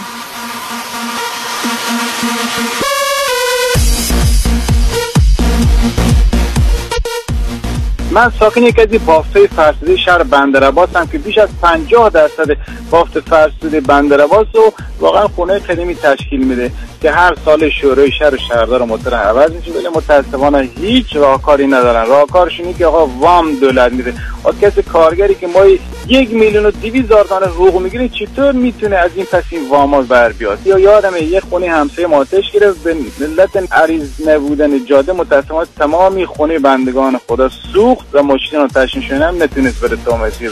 من 8.13 8.33
ساکن 8.39 8.63
یکی 8.63 8.81
از 8.81 8.89
بافت 9.07 9.47
فرسوده 9.47 9.97
شهر 9.97 10.23
بندرعباس 10.23 10.97
هم 10.97 11.07
که 11.07 11.19
بیش 11.19 11.39
از 11.39 11.49
50 11.63 12.11
درصد 12.11 12.57
بافت 12.91 13.21
فرسوده 13.21 13.81
بندرعباس 13.81 14.47
رو 14.55 14.73
واقعا 15.01 15.29
خونه 15.29 15.59
قدیمی 15.59 15.95
تشکیل 15.95 16.45
میده. 16.45 16.73
که 17.03 17.11
هر 17.11 17.35
سال 17.45 17.69
شورای 17.69 18.13
شهر 18.13 18.35
و 18.35 18.39
شهردار 18.49 18.83
مطرح 18.83 19.21
عوض 19.21 19.51
میشه 19.51 19.73
ولی 19.73 19.89
متاسفانه 19.95 20.69
هیچ 20.81 21.17
راهکاری 21.17 21.67
ندارن. 21.67 22.07
راهکارشون 22.07 22.75
که 22.75 22.87
آقا 22.87 23.07
وام 23.07 23.55
دولت 23.55 23.93
میده. 23.93 24.15
آقا 24.45 24.57
کسی 24.63 24.83
کارگری 24.83 25.35
که 25.35 25.47
ما 25.47 25.65
یک 26.09 26.31
میلیون 26.35 26.67
و 26.67 26.71
هزار 26.95 27.25
دانه 27.25 27.47
حقوق 27.47 27.83
می‌گیره 27.83 28.09
چطور 28.09 28.53
می‌تونه 28.53 28.97
از 28.97 29.11
این 29.15 29.27
پس 29.27 29.45
این 29.51 29.69
واما 29.69 30.03
بر 30.03 30.33
بیاد؟ 30.33 30.59
یا 30.67 30.79
یادم 30.79 31.17
یه 31.17 31.41
خونه 31.41 31.71
همسایه 31.71 32.09
ماتش 32.09 32.53
گرفت 32.53 32.83
به 32.83 32.97
ملت 33.21 33.73
عریض 33.73 34.29
نبودن 34.29 34.85
جاده 34.85 35.13
متاسفانه 35.13 35.67
تمامی 35.79 36.27
خونه 36.27 36.59
بندگان 36.59 37.21
خدا 37.29 37.49
سوخت 37.49 38.07
و 38.13 38.23
ماشین 38.23 38.61
و 38.61 38.69
تشنشون 38.69 39.23
هم 39.23 39.43
نتونست 39.43 39.81
بره 39.81 39.99
تا 40.05 40.17
مسیر 40.17 40.51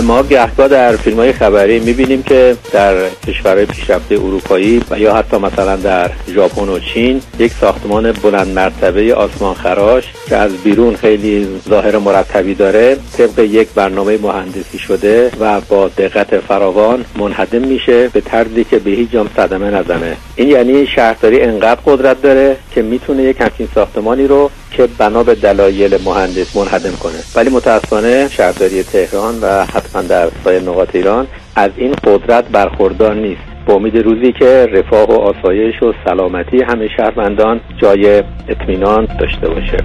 ما 0.00 0.22
گهگاه 0.22 0.68
در 0.68 0.96
فیلم 0.96 1.16
های 1.16 1.32
خبری 1.32 1.80
می‌بینیم 1.80 2.22
که 2.22 2.56
در 2.72 2.94
کشورهای 3.26 3.66
پیشرفته 3.66 4.14
اروپایی 4.14 4.82
و 4.90 4.98
یا 4.98 5.14
حتی 5.14 5.36
مثلا 5.36 5.76
در 5.76 6.10
ژاپن 6.34 6.68
و 6.68 6.78
چین 6.78 7.22
یک 7.38 7.52
ساختمان 7.52 8.12
بلند 8.12 8.48
مرتبه 8.48 9.14
آسمان 9.14 9.54
خراش 9.54 10.04
که 10.28 10.36
از 10.36 10.52
بیرون 10.56 10.96
خیلی 10.96 11.48
ظاهر 11.68 11.98
مرتبی 11.98 12.54
داره 12.54 12.96
طبق 13.18 13.38
یک 13.38 13.68
برنامه 13.74 14.18
مهندسی 14.22 14.78
شده 14.78 15.30
و 15.40 15.60
با 15.60 15.88
دقت 15.88 16.38
فراوان 16.38 17.04
منهدم 17.18 17.62
میشه 17.62 18.08
به 18.08 18.20
طرزی 18.20 18.64
که 18.64 18.78
به 18.78 18.90
هیچ 18.90 19.10
جام 19.10 19.30
صدمه 19.36 19.70
نزنه. 19.70 20.16
این 20.36 20.48
یعنی 20.48 20.86
شهرداری 20.86 21.40
انقدر 21.40 21.80
قدرت 21.86 22.22
داره 22.22 22.56
که 22.74 22.82
می‌تونه 22.82 23.22
یک 23.22 23.40
همچین 23.40 23.68
ساختمانی 23.74 24.26
رو 24.26 24.50
که 24.76 24.88
بنا 24.98 25.22
به 25.22 25.34
دلایل 25.34 25.98
مهندس 26.04 26.56
منهدم 26.56 26.96
کنه. 27.02 27.18
ولی 27.36 27.50
متاسفانه 27.50 28.28
شهرداری 28.28 28.82
تهران 28.82 29.34
و 29.42 29.64
حتما 29.64 30.02
در 30.02 30.28
سایر 30.44 30.62
نقاط 30.62 30.94
ایران 30.94 31.26
از 31.56 31.70
این 31.76 31.92
قدرت 31.92 32.44
برخوردار 32.44 33.14
نیست. 33.14 33.40
با 33.66 33.74
امید 33.74 33.96
روزی 33.96 34.32
که 34.32 34.66
رفاه 34.72 35.08
و 35.08 35.12
آسایش 35.12 35.82
و 35.82 35.92
سلامتی 36.04 36.62
همه 36.62 36.88
شهروندان 36.96 37.60
جای 37.82 38.22
اطمینان 38.48 39.08
داشته 39.20 39.48
باشه. 39.48 39.76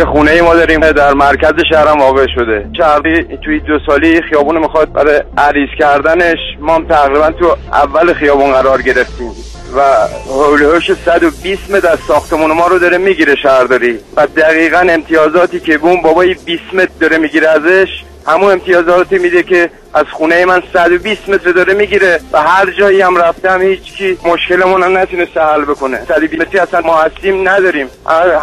یه 0.00 0.06
خونه 0.06 0.30
ای 0.30 0.40
ما 0.40 0.54
داریم 0.54 0.80
در 0.80 1.14
مرکز 1.14 1.52
شهرم 1.72 1.98
واقع 1.98 2.26
شده. 2.34 2.70
شهری 2.76 3.22
توی 3.22 3.60
دو 3.60 3.78
سالی 3.86 4.22
خیابون 4.22 4.58
می‌خواد 4.58 4.92
برای 4.92 5.22
عریض 5.38 5.68
کردنش 5.78 6.38
ما 6.60 6.74
هم 6.74 6.86
تقریبا 6.86 7.30
تو 7.30 7.56
اول 7.72 8.12
خیابون 8.12 8.52
قرار 8.52 8.82
گرفتیم. 8.82 9.30
و 9.76 10.08
هولوش 10.28 10.92
120 11.04 11.70
متر 11.70 11.88
از 11.88 11.98
ساختمون 12.08 12.52
ما 12.52 12.66
رو 12.66 12.78
داره 12.78 12.98
می‌گیره 12.98 13.34
شهرداری. 13.34 13.98
و 14.16 14.26
دقیقا 14.26 14.78
امتیازاتی 14.78 15.60
که 15.60 15.78
بون 15.78 16.02
بابای 16.02 16.34
20 16.34 16.62
متر 16.72 16.90
داره 17.00 17.18
می‌گیره 17.18 17.48
ازش 17.48 17.88
همون 18.26 18.52
امتیازاتی 18.52 19.18
میده 19.18 19.42
که 19.42 19.70
از 19.94 20.06
خونه 20.12 20.44
من 20.44 20.62
120 20.72 21.28
متر 21.28 21.50
داره 21.50 21.74
می‌گیره 21.74 22.20
و 22.32 22.42
هر 22.42 22.70
جایی 22.70 23.00
هم 23.00 23.16
رفتم 23.16 23.62
هیچ 23.62 23.82
کی 23.82 24.18
مشکلمون 24.24 24.82
هم 24.82 24.98
نتونسته 24.98 25.40
حل 25.40 25.64
بکنه. 25.64 26.00
120 26.08 26.40
متری 26.40 26.58
اصلا 26.58 26.80
ما 26.80 27.02
هستیم 27.02 27.48
نداریم. 27.48 27.86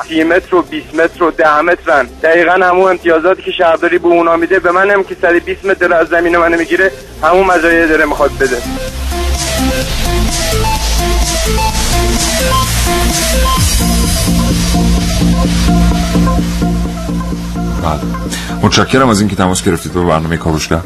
30 0.08 0.24
متر 0.24 0.56
و 0.56 0.62
20 0.62 0.96
متر 0.96 1.24
و 1.24 1.32
10 1.32 1.62
مترن. 1.62 2.08
دقیقا 2.24 2.52
همون 2.52 2.92
امتیازاتی 2.92 3.42
که 3.42 3.52
شهرداری 3.52 3.98
به 3.98 4.08
اونا 4.08 4.36
میده 4.36 4.60
به 4.60 4.72
منم 4.72 5.04
که 5.04 5.16
120 5.22 5.66
متر 5.66 5.94
از 5.94 6.08
زمین 6.08 6.38
من 6.38 6.56
می‌گیره 6.56 6.92
همون 7.24 7.44
مزایای 7.44 7.88
داره 7.88 8.06
می‌خواد 8.06 8.32
بده. 8.40 8.58
بله. 17.84 18.00
متشکرم 18.62 19.10
از 19.10 19.20
اینکه 19.20 19.36
تماس 19.36 19.64
گرفتید 19.64 19.94
به 19.94 20.04
برنامه 20.04 20.38
کاوشگر. 20.38 20.82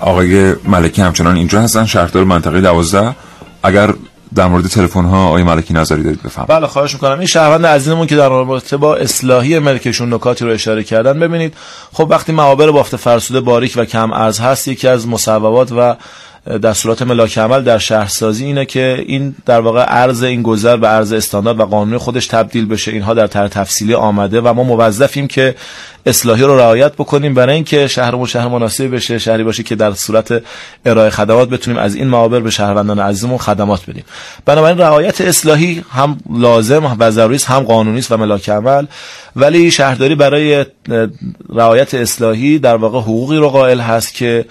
آقای 0.00 0.54
ملکی 0.64 1.02
همچنان 1.02 1.36
اینجا 1.36 1.60
هستن. 1.60 1.84
شهردار 1.84 2.24
منطقه 2.24 2.60
12 2.60 3.14
اگر 3.62 3.94
در 4.34 4.46
مورد 4.46 4.66
تلفن 4.66 5.04
ها 5.04 5.26
آقای 5.26 5.42
ملکی 5.42 5.74
نظری 5.74 6.02
دارید 6.02 6.22
بفهم 6.22 6.44
بله 6.48 6.66
خواهش 6.66 6.94
می‌کنم. 6.94 7.18
این 7.18 7.26
شهروند 7.26 7.66
عزیزمون 7.66 8.06
که 8.06 8.16
در 8.16 8.28
رابطه 8.28 8.76
با 8.76 8.96
اصلاحی 8.96 9.58
ملکشون 9.58 10.14
نکاتی 10.14 10.44
رو 10.44 10.50
اشاره 10.50 10.82
کردن 10.82 11.20
ببینید 11.20 11.54
خب 11.92 12.06
وقتی 12.10 12.32
معابر 12.32 12.70
بافت 12.70 12.96
فرسوده 12.96 13.40
باریک 13.40 13.74
و 13.76 13.84
کم 13.84 14.12
ارز 14.12 14.40
هست 14.40 14.68
یکی 14.68 14.88
از 14.88 15.08
مصوبات 15.08 15.72
و 15.72 15.96
دستورات 16.46 17.02
ملاک 17.02 17.38
عمل 17.38 17.62
در 17.62 17.78
شهرسازی 17.78 18.44
اینه 18.44 18.64
که 18.64 19.04
این 19.06 19.34
در 19.46 19.60
واقع 19.60 19.84
ارز 19.88 20.22
این 20.22 20.42
گذر 20.42 20.76
به 20.76 20.88
ارز 20.88 21.12
استاندارد 21.12 21.60
و 21.60 21.64
قانونی 21.64 21.98
خودش 21.98 22.26
تبدیل 22.26 22.66
بشه. 22.66 22.90
اینها 22.90 23.14
در 23.14 23.26
طرح 23.26 23.48
تفصیلی 23.48 23.94
آمده 23.94 24.40
و 24.40 24.52
ما 24.52 24.62
موظفیم 24.62 25.26
که 25.26 25.54
اصلاحی 26.06 26.42
رو 26.42 26.58
رعایت 26.58 26.92
بکنیم. 26.92 27.34
برای 27.34 27.54
اینکه 27.54 27.86
شهرمون 27.86 28.26
شهر 28.26 28.48
مناسبی 28.48 28.88
بشه 28.88 29.18
شهری 29.18 29.44
باشه 29.44 29.62
که 29.62 29.74
در 29.74 29.92
صورت 29.92 30.42
ارائه 30.86 31.10
خدمات 31.10 31.48
بتونیم 31.48 31.80
از 31.80 31.94
این 31.94 32.08
معابر 32.08 32.40
به 32.40 32.50
شهروندان 32.50 32.98
عزیزمون 32.98 33.38
خدمات 33.38 33.90
بدیم. 33.90 34.04
بنابراین 34.44 34.78
رعایت 34.78 35.20
اصلاحی 35.20 35.84
هم 35.90 36.18
لازم 36.30 36.96
و 36.98 37.10
ضروری 37.10 37.38
هم 37.46 37.60
قانونی 37.62 37.98
است 37.98 38.12
و 38.12 38.16
ملاک 38.16 38.48
عمل. 38.48 38.86
ولی 39.36 39.70
شهرداری 39.70 40.14
برای 40.14 40.66
رعایت 41.48 41.94
اصلاحی 41.94 42.58
در 42.58 42.76
واقع 42.76 42.98
حقوقی 42.98 43.36
رو 43.36 43.48
قائل 43.48 43.80
هست 43.80 44.14
که 44.14 44.44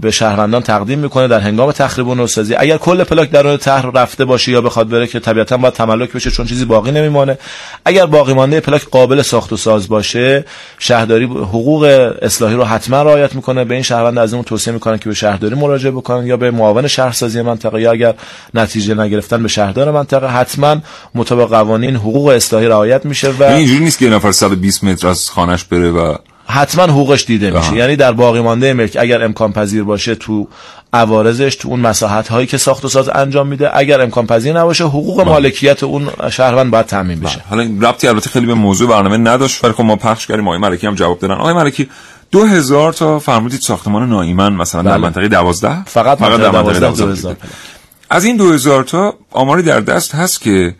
به 0.00 0.10
شهروندان 0.10 0.62
تقدیم 0.62 0.98
می‌کنه 0.98 1.28
در 1.28 1.40
هنگام 1.40 1.72
تخریب 1.72 2.08
و 2.08 2.14
نوسازی. 2.14 2.54
اگر 2.54 2.76
کل 2.76 3.04
پلاک 3.04 3.30
درون 3.30 3.56
طرح 3.56 3.90
رفته 3.94 4.24
باشه 4.24 4.52
یا 4.52 4.60
بخواد 4.60 4.88
بره 4.88 5.06
که 5.06 5.20
طبیعتا 5.20 5.56
باید 5.56 5.74
تملک 5.74 6.12
بشه 6.12 6.30
چون 6.30 6.46
چیزی 6.46 6.64
باقی 6.64 6.90
نمیمانه. 6.90 7.38
اگر 7.84 8.06
باقی 8.06 8.34
مانده 8.34 8.60
پلاک 8.60 8.84
قابل 8.84 9.22
ساخت 9.22 9.52
و 9.52 9.56
ساز 9.56 9.88
باشه 9.88 10.44
شهرداری 10.78 11.24
حقوق 11.24 11.82
اصلاحی 12.22 12.54
رو 12.54 12.64
حتما 12.64 13.02
رعایت 13.02 13.34
می‌کنه. 13.34 13.64
به 13.64 13.74
این 13.74 13.82
شهروند 13.82 14.18
از 14.18 14.34
اون 14.34 14.42
توصیه 14.42 14.72
می‌کنه 14.72 14.98
که 14.98 15.08
به 15.08 15.14
شهرداری 15.14 15.54
مراجعه 15.54 15.90
بکنن 15.90 16.26
یا 16.26 16.36
به 16.36 16.50
معاون 16.50 16.88
شهرسازی 16.88 17.42
منطقه 17.42 17.80
یا 17.80 17.92
اگر 17.92 18.14
نتیجه 18.54 18.94
نگرفتن 18.94 19.42
به 19.42 19.48
شهردار 19.48 19.90
منطقه 19.90 20.26
حتما 20.26 20.76
مطابق 21.14 21.48
قوانین 21.48 21.96
حقوق 21.96 22.26
اصلاحی 22.26 22.66
رعایت 22.66 23.04
میشه 23.04 23.30
و 23.30 23.42
اینجوری 23.42 23.84
نیست 23.84 23.98
که 23.98 24.04
یه 24.04 24.10
نفر 24.10 24.32
120 24.32 24.84
متر 24.84 25.08
از 25.08 25.30
خانش 25.30 25.64
بره 25.64 25.90
و 25.90 26.16
حتما 26.46 26.82
حقوقش 26.82 27.24
دیده 27.24 27.50
میشه. 27.50 27.76
یعنی 27.76 27.96
در 27.96 28.12
باقی 28.12 28.40
مانده 28.40 28.72
ملک 28.72 28.96
اگر 29.00 29.24
امکان 29.24 29.52
پذیر 29.52 29.84
باشه 29.84 30.14
تو 30.14 30.48
عوارضش 30.92 31.56
تو 31.56 31.68
اون 31.68 31.80
مساحت 31.80 32.28
هایی 32.28 32.46
که 32.46 32.58
ساخت 32.58 32.84
و 32.84 32.88
ساز 32.88 33.08
انجام 33.08 33.46
میده 33.46 33.76
اگر 33.76 34.00
امکان 34.00 34.26
پذیر 34.26 34.58
نباشه 34.58 34.84
حقوق 34.84 35.16
با. 35.16 35.32
مالکیت 35.32 35.82
اون 35.82 36.10
شهروند 36.30 36.70
باید 36.70 36.86
تامین 36.86 37.20
بشه. 37.20 37.36
با. 37.36 37.42
حالا 37.50 37.62
این 37.62 37.82
ربطی 37.82 38.08
البته 38.08 38.30
خیلی 38.30 38.46
به 38.46 38.54
موضوع 38.54 38.88
برنامه 38.88 39.16
نداشت. 39.16 39.64
ولی 39.64 39.72
خب 39.72 39.84
ما 39.84 39.96
پخش 39.96 40.26
کردیم. 40.26 40.48
آقای 40.48 40.58
ملکی 40.58 40.86
هم 40.86 40.94
جواب 40.94 41.18
دادن. 41.18 41.34
آقای 41.34 41.54
ملکی 41.54 41.88
دو 42.30 42.44
هزار 42.44 42.92
تا 42.92 43.18
فرمودید 43.18 43.60
ساختمان 43.60 44.08
نایمن 44.08 44.52
مثلا 44.52 44.82
بله. 44.82 44.90
در 44.90 44.98
منطقه 44.98 45.28
دوازده؟ 45.28 45.84
فقط, 45.84 46.18
فقط 46.18 46.40
در 46.40 46.50
منطقه 46.50 46.80
دوازده 46.80 47.36
از 48.10 48.24
این 48.24 48.36
دو 48.36 48.52
هزار 48.52 48.84
تا 48.84 49.14
آماری 49.30 49.62
در 49.62 49.80
دست 49.80 50.14
هست 50.14 50.40
که 50.40 50.74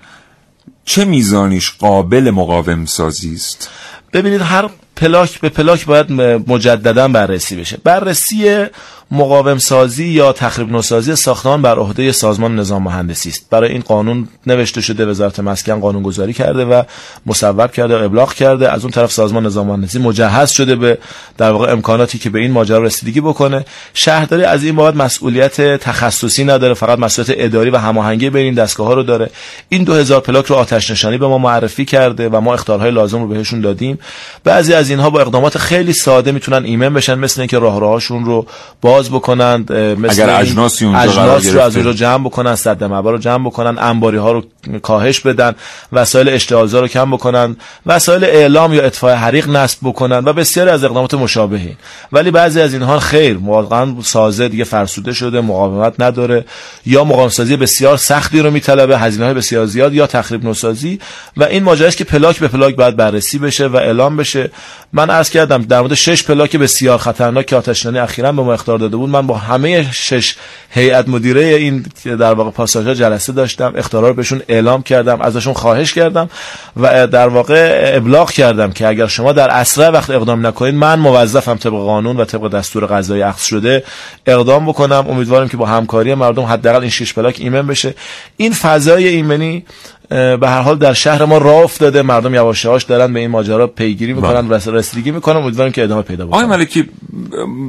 چه 0.85 1.05
میزانیش 1.05 1.73
قابل 1.79 2.31
مقاوم 2.31 2.87
سازی 2.87 3.35
است؟ 3.35 3.71
ببینید 4.13 4.41
هر 4.41 4.69
پلاک 5.03 5.41
به 5.41 5.49
پلاک 5.49 5.87
باید 5.87 6.13
مجددا 6.47 7.09
بررسی 7.09 7.57
بشه. 7.57 7.77
بررسی 7.85 8.67
مقاوم 9.11 9.59
سازی 9.59 10.05
یا 10.05 10.33
تخریب 10.33 10.73
نوسازی 10.73 11.17
ساختمان 11.17 11.63
بر 11.63 11.79
عهده 11.79 12.13
سازمان 12.13 12.57
نظام 12.57 12.83
مهندسی 12.83 13.29
است. 13.29 13.47
برای 13.51 13.73
این 13.73 13.81
قانون 13.81 14.29
نوشته 14.47 14.81
شده 14.81 15.07
وزارت 15.07 15.41
مسکن 15.41 15.81
قانون 15.81 16.03
گذاری 16.03 16.33
کرده 16.33 16.65
و 16.65 16.83
مصوب 17.27 17.73
کرده 17.73 17.99
و 17.99 18.05
ابلاغ 18.05 18.35
کرده. 18.35 18.73
از 18.73 18.83
اون 18.83 18.91
طرف 18.91 19.13
سازمان 19.13 19.47
نظام 19.47 19.67
مهندسی 19.67 19.99
مجهز 19.99 20.51
شده 20.51 20.77
به 20.77 20.99
در 21.39 21.51
واقع 21.51 21.73
امکاناتی 21.73 22.19
که 22.19 22.31
به 22.31 22.39
این 22.39 22.51
ماجرا 22.51 22.83
رسیدگی 22.83 23.21
بکنه. 23.21 23.65
شهرداری 23.95 24.45
از 24.45 24.65
این 24.65 24.77
بابت 24.77 24.97
مسئولیت 24.97 25.61
تخصصی 25.61 26.45
نداره 26.45 26.75
فقط 26.75 26.99
مسئولیت 26.99 27.37
اداری 27.39 27.71
و 27.71 27.77
هماهنگی 27.77 28.31
بین 28.31 28.45
این 28.45 28.55
دستگاه 28.55 28.87
ها 28.87 28.95
رو 28.95 29.03
داره. 29.03 29.31
این 29.69 29.85
2000 29.85 30.21
پلاک 30.21 30.47
رو 30.47 30.57
آتش 30.57 30.91
نشانی 30.91 31.19
به 31.19 31.27
ما 31.27 31.39
معرفی 31.39 31.85
کرده 31.85 32.29
و 32.29 32.41
ما 32.41 32.55
اختارهای 32.55 32.91
لازم 32.91 33.23
رو 33.23 33.29
بهشون 33.29 33.61
دادیم. 33.61 33.99
بعضی 34.45 34.75
از 34.75 34.91
اینها 34.91 35.11
با 35.11 35.21
اقدامات 35.21 35.59
خیلی 35.59 35.93
ساده 35.93 36.33
می‌تونن 36.33 36.65
ایمن 36.65 36.95
بشن 36.95 37.19
مثل 37.19 37.41
اینکه 37.41 37.59
راهروهاشون 37.59 38.25
رو 38.25 38.47
باز 38.81 39.02
بکنند 39.11 39.73
مثل 39.73 40.23
اگر 40.23 40.41
اجناسی 40.41 40.85
اونجا 40.85 41.01
اجناس 41.01 41.55
رو 41.55 41.61
از 41.61 41.77
اونجا 41.77 41.93
جمع 41.93 42.25
بکنن 42.25 42.55
صد 42.55 42.85
مبا 42.85 43.11
رو 43.11 43.19
جمع 43.19 43.47
بکنن 43.47 43.79
انباری 43.79 44.17
ها 44.17 44.33
رو 44.33 44.45
کاهش 44.83 45.21
بدن 45.21 45.55
وسایل 45.93 46.29
اشتعالزا 46.29 46.81
رو 46.81 46.89
کم 46.89 47.11
بکنن 47.11 47.57
وسایل 47.87 48.25
اعلام 48.25 48.75
یا 48.75 48.83
اطفاء 48.83 49.15
حریق 49.15 49.49
نصب 49.49 49.79
بکنن 49.83 50.19
و 50.19 50.33
بسیاری 50.33 50.71
از 50.71 50.85
اقدامات 50.85 51.15
مشابهی 51.15 51.77
ولی 52.13 52.31
بعضی 52.31 52.61
از 52.61 52.73
اینها 52.73 52.99
خیر 52.99 53.39
واقعا 53.39 53.95
سازه 54.03 54.49
دیگه 54.49 54.65
فرسوده 54.65 55.13
شده 55.13 55.41
مقاومت 55.41 55.95
نداره 55.99 56.45
یا 56.87 57.05
مقاومت 57.05 57.33
سازی 57.33 57.57
بسیار 57.57 57.97
سختی 57.97 58.41
رو 58.41 58.51
میطلبه 58.51 58.99
هزینه 58.99 59.25
های 59.25 59.35
بسیار 59.35 59.67
زیاد 59.67 59.95
یا 59.95 60.07
تخریب 60.07 60.45
نوسازی 60.45 60.99
و 61.37 61.45
این 61.45 61.63
ماجراست 61.63 61.97
که 61.97 62.05
پلاک 62.05 62.39
به 62.39 62.49
پلاک 62.49 62.77
باید 62.77 62.97
بررسی 62.97 63.39
بشه 63.39 63.67
و 63.67 63.77
اعلام 63.77 64.17
بشه. 64.17 64.51
من 64.93 65.11
عرض 65.11 65.31
کردم 65.31 65.63
در 65.63 65.81
مورد 65.81 65.95
شش 65.95 66.23
پلاک 66.23 66.57
بسیار 66.57 66.99
خطرناک 66.99 67.47
که 67.47 67.57
آتشنشانی 67.57 67.99
اخیرا 67.99 68.33
به 68.33 68.43
ما 68.43 68.53
اخطار 68.53 68.79
داده 68.83 68.97
بود. 68.97 69.11
من 69.11 69.27
با 69.27 69.37
همه 69.37 69.93
شش 69.93 70.35
هیئت 70.71 71.09
مدیره 71.09 71.41
این 71.41 71.87
در 72.05 72.35
واقع 72.35 72.51
پاساژ 72.51 72.87
جلسه 72.87 73.33
داشتم. 73.33 73.73
اختارا 73.77 74.09
رو 74.09 74.15
بهشون 74.15 74.43
اعلام 74.49 74.83
کردم. 74.83 75.21
ازشون 75.21 75.55
خواهش 75.55 75.93
کردم 75.93 76.31
و 76.77 77.07
در 77.07 77.29
واقع 77.29 77.93
ابلاغ 77.95 78.31
کردم 78.31 78.73
که 78.73 78.89
اگر 78.89 79.07
شما 79.07 79.33
در 79.33 79.51
اسرع 79.51 79.89
وقت 79.89 80.11
اقدام 80.11 80.47
نکنید 80.47 80.75
من 80.75 80.99
موظفم 80.99 81.57
طبق 81.57 81.73
قانون 81.73 82.17
و 82.17 82.25
طبق 82.25 82.49
دستور 82.49 82.87
قضایی 82.87 83.23
اخذ 83.23 83.43
شده 83.43 83.85
اقدام 84.27 84.67
بکنم. 84.67 85.07
امیدوارم 85.09 85.49
که 85.49 85.57
با 85.57 85.67
همکاری 85.67 86.15
مردم 86.15 86.43
حداقل 86.43 86.81
این 86.81 86.91
شش 86.91 87.15
پلاک 87.15 87.37
ایمن 87.39 87.67
بشه. 87.67 87.95
این 88.37 88.53
فضای 88.53 89.09
ایمنی 89.09 89.65
به 90.13 90.49
هر 90.49 90.61
حال 90.61 90.79
در 90.79 90.93
شهر 90.93 91.25
ما 91.25 91.39
راه 91.39 91.65
افتاده. 91.65 92.03
مردم 92.03 92.35
یواش 92.35 92.65
یواش 92.65 92.83
دارن 92.85 93.13
به 93.13 93.21
این 93.21 93.31
ماجرا 93.31 93.67
پیگیری 93.67 94.13
می‌کنن 94.13 94.49
و 94.49 94.55
رسیدگی 94.67 95.11
می‌کنن. 95.11 95.37
امیدوارم 95.37 95.73
که 95.73 95.83
ادامه 95.83 96.03
پیدا 96.03 96.27
بکنه 96.27 96.37
آقای 96.37 96.57
ملکی 96.57 96.89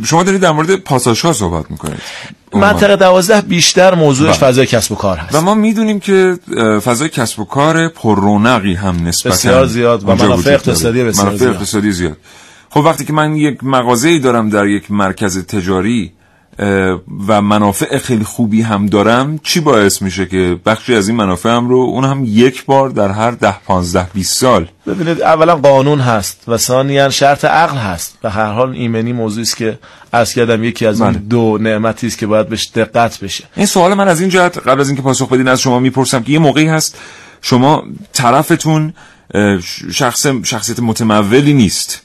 شما 0.06 0.24
دارید 0.24 0.42
در 0.42 0.52
مورد 0.52 0.76
پاساژ 0.76 1.22
ها 1.22 1.34
صحبت 1.34 1.72
می‌کنید. 1.72 2.00
منطقه 2.54 2.96
دوازده 2.96 3.42
بیشتر 3.42 3.96
موضوعش 3.96 4.38
فضای 4.38 4.66
کسب 4.66 4.92
و 4.92 4.96
کار 4.96 5.18
هست. 5.18 5.36
و 5.36 5.42
ما 5.42 5.54
می‌دونیم 5.54 6.00
که 6.00 6.38
فضای 6.86 7.10
کسب 7.10 7.40
و 7.40 7.46
کار 7.46 7.88
پر 7.88 8.20
رونقی 8.20 8.74
هم 8.74 9.08
نسبتا 9.08 9.30
بسیار 9.30 9.66
زیاد 9.66 10.04
و 10.04 10.16
منافع 10.16 10.52
اقتصادی 10.52 11.04
بسیار 11.04 11.26
منافع 11.26 11.46
اقتصادی 11.46 11.92
زیاد. 11.92 12.18
خب 12.70 12.80
وقتی 12.80 13.06
که 13.06 13.14
من 13.14 13.36
یک 13.36 13.64
مغازه‌ای 13.64 14.20
دارم 14.20 14.50
در 14.50 14.68
یک 14.68 14.92
مرکز 14.92 15.46
تجاری 15.46 16.12
و 17.28 17.42
منافع 17.42 17.98
خیلی 17.98 18.24
خوبی 18.24 18.62
هم 18.62 18.86
دارم. 18.86 19.40
چی 19.44 19.60
باعث 19.60 20.02
میشه 20.02 20.26
که 20.26 20.58
بخشی 20.66 20.96
از 20.96 21.08
این 21.08 21.18
منافع 21.18 21.50
هم 21.50 21.70
رو 21.70 21.78
اون 21.78 22.04
هم 22.04 22.24
یک 22.26 22.66
بار 22.66 22.90
در 22.90 23.12
هر 23.12 23.32
ده 23.32 23.60
پانزده 23.60 24.08
20 24.14 24.38
سال؟ 24.38 24.68
ببینید 24.88 25.22
اولا 25.22 25.56
قانون 25.56 26.00
هست 26.00 26.44
و 26.48 26.58
ثانیا 26.58 27.10
شرط 27.10 27.46
عقل 27.46 27.78
هست. 27.78 28.18
و 28.24 28.30
هر 28.30 28.52
حال 28.52 28.74
ایمنی 28.74 29.14
موضوعی 29.14 29.42
است 29.42 29.58
که 29.58 29.80
از 30.12 30.34
کردم 30.34 30.64
یکی 30.64 30.86
از 30.86 31.02
این 31.02 31.12
دو 31.12 31.58
نعمتی 31.62 32.08
است 32.08 32.18
که 32.18 32.28
باید 32.28 32.50
بهش 32.50 32.72
دقت 32.76 33.20
بشه. 33.20 33.44
این 33.56 33.66
سوال 33.66 33.94
من 33.94 34.08
از 34.08 34.22
این 34.22 34.30
جهت 34.30 34.58
قبل 34.58 34.82
از 34.82 34.88
اینکه 34.88 35.04
پاسخ 35.04 35.30
بدین 35.30 35.48
از 35.48 35.62
شما 35.62 35.80
می‌پرسم 35.80 36.24
که 36.24 36.32
یه 36.32 36.40
موقعی 36.40 36.68
هست 36.68 36.98
شما 37.42 37.84
طرفتون 38.14 38.94
شخص 39.92 40.28
شخصیت 40.44 40.80
متمولی 40.80 41.54
نیست. 41.54 42.03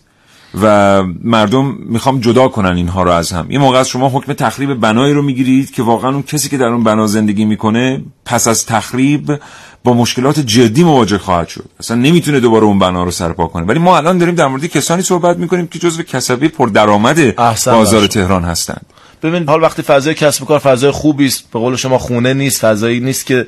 و 0.62 1.03
مردم 1.24 1.76
می‌خوام 1.80 2.20
جدا 2.20 2.49
کنن 2.49 2.76
اینها 2.76 3.03
رو 3.03 3.11
از 3.11 3.32
هم. 3.32 3.51
یه 3.51 3.59
موقع 3.59 3.78
از 3.78 3.88
شما 3.88 4.09
حکم 4.09 4.32
تخریب 4.32 4.74
بنایی 4.74 5.14
رو 5.14 5.22
می‌گیرید 5.22 5.70
که 5.70 5.82
واقعا 5.82 6.11
اون 6.11 6.22
کسی 6.22 6.49
که 6.49 6.59
در 6.59 6.66
اون 6.66 6.84
بنا 6.84 7.07
زندگی 7.07 7.44
می‌کنه 7.44 8.03
پس 8.24 8.49
از 8.49 8.66
تخریب 8.66 9.40
با 9.84 9.94
مشکلات 9.94 10.40
جدی 10.40 10.84
مواجه 10.84 11.18
خواهد 11.18 11.49
شد. 11.49 11.64
اصلا 11.80 11.96
نمی‌تونه 11.96 12.40
دوباره 12.40 12.64
اون 12.64 12.78
بنا 12.78 13.05
رو 13.05 13.11
سرپا 13.11 13.46
کنه. 13.46 13.66
ولی 13.66 13.78
ما 13.78 13.96
الان 13.96 14.18
داریم 14.18 14.34
در 14.34 14.46
مورد 14.46 14.66
کسانی 14.66 15.03
صحبت 15.03 15.36
می‌کنیم 15.36 15.66
که 15.66 15.78
جزو 15.78 16.03
کسبی 16.03 16.49
پردرآمد 16.49 17.36
بازار. 17.66 18.07
تهران 18.07 18.44
هستند. 18.44 18.86
ببین 19.22 19.48
حال 19.48 19.62
وقتی 19.62 19.82
فضای 19.82 20.14
کسب 20.14 20.42
و 20.42 20.46
کار 20.46 20.58
فضای 20.58 20.90
خوبی 20.90 21.26
است 21.26 21.44
به 21.52 21.58
قول 21.58 21.76
شما 21.76 21.98
خونه 21.98 22.34
نیست 22.34 22.60
فضایی 22.60 23.00
نیست 23.00 23.26
که 23.26 23.46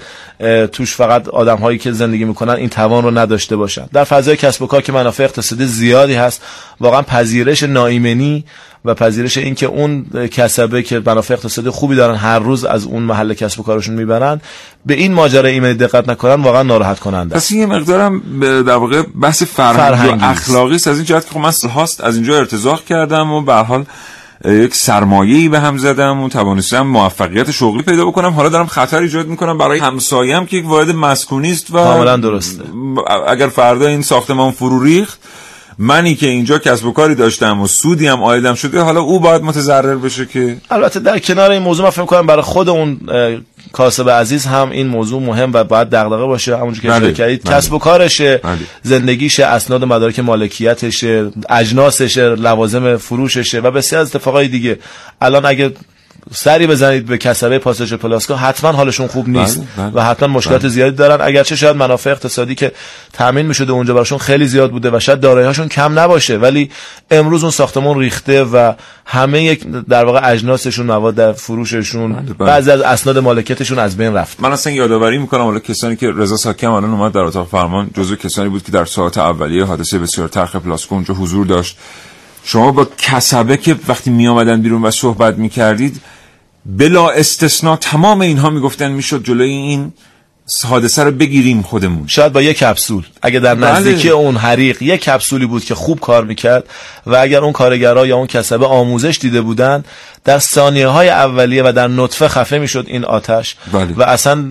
توش 0.73 0.95
فقط 0.95 1.29
آدم 1.29 1.57
هایی 1.57 1.79
که 1.79 1.93
زندگی 1.93 2.25
می‌کنن 2.25 2.55
این 2.55 2.69
توان 2.69 3.05
رو 3.05 3.19
نداشته 3.19 3.57
باشن 3.57 3.87
در 3.93 4.05
فضای 4.05 4.37
کسب 4.37 4.63
و 4.63 4.67
کار 4.67 4.83
که 4.83 4.93
منافع 4.93 5.25
اقتصادی 5.25 5.67
زیادی 5.67 6.15
هست 6.15 6.43
واقعا 6.81 7.03
پذیرش 7.03 7.63
ناایمنی 7.63 8.45
و 8.85 8.95
پذیرش 8.95 9.39
این 9.39 9.55
که 9.55 9.67
اون 9.67 10.05
کسبه 10.33 10.83
که 10.83 11.03
منافع 11.07 11.35
اقتصادی 11.35 11.71
خوبی 11.71 11.97
دارن 11.97 12.15
هر 12.15 12.39
روز 12.39 12.65
از 12.65 12.85
اون 12.85 13.03
محل 13.03 13.35
کسب 13.35 13.61
و 13.61 13.63
کارشون 13.63 13.95
می‌برن 13.95 14.41
به 14.87 14.95
این 14.95 15.13
ماجرا 15.13 15.49
ایمنی 15.49 15.75
دقت 15.75 16.09
نکنن 16.09 16.43
واقعا 16.43 16.63
ناراحت 16.63 16.99
کننده. 16.99 17.35
پس 17.35 17.53
این 17.53 17.61
یه 17.61 17.67
مقدارم 17.67 18.41
در 18.63 18.75
واقع 18.75 19.03
بحث 19.03 19.43
فرهنگی 19.43 19.97
فرهنگی 19.97 20.25
و. 20.25 20.29
اخلاقی 20.29 20.75
است 20.75 20.89
از 20.89 20.97
این 20.97 21.05
جهت 21.05 21.27
که 21.27 21.31
خب 21.31 21.39
من 21.39 21.53
هاست 21.75 22.01
از 22.01 22.15
اینجا 22.17 22.39
ارتزاق 22.39 22.85
کردم 22.85 23.31
و 23.31 23.43
به 23.43 23.55
حال 23.55 23.85
یک 24.45 24.75
سرمایه‌ای 24.75 25.49
به 25.49 25.61
هم 25.61 25.79
زدم 25.79 26.21
و 26.21 26.29
توانستم 26.29 26.81
موفقیت 26.81 27.51
شغلی 27.51 27.83
پیدا 27.83 28.07
بکنم. 28.07 28.31
حالا 28.31 28.49
دارم 28.49 28.67
خطر 28.67 29.03
ایجاد 29.03 29.27
می‌کنم 29.27 29.59
برای 29.59 29.79
همسایم 29.79 30.47
که 30.47 30.57
یک 30.57 30.67
واحد 30.67 30.91
مسکونی 30.91 31.53
است 31.53 31.71
و 31.71 31.73
کاملا 31.73 32.17
درسته. 32.17 32.65
اگر 33.29 33.49
فردا 33.49 33.87
این 33.87 34.03
ساختمان 34.03 34.51
فرو 34.51 34.85
ریخت 34.85 35.21
منی 35.79 36.15
که 36.15 36.27
اینجا 36.27 36.59
کسب 36.59 36.87
و 36.87 36.93
کاری 36.93 37.15
داشتم 37.15 37.61
و 37.61 37.67
سودی 37.67 38.07
هم 38.07 38.23
آیدم 38.23 38.55
شده 38.55 38.81
حالا 38.81 39.01
او 39.01 39.21
باید 39.21 39.43
متضرر 39.43 39.97
بشه 39.97 40.27
که 40.27 40.57
البته 40.71 41.01
در 41.01 41.19
کنار 41.19 41.51
این 41.51 41.63
موضوع 41.63 41.85
من 41.85 41.91
فکر 41.91 42.05
کنم 42.05 42.27
برای 42.27 42.43
خود 42.43 42.69
اون 42.69 43.01
کاسب 43.73 44.11
عزیز 44.11 44.47
هم 44.47 44.71
این 44.71 44.87
موضوع 44.87 45.23
مهم 45.23 45.51
و 45.53 45.65
باید 45.65 45.89
دغدغه 45.89 46.25
باشه. 46.25 46.57
همونجوری 46.57 46.83
که 46.83 46.89
بله، 46.89 46.97
اشاره 46.97 47.13
کردید 47.13 47.45
بله. 47.45 47.57
کسب 47.57 47.73
و 47.73 47.79
کارشه 47.79 48.41
زندگیشه 48.83 49.45
اسناد 49.45 49.85
مدارک 49.85 50.19
مالکیتشه 50.19 51.31
اجناسشه 51.49 52.29
لوازم 52.29 52.97
فروششه 52.97 53.61
و 53.61 53.71
بسیار 53.71 54.03
از 54.03 54.15
اتفاقای 54.17 54.49
دیگه. 54.49 54.79
الان 55.21 55.47
اگه 55.47 55.73
سری 56.33 56.67
بزنید 56.67 57.07
به 57.07 57.19
کسبه 57.19 57.59
پاساژ 57.59 57.95
پلاسکو 57.95 58.35
حتما 58.35 58.73
حالشون 58.73 59.07
خوب 59.07 59.29
نیست 59.29 59.57
بله، 59.77 59.91
بله. 59.91 60.03
و 60.03 60.11
حتما 60.11 60.29
مشکلات 60.29 60.61
بله. 60.61 60.71
زیادی 60.71 60.97
دارن 60.97 61.27
اگرچه 61.27 61.57
شاید 61.57 61.77
منافع 61.77 62.11
اقتصادی 62.11 62.55
که 62.55 62.73
تامین 63.13 63.47
می‌شده 63.47 63.73
اونجا 63.73 63.95
براشون 63.95 64.19
خیلی 64.19 64.47
زیاد 64.47 64.71
بوده 64.71 64.91
و 64.91 65.01
شاید 65.01 65.21
دارایی‌هاشون 65.21 65.69
کم 65.69 65.99
نباشه 65.99 66.37
ولی 66.37 66.71
امروز 67.11 67.43
اون 67.43 67.51
ساختمون 67.51 67.99
ریخته 67.99 68.45
و 68.45 68.73
همه 69.05 69.43
یک 69.43 69.67
در 69.89 70.05
واقع 70.05 70.31
اجناسشون 70.33 70.87
مواد 70.87 71.33
فروششون 71.33 72.13
بله. 72.13 72.35
بعضی 72.35 72.71
از 72.71 72.81
اسناد 72.81 73.19
مالکیتشون 73.19 73.79
از 73.79 73.97
بین 73.97 74.15
رفت 74.15 74.41
من 74.41 74.53
اصلا 74.53 74.73
یادآوری 74.73 75.19
می‌کنم 75.19 75.43
حالا 75.43 75.59
کسانی 75.59 75.97
که 75.97 76.11
رضا 76.17 76.37
ساکم 76.37 76.71
الان 76.71 76.91
اومد 76.91 77.13
در 77.13 77.21
اتاق 77.21 77.49
فرمان 77.49 77.91
جزو 77.95 78.17
کسانی 78.17 78.49
بود 78.49 78.63
که 78.63 78.73
در 78.73 78.85
ساعت 78.85 79.19
اولیه 79.19 79.65
حادثه 79.65 79.99
بسیار 79.99 80.29
تلخ 80.29 80.57
پلاسکو 80.57 80.95
اونجا 80.95 81.15
حضور 81.15 81.47
داشت 81.47 81.77
شما 82.45 82.73
با 82.73 82.89
کسبه 82.99 83.57
که 83.57 83.77
وقتی 83.89 84.11
می 84.11 84.29
آمدن 84.29 84.63
بیرون 84.63 84.83
و 84.83 84.91
صحبت 84.91 85.39
می 85.39 85.49
کردید 85.49 86.01
بلا 86.67 87.11
استثناء 87.11 87.77
تمام 87.77 88.21
اینها 88.21 88.51
می‌گفتن 88.51 88.93
می‌شد 88.93 89.25
جلوی 89.25 89.51
این 89.51 89.93
حادثه 90.69 91.05
رو 91.05 91.11
بگیریم 91.11 91.63
خودمون 91.63 92.07
شاید 92.07 92.33
با 92.33 92.43
یک 92.43 92.59
کپسول 92.59 93.07
اگه 93.23 93.41
در 93.41 93.55
بله. 93.55 93.71
نزدیکی 93.71 94.09
اون 94.09 94.37
حریق 94.37 94.83
یک 94.83 95.01
کپسولی 95.01 95.47
بود 95.47 95.65
که 95.65 95.75
خوب 95.75 96.01
کار 96.01 96.25
می‌کرد 96.25 96.65
و 97.07 97.17
اگر 97.17 97.39
اون 97.39 97.53
کارگرها 97.53 98.07
یا 98.07 98.17
اون 98.17 98.27
کسبه 98.27 98.67
آموزش 98.67 99.19
دیده 99.21 99.41
بودن 99.41 99.85
در 100.25 100.39
ثانیه 100.39 100.87
های 100.87 101.09
اولیه 101.09 101.63
و 101.67 101.73
در 101.73 101.89
نطفه 101.89 102.29
خفه 102.29 102.59
می‌شد 102.59 102.85
این 102.89 103.05
آتش 103.05 103.57
بله. 103.73 103.95
و 103.97 104.03
اصلا 104.03 104.51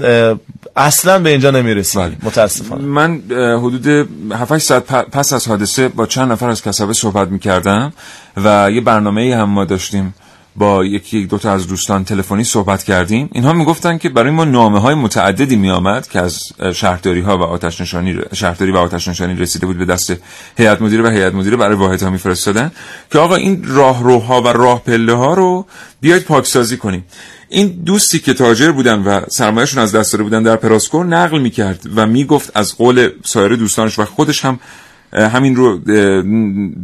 اصلا 0.76 1.20
به 1.20 1.30
اینجا 1.30 1.52
نمی‌رسید 1.52 2.18
متاسفانه. 2.24 2.84
من 2.84 3.22
حدود 3.58 3.88
7 4.34 4.58
ساعت 4.58 4.84
پس 4.86 5.34
از 5.34 5.48
حادثه 5.48 5.88
با 5.88 6.06
چند 6.06 6.32
نفر 6.32 6.50
از 6.50 6.62
کسبه 6.62 6.94
صحبت 6.94 7.28
می‌کردم 7.28 7.94
و 8.38 8.72
یه 8.72 8.82
برنامه 8.82 9.36
هم 9.36 9.50
ما 9.50 9.66
داشتیم. 9.66 10.14
با 10.56 10.86
یکی 10.86 11.20
یک 11.20 11.30
دوتا 11.30 11.52
از 11.54 11.68
دوستان 11.68 12.04
تلفنی 12.06 12.44
صحبت 12.44 12.84
کردیم. 12.84 13.30
اینها 13.34 13.54
می‌گفتن 13.54 13.98
که 13.98 14.10
برای 14.10 14.32
ما 14.32 14.46
نامه 14.46 14.80
های 14.80 14.96
متعددی 14.96 15.56
میآمد 15.56 16.08
که 16.08 16.20
از 16.20 16.40
شهرداری 16.74 17.22
ها 17.22 17.38
و 17.38 17.42
آتش 17.42 17.82
نشانی 17.82 18.16
شهرداری 18.34 18.72
و 18.72 18.78
آتش 18.78 19.08
نشانی 19.08 19.36
رسیده 19.36 19.66
بود 19.66 19.78
به 19.78 19.86
دست 19.86 20.14
هیئت 20.58 20.82
مدیره 20.82 21.04
و 21.04 21.08
هیئت 21.08 21.34
مدیره 21.34 21.58
برای 21.58 21.76
واحد 21.76 22.02
ها 22.02 22.10
میفرستادن 22.10 22.72
که 23.12 23.20
آقا 23.20 23.36
این 23.36 23.64
راهروها 23.68 24.42
و 24.42 24.48
راه 24.48 24.84
پله 24.84 25.14
ها 25.14 25.34
رو 25.34 25.66
بیاید 26.02 26.24
پاکسازی 26.24 26.78
کنیم. 26.78 27.06
این 27.50 27.68
دوستی 27.86 28.20
که 28.20 28.34
تاجر 28.34 28.72
بودن 28.72 29.04
و 29.04 29.22
سرمایهشون 29.30 29.84
از 29.84 29.96
دست 29.96 30.14
داده 30.14 30.24
بودن 30.24 30.44
در 30.44 30.56
پراسکو 30.56 31.04
نقل 31.04 31.40
می‌کرد 31.40 31.80
و 31.96 32.08
می‌گفت 32.08 32.52
از 32.56 32.78
قول 32.78 33.10
سایر 33.24 33.56
دوستانش 33.56 34.00
و 34.00 34.06
خودش 34.06 34.46
هم 34.46 34.60
همین 35.14 35.56
رو 35.56 35.78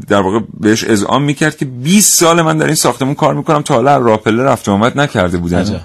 در 0.07 0.21
واقع 0.21 0.39
بهش 0.59 0.83
اذعان 0.83 1.21
می‌کرد 1.21 1.57
که 1.57 1.65
20 1.65 2.19
سال 2.19 2.41
من 2.41 2.57
در 2.57 2.65
این 2.65 2.75
ساختمون 2.75 3.15
کار 3.15 3.33
می‌کنم 3.33 3.61
تا 3.61 3.73
حالا 3.73 3.95
از 3.95 4.05
راه 4.05 4.17
پله 4.17 4.43
رفت 4.43 4.69
آمد 4.69 4.99
نکرده 4.99 5.37
بودن 5.37 5.59
عجب. 5.59 5.81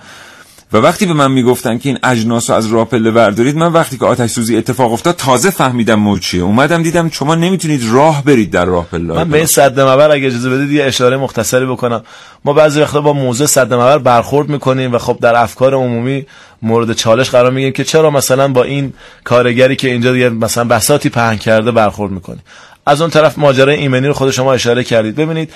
و 0.72 0.76
وقتی 0.76 1.06
به 1.06 1.12
من 1.12 1.32
می‌گفتن 1.32 1.78
که 1.78 1.88
این 1.88 1.98
اجناس 2.02 2.50
رو 2.50 2.56
از 2.56 2.66
راه 2.66 2.84
پله 2.84 3.10
بردارید 3.10 3.56
من 3.56 3.72
وقتی 3.72 3.98
که 3.98 4.04
آتش 4.04 4.30
سوزی 4.30 4.56
اتفاق 4.56 4.92
افتاد 4.92 5.16
تازه 5.16 5.50
فهمیدم 5.50 5.94
مورد 5.94 6.20
چیه. 6.20 6.42
اومدم 6.42 6.82
دیدم 6.82 7.10
شما 7.10 7.34
نمی‌تونید 7.34 7.82
راه 7.92 8.24
برید 8.24 8.50
در 8.50 8.64
راه 8.64 8.86
پله. 8.86 9.14
من 9.14 9.30
به 9.30 9.36
این 9.36 9.46
صد 9.46 9.80
مبر 9.80 10.10
اگه 10.10 10.26
اجازه 10.26 10.50
بدید 10.50 10.70
یه 10.70 10.84
اشاره 10.84 11.16
مختصری 11.16 11.66
بکنم. 11.66 12.02
ما 12.44 12.52
بعضی 12.52 12.80
وقتا 12.80 13.00
با 13.00 13.12
موضوع 13.12 13.46
صد 13.46 13.74
مبر 13.74 13.98
برخورد 13.98 14.48
می‌کنیم 14.48 14.92
و 14.92 14.98
خب 14.98 15.18
در 15.20 15.36
افکار 15.36 15.74
عمومی 15.74 16.26
مورد 16.62 16.92
چالش 16.92 17.30
قرار 17.30 17.50
میگیم 17.50 17.72
که 17.72 17.84
چرا 17.84 18.10
مثلا 18.10 18.48
با 18.48 18.62
این 18.62 18.92
کارگری 19.24 19.76
که 19.76 19.88
اینجا 19.88 20.12
دیگه 20.12 20.28
مثلا 20.28 20.64
بساتی 20.64 21.08
پهن 21.08 21.36
کرده 21.36 21.70
برخورد 21.70 22.12
می‌کنیم. 22.12 22.42
از 22.86 23.00
اون 23.00 23.10
طرف 23.10 23.38
ماجرای 23.38 23.76
ایمنی 23.76 24.06
رو 24.06 24.12
خود 24.12 24.30
شما 24.30 24.52
اشاره 24.52 24.84
کردید. 24.84 25.16
ببینید 25.16 25.52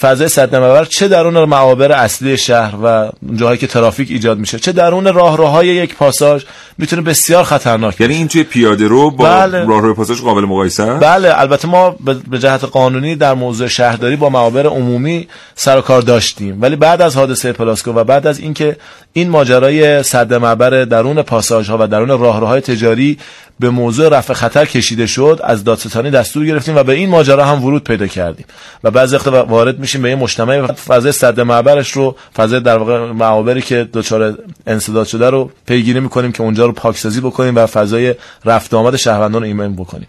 فضای 0.00 0.28
صد 0.28 0.54
مبر 0.56 0.84
چه 0.84 1.08
درون 1.08 1.44
معابر 1.44 1.92
اصلی 1.92 2.36
شهر 2.36 2.74
و 2.84 3.10
جاهایی 3.36 3.58
که 3.58 3.66
ترافیک 3.66 4.10
ایجاد 4.10 4.38
میشه 4.38 4.58
چه 4.58 4.72
درون 4.72 5.14
راهروهای 5.14 5.66
یک 5.66 5.94
پاساژ 5.94 6.42
می‌تونه 6.78 7.02
بسیار 7.02 7.44
خطرناک 7.44 8.00
یعنی 8.00 8.14
این 8.14 8.28
توی 8.28 8.44
پیاده 8.44 8.88
رو 8.88 9.10
با 9.10 9.24
بله. 9.24 9.64
راهروی 9.64 9.94
پاساژ 9.94 10.20
قابل 10.20 10.42
مقایسه؟ 10.42 10.94
بله 10.94 11.40
البته 11.40 11.68
ما 11.68 11.90
به- 12.30 12.38
جهت 12.38 12.64
قانونی 12.64 13.16
در 13.16 13.34
موضوع 13.34 13.68
شهرداری 13.68 14.16
با 14.16 14.28
معابر 14.28 14.66
عمومی 14.66 15.28
سر 15.54 15.78
و 15.78 15.80
کار 15.80 16.02
داشتیم 16.02 16.58
ولی 16.62 16.76
بعد 16.76 17.02
از 17.02 17.16
حادثه 17.16 17.52
پلاسکو 17.52 17.92
و 17.92 18.04
بعد 18.04 18.26
از 18.26 18.38
اینکه 18.38 18.76
این 19.12 19.30
ماجرای 19.30 20.02
صد 20.02 20.34
معبر 20.34 20.84
درون 20.84 21.22
پاساژ 21.22 21.70
ها 21.70 21.78
و 21.80 21.86
درون 21.86 22.08
راهروهای 22.08 22.60
تجاری 22.60 23.18
به 23.60 23.70
موضوع 23.70 24.08
رفع 24.08 24.34
خطر 24.34 24.64
کشیده 24.64 25.06
شد 25.06 25.40
از 25.44 25.64
دادستانی 25.64 26.10
دستور 26.10 26.46
گرفتیم 26.46 26.76
و 26.76 26.82
به 26.82 26.92
این 26.92 27.08
ماجرا 27.08 27.44
هم 27.44 27.64
ورود 27.64 27.84
پیدا 27.84 28.06
کردیم 28.06 28.46
و 28.84 28.90
بعضی 28.90 29.16
وقتا 29.16 29.44
وارد 29.44 29.80
میشیم 29.84 30.02
به 30.02 30.08
این 30.08 30.18
مجتمع 30.18 30.60
و 30.60 30.72
فضای 30.72 31.12
صد 31.12 31.40
معبرش 31.40 31.92
رو 31.92 32.16
فضای 32.36 32.60
در 32.60 32.78
واقع 32.78 33.12
معابری 33.12 33.62
که 33.62 33.88
دچار 33.92 34.38
انسداد 34.66 35.06
شده 35.06 35.30
رو 35.30 35.50
پیگیری 35.66 36.00
می‌کنیم 36.00 36.32
که 36.32 36.42
اونجا 36.42 36.66
رو 36.66 36.72
پاکسازی 36.72 37.20
بکنیم 37.20 37.56
و 37.56 37.66
فضای 37.66 38.14
رفت 38.44 38.74
و 38.74 38.76
آمد 38.76 38.96
شهروندان 38.96 39.42
رو 39.42 39.48
ایمن 39.48 39.74
بکنیم. 39.74 40.06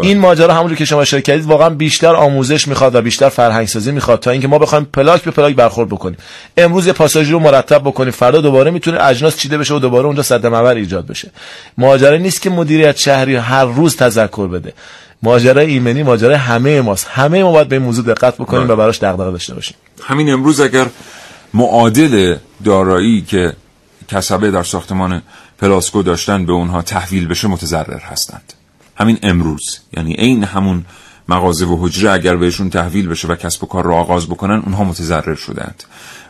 این 0.00 0.18
ماجرا 0.18 0.54
همونجوری 0.54 0.76
که 0.76 0.84
شما 0.84 1.00
اشاره 1.00 1.22
کردید 1.22 1.44
واقعا 1.44 1.70
بیشتر 1.70 2.14
آموزش 2.14 2.68
می‌خواد 2.68 2.94
و 2.94 3.02
بیشتر 3.02 3.28
فرهنگ 3.28 3.66
سازی 3.66 3.92
می‌خواد 3.92 4.20
تا 4.20 4.30
اینکه 4.30 4.48
ما 4.48 4.58
بخوایم 4.58 4.84
پلاک 4.92 5.22
به 5.22 5.30
پلاک 5.30 5.54
برخورد 5.54 5.88
بکنیم. 5.88 6.16
امروز 6.56 6.86
یه 6.86 6.92
پاساژی 6.92 7.32
رو 7.32 7.38
مرتب 7.38 7.80
بکنیم. 7.80 8.10
فردا 8.10 8.40
دوباره 8.40 8.70
می‌تونه 8.70 9.04
اجناس 9.04 9.36
چیده 9.36 9.58
بشه 9.58 9.74
و 9.74 9.78
دوباره 9.78 10.06
اونجا 10.06 10.22
صد 10.22 10.46
معبر 10.46 10.74
ایجاد 10.74 11.06
بشه. 11.06 11.30
ماجرا 11.78 12.16
نیست 12.16 12.42
که 12.42 12.50
مدیریت 12.50 12.98
شهری 12.98 13.36
هر 13.36 13.64
روز 13.64 13.96
تذکر 13.96 14.48
بده. 14.48 14.72
ماجرای 15.22 15.66
ایمنی 15.66 16.02
ماجرای 16.02 16.34
همه 16.34 16.80
ماست. 16.80 17.06
همه 17.10 17.42
ما 17.42 17.52
باید 17.52 17.68
به 17.68 17.76
این 17.76 17.84
موضوع 17.84 18.04
دقت 18.04 18.34
بکنیم 18.34 18.64
بله. 18.64 18.72
و 18.72 18.76
براش 18.76 18.98
دغدغه 18.98 19.30
داشته 19.30 19.54
باشیم. 19.54 19.76
همین 20.04 20.32
امروز 20.32 20.60
اگر 20.60 20.86
معادل 21.54 22.36
دارایی 22.64 23.22
که 23.22 23.52
کسبه 24.08 24.50
در 24.50 24.62
ساختمان 24.62 25.22
پلاسکو 25.58 26.02
داشتن 26.02 26.46
به 26.46 26.52
اونها 26.52 26.82
تحویل 26.82 27.26
بشه 27.26 27.48
متضرر 27.48 28.00
هستند. 28.00 28.52
همین 28.96 29.18
امروز 29.22 29.78
یعنی 29.96 30.14
عین 30.14 30.44
همون 30.44 30.84
مغازه 31.28 31.66
و 31.66 31.86
حجره 31.86 32.10
اگر 32.10 32.36
بهشون 32.36 32.70
تحویل 32.70 33.08
بشه 33.08 33.28
و 33.28 33.34
کسب 33.34 33.64
و 33.64 33.66
کار 33.66 33.84
را 33.84 33.96
آغاز 33.96 34.26
بکنن 34.26 34.62
اونها 34.64 34.84
متضرر 34.84 35.34
شدند. 35.34 35.84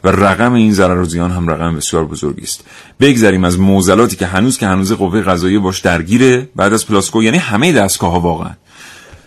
و 0.05 0.09
رقم 0.09 0.53
این 0.53 0.73
ضرر 0.73 0.99
و 0.99 1.05
زیان 1.05 1.31
هم 1.31 1.49
رقم 1.49 1.77
بسیار 1.77 2.05
بزرگی 2.05 2.43
است. 2.43 2.65
بگذریم 3.01 3.45
از 3.45 3.59
معضلاتی 3.59 4.17
که 4.17 4.27
هنوز 4.27 4.59
که 4.59 4.67
هنوز 4.67 4.93
قوه 4.93 5.23
قضاییه 5.23 5.59
باش 5.59 5.81
درگیره 5.81 6.49
بعد 6.57 6.73
از 6.73 6.87
پلاسکو 6.87 7.23
یعنی 7.23 7.39
همه 7.39 7.73
دستگاه 7.73 8.13
ها 8.13 8.21
واقعا. 8.21 8.51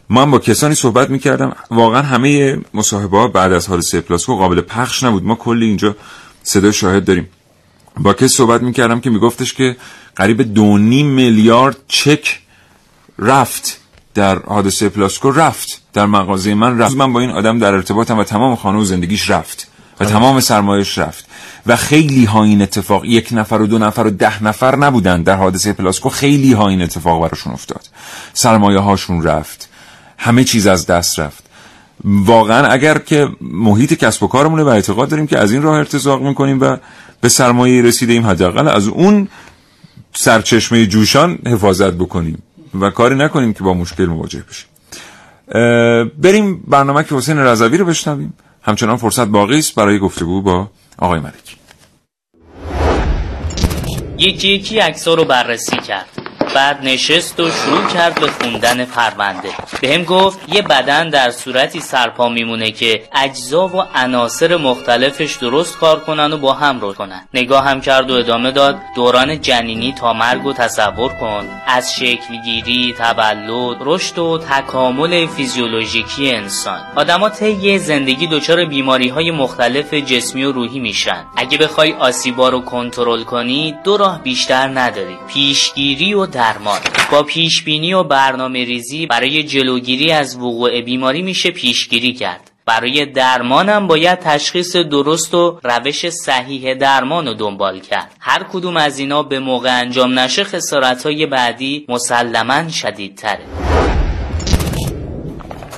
من 0.10 0.32
با 0.32 0.40
کسانی 0.40 0.76
صحبت 0.76 1.10
می‌کردم. 1.10 1.56
واقعا 1.72 2.02
همه 2.02 2.60
مصاحبه 2.74 3.18
ها 3.18 3.28
بعد 3.28 3.54
از 3.54 3.68
حادثه 3.68 4.02
پلاسکو 4.02 4.36
قابل 4.36 4.62
پخش 4.62 5.04
نبود. 5.04 5.24
ما 5.24 5.36
کلی 5.36 5.66
اینجا 5.66 5.96
صدای 6.44 6.74
شاهد 6.74 7.06
داریم. 7.06 7.30
با 7.98 8.14
کسی 8.14 8.28
صحبت 8.28 8.62
می‌کردم 8.62 9.00
که 9.00 9.10
میگفتش 9.10 9.54
که 9.54 9.76
قریب 10.16 10.54
دو 10.54 10.78
نیم 10.78 11.08
میلیارد 11.08 11.78
چک 11.88 12.40
رفت 13.20 13.78
در 14.14 14.40
حادثه 14.40 14.90
پلاسکو 14.90 15.32
رفت 15.32 15.82
در 15.94 16.06
مغازه 16.06 16.54
من. 16.54 16.80
رفت. 16.80 16.96
من 16.96 17.14
با 17.14 17.20
این 17.20 17.30
آدم 17.30 17.60
در 17.60 17.74
ارتباطم 17.74 18.18
و 18.18 18.24
تمام 18.24 18.56
خانه 18.56 18.78
و 18.80 18.84
زندگیش 18.84 19.30
رفت 19.30 19.68
و 20.00 20.06
تمام 20.06 20.40
سرمایش 20.40 20.98
رفت 20.98 21.26
و 21.66 21.76
خیلی 21.76 22.26
ها 22.26 22.44
این 22.44 22.62
اتفاق 22.62 23.06
یک 23.06 23.30
نفر 23.32 23.56
و 23.56 23.68
دو 23.68 23.78
نفر 23.78 24.02
و 24.02 24.10
ده 24.10 24.44
نفر 24.44 24.76
نبودن 24.76 25.24
در 25.24 25.36
حادثه 25.36 25.74
پلاسکو 25.74 26.10
خیلی 26.10 26.54
ها 26.54 26.70
این 26.70 26.82
اتفاق 26.82 27.22
براشون 27.22 27.54
افتاد. 27.54 27.90
سرمایه 28.34 28.80
هاشون 28.80 29.24
رفت. 29.24 29.70
همه 30.22 30.44
چیز 30.44 30.68
از 30.68 30.86
دست 30.86 31.20
رفت. 31.20 31.44
واقعا 32.04 32.68
اگر 32.68 32.98
که 32.98 33.28
محیط 33.42 33.94
کسب 33.94 34.24
و 34.24 34.28
کارمونه 34.28 34.64
و 34.64 34.68
اعتقاد 34.68 35.10
داریم 35.10 35.28
که 35.28 35.40
از 35.40 35.52
این 35.52 35.62
راه 35.62 35.78
ارتزاق 35.78 36.22
می‌کنیم 36.22 36.62
و 36.62 36.78
به 37.22 37.30
سرمایه 37.30 37.82
رسیده 37.82 38.22
حداقل 38.22 38.68
از 38.68 38.88
اون 38.88 39.28
سرچشمه 40.14 40.86
جوشان 40.86 41.40
حفاظت 41.46 41.94
بکنیم 41.94 42.42
و 42.80 42.90
کاری 42.90 43.16
نکنیم 43.16 43.54
که 43.54 43.64
با 43.64 43.74
مشکل 43.74 44.06
مواجه 44.06 44.44
بشیم. 44.50 44.68
بریم 46.18 46.64
برنامه 46.68 47.04
که 47.04 47.16
حسین 47.16 47.38
رضوی 47.38 47.78
رو 47.78 47.86
بشنویم. 47.86 48.34
همچنان 48.62 48.98
فرصت 48.98 49.28
باقی 49.28 49.60
است 49.60 49.76
برای 49.76 50.00
گفتگو 50.00 50.42
با 50.42 50.70
آقای 50.98 51.20
ملک 51.20 51.58
یکی 54.18 54.48
یکی 54.48 54.80
عکس‌ها 54.80 55.14
رو 55.14 55.26
بررسی 55.26 55.78
کرد. 55.78 56.21
بعد 56.56 56.80
نشست 56.84 57.40
و 57.40 57.50
شروع 57.52 57.88
کرد 57.88 58.20
به 58.20 58.28
خوندن 58.28 58.86
پرونده. 58.86 59.50
به 59.82 59.94
هم 59.94 60.04
گفت 60.04 60.40
یه 60.48 60.62
بدن 60.62 61.10
در 61.10 61.32
صورتی 61.32 61.80
سرپا 61.80 62.30
میمونه 62.30 62.72
که 62.72 63.04
اجزا 63.14 63.68
و 63.68 63.84
عناصر 63.96 64.58
مختلفش 64.58 65.36
درست 65.36 65.78
کار 65.78 66.00
کنن 66.00 66.34
و 66.34 66.38
با 66.38 66.54
هم 66.54 66.80
رو 66.80 66.94
کنن. 66.94 67.28
نگاه 67.34 67.66
هم 67.66 67.82
کرد 67.82 68.12
و 68.12 68.14
ادامه 68.14 68.52
داد 68.52 68.80
دوران 68.96 69.42
جنینی 69.42 69.94
تا 69.94 70.14
مرگ 70.14 70.46
و 70.46 70.54
تصور 70.54 71.14
کن. 71.14 71.48
از 71.68 71.96
شکلگیری 71.96 72.96
تولد 72.98 73.78
رشد 73.80 74.20
و 74.20 74.38
تکامل 74.38 75.28
فیزیولوژیکی 75.28 76.32
انسان. 76.32 76.80
آدما 76.96 77.30
طی 77.30 77.80
زندگی 77.80 78.28
دچار 78.28 78.66
بیماری 78.66 79.08
های 79.08 79.32
مختلف 79.32 79.94
جسمی 79.94 80.44
و 80.44 80.52
روحی 80.52 80.80
میشن. 80.80 81.26
اگه 81.36 81.58
بخوای 81.58 81.94
آسیبا 81.94 82.50
رو 82.50 82.62
کنترل 82.62 83.24
کنی 83.24 83.76
دو 83.84 83.98
راه 83.98 84.22
بیشتر 84.24 84.68
نداری. 84.68 85.18
پیشگیری 85.28 86.14
و 86.14 86.26
درمان 86.42 86.80
با 87.12 87.24
پیش 87.24 87.64
بینی 87.64 87.94
و 87.94 88.04
برنامه 88.04 88.66
ریزی 88.66 89.06
برای 89.06 89.44
جلوگیری 89.44 90.12
از 90.12 90.36
وقوع 90.36 90.82
بیماری 90.82 91.22
میشه 91.22 91.52
پیشگیری 91.52 92.14
کرد. 92.14 92.52
برای 92.66 93.06
درمانم 93.06 93.88
باید 93.88 94.20
تشخیص 94.20 94.76
درست 94.76 95.34
و 95.34 95.60
روش 95.64 96.10
صحیح 96.10 96.74
درمان 96.74 97.28
رو 97.28 97.34
دنبال 97.34 97.80
کرد. 97.80 98.16
هر 98.20 98.44
کدوم 98.44 98.78
از 98.78 99.00
اینا 99.00 99.24
به 99.24 99.40
موقع 99.40 99.80
انجام 99.80 100.20
نشه 100.20 100.44
خسارت 100.44 101.04
های 101.06 101.26
بعدی 101.26 101.86
مسلما 101.90 102.70
شدیدتره. 102.70 103.71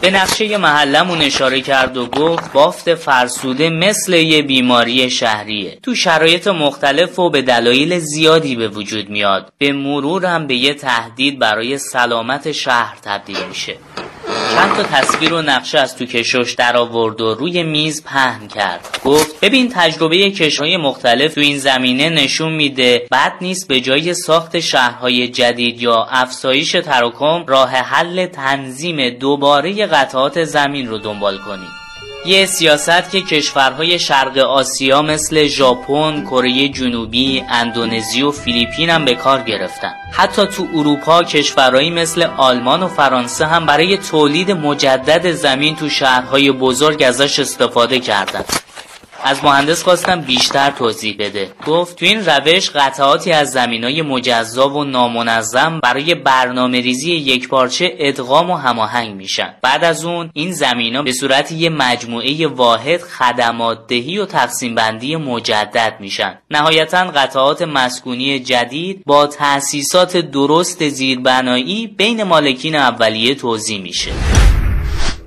به 0.03 0.11
نقشه 0.11 0.57
محلمون 0.57 1.21
اشاره 1.21 1.61
کرد 1.61 1.97
و 1.97 2.07
گفت 2.07 2.53
بافت 2.53 2.95
فرسوده 2.95 3.69
مثل 3.69 4.13
یه 4.13 4.41
بیماری 4.41 5.09
شهریه. 5.09 5.79
تو 5.83 5.95
شرایط 5.95 6.47
مختلف 6.47 7.19
و 7.19 7.29
به 7.29 7.41
دلایل 7.41 7.99
زیادی 7.99 8.55
به 8.55 8.67
وجود 8.67 9.09
میاد. 9.09 9.53
به 9.57 9.71
مرور 9.73 10.25
هم 10.25 10.47
به 10.47 10.55
یه 10.55 10.73
تهدید 10.73 11.39
برای 11.39 11.77
سلامت 11.77 12.51
شهر 12.51 12.97
تبدیل 13.03 13.37
میشه. 13.49 13.75
چند 14.51 14.75
تا 14.75 14.83
تصویر 14.83 15.33
و 15.33 15.41
نقشه 15.41 15.79
از 15.79 15.97
تو 15.97 16.05
کشوش 16.05 16.53
در 16.53 16.77
آورد 16.77 17.21
و 17.21 17.33
روی 17.33 17.63
میز 17.63 18.03
پهن 18.03 18.47
کرد. 18.47 18.99
گفت 19.05 19.39
ببین 19.39 19.69
تجربه 19.69 20.31
کشورهای 20.31 20.77
مختلف 20.77 21.33
تو 21.33 21.41
این 21.41 21.57
زمینه 21.57 22.09
نشون 22.09 22.53
میده 22.53 23.07
بد 23.11 23.33
نیست 23.41 23.67
به 23.67 23.81
جای 23.81 24.13
ساخت 24.13 24.59
شهرهای 24.59 25.27
جدید 25.27 25.81
یا 25.81 26.07
افزایش 26.09 26.71
تراکم 26.71 27.45
راه 27.47 27.69
حل 27.69 28.25
تنظیم 28.25 29.09
دوباره 29.09 29.85
قطعات 29.85 30.43
زمین 30.43 30.87
رو 30.87 30.97
دنبال 30.97 31.37
کنیم 31.37 31.82
یه 32.26 32.45
سیاست 32.45 33.11
که 33.11 33.21
کشورهای 33.21 33.99
شرق 33.99 34.38
آسیا 34.38 35.01
مثل 35.01 35.47
ژاپن، 35.47 36.21
کره 36.21 36.69
جنوبی، 36.69 37.43
اندونزی 37.49 38.21
و 38.21 38.32
فیلیپین 38.32 38.89
هم 38.89 39.05
به 39.05 39.15
کار 39.15 39.41
گرفتن. 39.41 39.93
حتی 40.11 40.45
تو 40.47 40.67
اروپا 40.76 41.24
کشورهایی 41.24 41.89
مثل 41.89 42.24
آلمان 42.38 42.84
و 42.84 42.88
فرانسه 42.88 43.45
هم 43.45 43.65
برای 43.65 43.97
تولید 43.97 44.51
مجدد 44.51 45.32
زمین 45.32 45.76
تو 45.76 45.89
شهرهای 45.89 46.51
بزرگ 46.51 47.03
ازش 47.03 47.39
استفاده 47.39 47.99
کردند. 47.99 48.62
از 49.26 49.43
مهندس 49.43 49.84
خواستم 49.84 50.21
بیشتر 50.21 50.71
توضیح 50.71 51.15
بده. 51.19 51.51
گفت 51.67 51.99
تو 51.99 52.05
این 52.05 52.26
روش 52.26 52.69
قطعاتی 52.69 53.32
از 53.32 53.51
زمین 53.51 53.84
های 53.84 54.01
مجزا 54.01 54.69
و 54.69 54.84
نامنظم 54.84 55.80
برای 55.84 56.15
برنامه 56.15 56.80
ریزی 56.80 57.11
یک 57.11 57.47
پارچه 57.47 57.95
ادغام 57.99 58.49
و 58.49 58.55
هماهنگ 58.55 59.15
میشن. 59.15 59.53
بعد 59.61 59.84
از 59.84 60.05
اون 60.05 60.30
این 60.34 60.51
زمین 60.51 60.95
ها 60.95 61.01
به 61.01 61.11
صورت 61.11 61.51
یه 61.51 61.69
مجموعه 61.69 62.47
واحد 62.47 63.01
خدمات 63.01 63.88
دهی 63.88 64.17
و 64.17 64.26
تقسیم 64.26 64.76
بندی 64.76 65.15
مجدد 65.15 65.97
میشن. 65.99 66.38
نهایتا 66.51 67.05
قطعات 67.05 67.61
مسکونی 67.61 68.39
جدید 68.39 69.03
با 69.05 69.28
تأسیسات 69.28 70.17
درست 70.17 70.89
زیربنایی 70.89 71.88
بین 71.88 72.24
مالکین 72.24 72.76
اولیه 72.76 73.36
توضیح 73.36 73.82
میشه. 73.82 74.11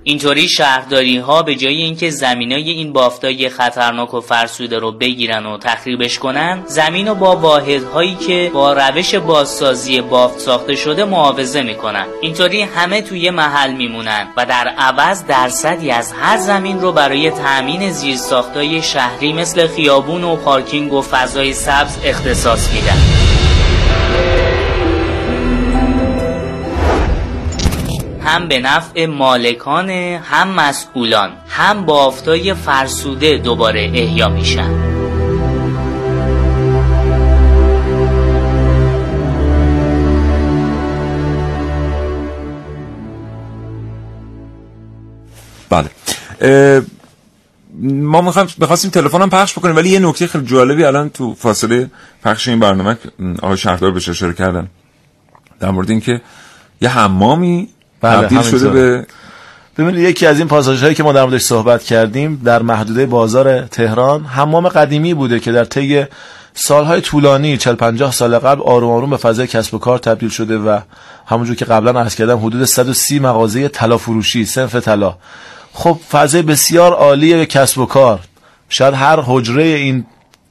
اینطوری 0.08 0.48
شهرداری 0.48 1.18
ها 1.18 1.42
به 1.42 1.54
جای 1.54 1.82
اینکه 1.82 2.10
زمینای 2.10 2.70
این 2.70 2.92
بافتای 2.92 3.48
خطرناک 3.48 4.14
و 4.14 4.20
فرسوده 4.20 4.78
رو 4.78 4.92
بگیرن 4.92 5.46
و 5.46 5.58
تخریبش 5.58 6.18
کنن 6.18 6.62
زمین 6.66 7.08
رو 7.08 7.14
با 7.14 7.36
واحدهایی 7.36 8.14
که 8.14 8.50
با 8.54 8.72
روش 8.72 9.14
بازسازی 9.14 10.00
بافت 10.00 10.38
ساخته 10.38 10.74
شده 10.74 11.04
معاوضه 11.04 11.62
می‌کنن. 11.62 12.06
اینطوری 12.20 12.62
همه 12.62 13.02
توی 13.02 13.30
محل 13.30 13.72
میمونن 13.72 14.28
و 14.36 14.46
در 14.46 14.68
عوض 14.78 15.24
درصدی 15.24 15.90
از 15.90 16.12
هر 16.12 16.36
زمین 16.36 16.80
رو 16.80 16.92
برای 16.92 17.30
تأمین 17.30 17.90
زیرساختای 17.90 18.82
شهری 18.82 19.32
مثل 19.32 19.66
خیابون 19.66 20.24
و 20.24 20.36
پارکینگ 20.36 20.92
و 20.92 21.02
فضای 21.02 21.52
سبز 21.52 21.98
اختصاص 22.04 22.72
میدن. 22.72 23.15
هم 28.26 28.48
به 28.48 28.58
نفع 28.58 29.06
مالکان 29.06 29.90
هم 29.90 30.48
مسئولان 30.48 31.30
هم 31.48 31.86
بافتای 31.86 32.54
فرسوده 32.54 33.38
دوباره 33.38 33.90
احیا 33.94 34.28
میشن. 34.28 34.96
بله. 45.70 45.90
ما 47.82 48.32
تلفن 48.92 49.22
هم 49.22 49.30
پخش 49.30 49.58
بکنیم 49.58 49.76
ولی 49.76 49.88
یه 49.88 49.98
نکته 49.98 50.26
خیلی 50.26 50.46
جالبی 50.46 50.84
الان 50.84 51.10
تو 51.10 51.34
فاصله 51.34 51.90
پخش 52.22 52.48
این 52.48 52.60
برنامه 52.60 52.96
آقای 53.42 53.56
شهردار 53.56 53.90
بهش 53.90 54.08
اشاره 54.08 54.32
کردن. 54.32 54.68
در 55.60 55.70
مورد 55.70 55.90
اینکه 55.90 56.20
یه 56.80 56.88
حمامی 56.88 57.68
تبدیل 58.06 58.42
شده 58.42 58.68
به 58.68 59.06
ببینید 59.78 60.00
یکی 60.00 60.26
از 60.26 60.38
این 60.38 60.48
پاساژ 60.48 60.82
هایی 60.82 60.94
که 60.94 61.02
ما 61.02 61.12
در 61.12 61.22
موردش 61.22 61.42
صحبت 61.42 61.82
کردیم 61.82 62.42
در 62.44 62.62
محدوده 62.62 63.06
بازار 63.06 63.60
تهران 63.60 64.24
حمام 64.24 64.68
قدیمی 64.68 65.14
بوده 65.14 65.40
که 65.40 65.52
در 65.52 65.64
طی 65.64 66.04
سالهای 66.54 67.00
طولانی 67.00 67.56
40 67.56 67.74
50 67.74 68.12
سال 68.12 68.38
قبل 68.38 68.62
آروم 68.62 68.90
آروم 68.90 69.10
به 69.10 69.16
فضای 69.16 69.46
کسب 69.46 69.74
و 69.74 69.78
کار 69.78 69.98
تبدیل 69.98 70.28
شده 70.28 70.58
و 70.58 70.80
همونجور 71.26 71.56
که 71.56 71.64
قبلا 71.64 72.00
عرض 72.00 72.14
کردم 72.14 72.38
حدود 72.38 72.64
130 72.64 73.18
مغازه 73.18 73.68
طلا 73.68 73.98
فروشی 73.98 74.44
صنف 74.44 74.74
طلا. 74.74 75.16
خب 75.72 75.98
فضای 76.10 76.42
بسیار 76.42 76.92
عالی 76.92 77.46
کسب 77.46 77.78
و 77.78 77.86
کار. 77.86 78.20
شاید 78.68 78.94
هر 78.94 79.20
حجره 79.26 79.62
این 79.62 80.06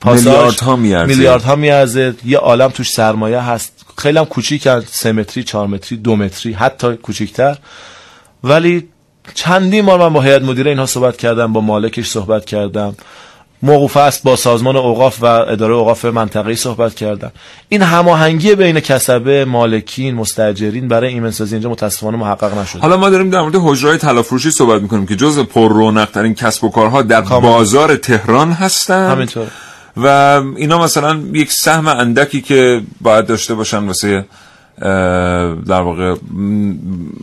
پاساژ 0.06 0.26
میلیاردها 0.26 0.76
میارزه. 0.76 1.16
میلیاردها 1.16 1.56
میارزه. 1.56 2.14
یه 2.26 2.38
عالم 2.38 2.68
توش 2.68 2.91
سرمایه 2.91 3.39
هست. 3.39 3.86
خیلی 3.97 4.18
هم 4.18 4.26
کوچیکن 4.26 4.84
3 4.91 5.12
متری 5.12 5.43
4 5.43 5.68
متری 5.68 5.97
2 5.97 6.16
متری 6.16 6.53
حتی 6.53 6.95
کوچیکتر. 6.95 7.58
ولی 8.43 8.88
چندین 9.34 9.86
بار 9.86 9.99
من 9.99 10.14
با 10.14 10.22
هیئت 10.22 10.41
مدیره 10.41 10.72
اینها 10.72 10.86
صحبت 10.86 11.18
کردم 11.18 11.53
با 11.53 11.62
مالکش 11.62 12.08
صحبت 12.08 12.45
کردم. 12.45 12.95
موقوف 13.62 13.97
است 13.97 14.24
با 14.24 14.36
سازمان 14.36 14.76
اوقاف 14.76 15.18
و 15.22 15.26
اداره 15.26 15.74
اوقاف 15.74 16.06
منطقه‌ای 16.06 16.56
صحبت 16.56 16.95
کردم. 16.95 17.32
این 17.70 17.82
هماهنگی 17.82 18.56
بین 18.56 18.80
کسبه 18.80 19.45
مالکین 19.45 20.16
مستاجرین 20.16 20.88
برای 20.88 21.14
ایمنسازی 21.14 21.56
اینجا 21.56 21.70
متاسفانه 21.70 22.18
محقق 22.18 22.58
نشده. 22.58 22.82
حالا 22.82 22.97
ما 22.97 23.10
داریم 23.10 23.30
در 23.30 23.41
مورد 23.41 23.56
حجرهای 23.56 23.97
طلافروشی 23.97 24.51
صحبت 24.51 24.82
می‌کنیم 24.82 25.06
که 25.06 25.16
جز 25.16 25.39
پر 25.39 25.70
رونق 25.70 26.12
ترین 26.12 26.36
کسب 26.36 26.64
و 26.64 26.70
کارها 26.70 27.01
در 27.01 27.22
بازار 27.22 27.95
تهران 27.95 28.51
هستن. 28.51 29.12
همینطور. 29.12 29.47
و 29.98 30.08
اینا 30.56 30.84
مثلا 30.84 31.20
یک 31.34 31.52
سهم 31.52 31.88
اندکی 31.88 32.41
که 32.41 32.82
باید 33.02 33.26
داشته 33.26 33.54
باشن 33.54 33.84
واسه 33.84 34.26
در 35.68 35.82
واقع 35.82 36.16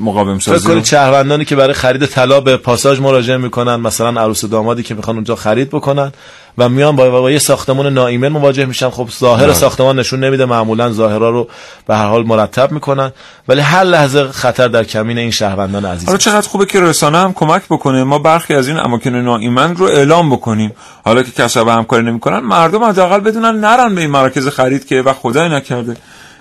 مقاوم 0.01 0.39
سازی 0.39 0.68
فکر 0.68 0.83
شهروندانی 0.83 1.45
که 1.45 1.57
برای 1.57 1.73
خرید 1.73 2.07
طلا 2.07 2.41
به 2.41 2.57
پاساژ 2.57 3.01
مراجعه 3.01 3.37
می‌کنن 3.37 3.77
مثلا 3.77 4.20
عروس 4.20 4.45
و 4.45 4.49
دامادی 4.49 4.83
که 4.83 4.95
می‌خوان 4.95 5.16
اونجا 5.16 5.37
خرید 5.37 5.68
بکنن. 5.68 6.12
و 6.59 6.68
میان 6.68 6.96
با, 6.96 7.11
با 7.11 7.30
یه 7.30 7.38
ساختمان 7.38 7.86
ناایمن 7.92 8.28
مواجه 8.28 8.64
میشن. 8.64 8.90
خب 8.90 9.09
ظاهر 9.20 9.44
بله. 9.44 9.55
ساختمان 9.55 9.98
نشون 9.98 10.24
نمیده 10.24 10.44
معمولا 10.44 10.92
ظاهرا 10.92 11.30
رو 11.30 11.48
به 11.86 11.96
هر 11.96 12.07
حال 12.07 12.26
مرتب 12.26 12.72
می‌کنن. 12.72 13.12
ولی 13.48 13.61
هر 13.61 13.84
لحظه 13.84 14.28
خطر 14.28 14.68
در 14.68 14.84
کمین 14.84 15.18
این 15.18 15.30
شهروندان 15.30 15.84
عزیز 15.84 16.07
حالا 16.07 16.18
چقدر 16.18 16.48
خوبه 16.48 16.66
که 16.66 16.80
رسانه 16.80 17.18
هم 17.18 17.32
کمک 17.32 17.62
بکنه. 17.70 18.05
ما 18.05 18.18
برخی 18.18 18.55
از 18.55 18.68
این 18.68 18.76
اماکن 18.78 19.11
ناایمن 19.11 19.76
رو 19.76 19.86
اعلام 19.86 20.30
بکنیم. 20.30 20.72
حالا 21.05 21.22
که 21.22 21.30
کسب 21.30 21.68
همکاری 21.68 22.05
نمی‌کنن 22.05 22.38
مردم 22.38 22.84
حداقل 22.84 23.20
بدونن 23.20 23.61
نرن 23.61 23.94
به 23.94 24.00
این 24.00 24.11
مراکز 24.11 24.48
خرید 24.48 24.86
که 24.86 25.03
و 25.03 25.12
خدای 25.12 25.48
نکرده. 25.48 25.96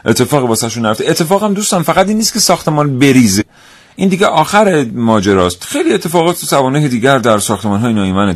اتفاق 0.05 0.45
واسهشون 0.45 0.85
نیفته 0.85 1.05
اتفاق 1.07 1.43
هم 1.43 1.53
دوستان 1.53 1.83
فقط 1.83 2.07
این 2.07 2.17
نیست 2.17 2.33
که 2.33 2.39
ساختمان 2.39 2.99
بریزه. 2.99 3.43
این 3.95 4.09
دیگه 4.09 4.25
آخر 4.25 4.85
ماجراست. 4.93 5.63
خیلی 5.63 5.93
اتفاقات 5.93 6.39
تو 6.39 6.45
سوانح 6.45 6.87
دیگر 6.87 7.17
در 7.17 7.39
ساختمان 7.39 7.79
های 7.79 7.93
نایمن 7.93 8.35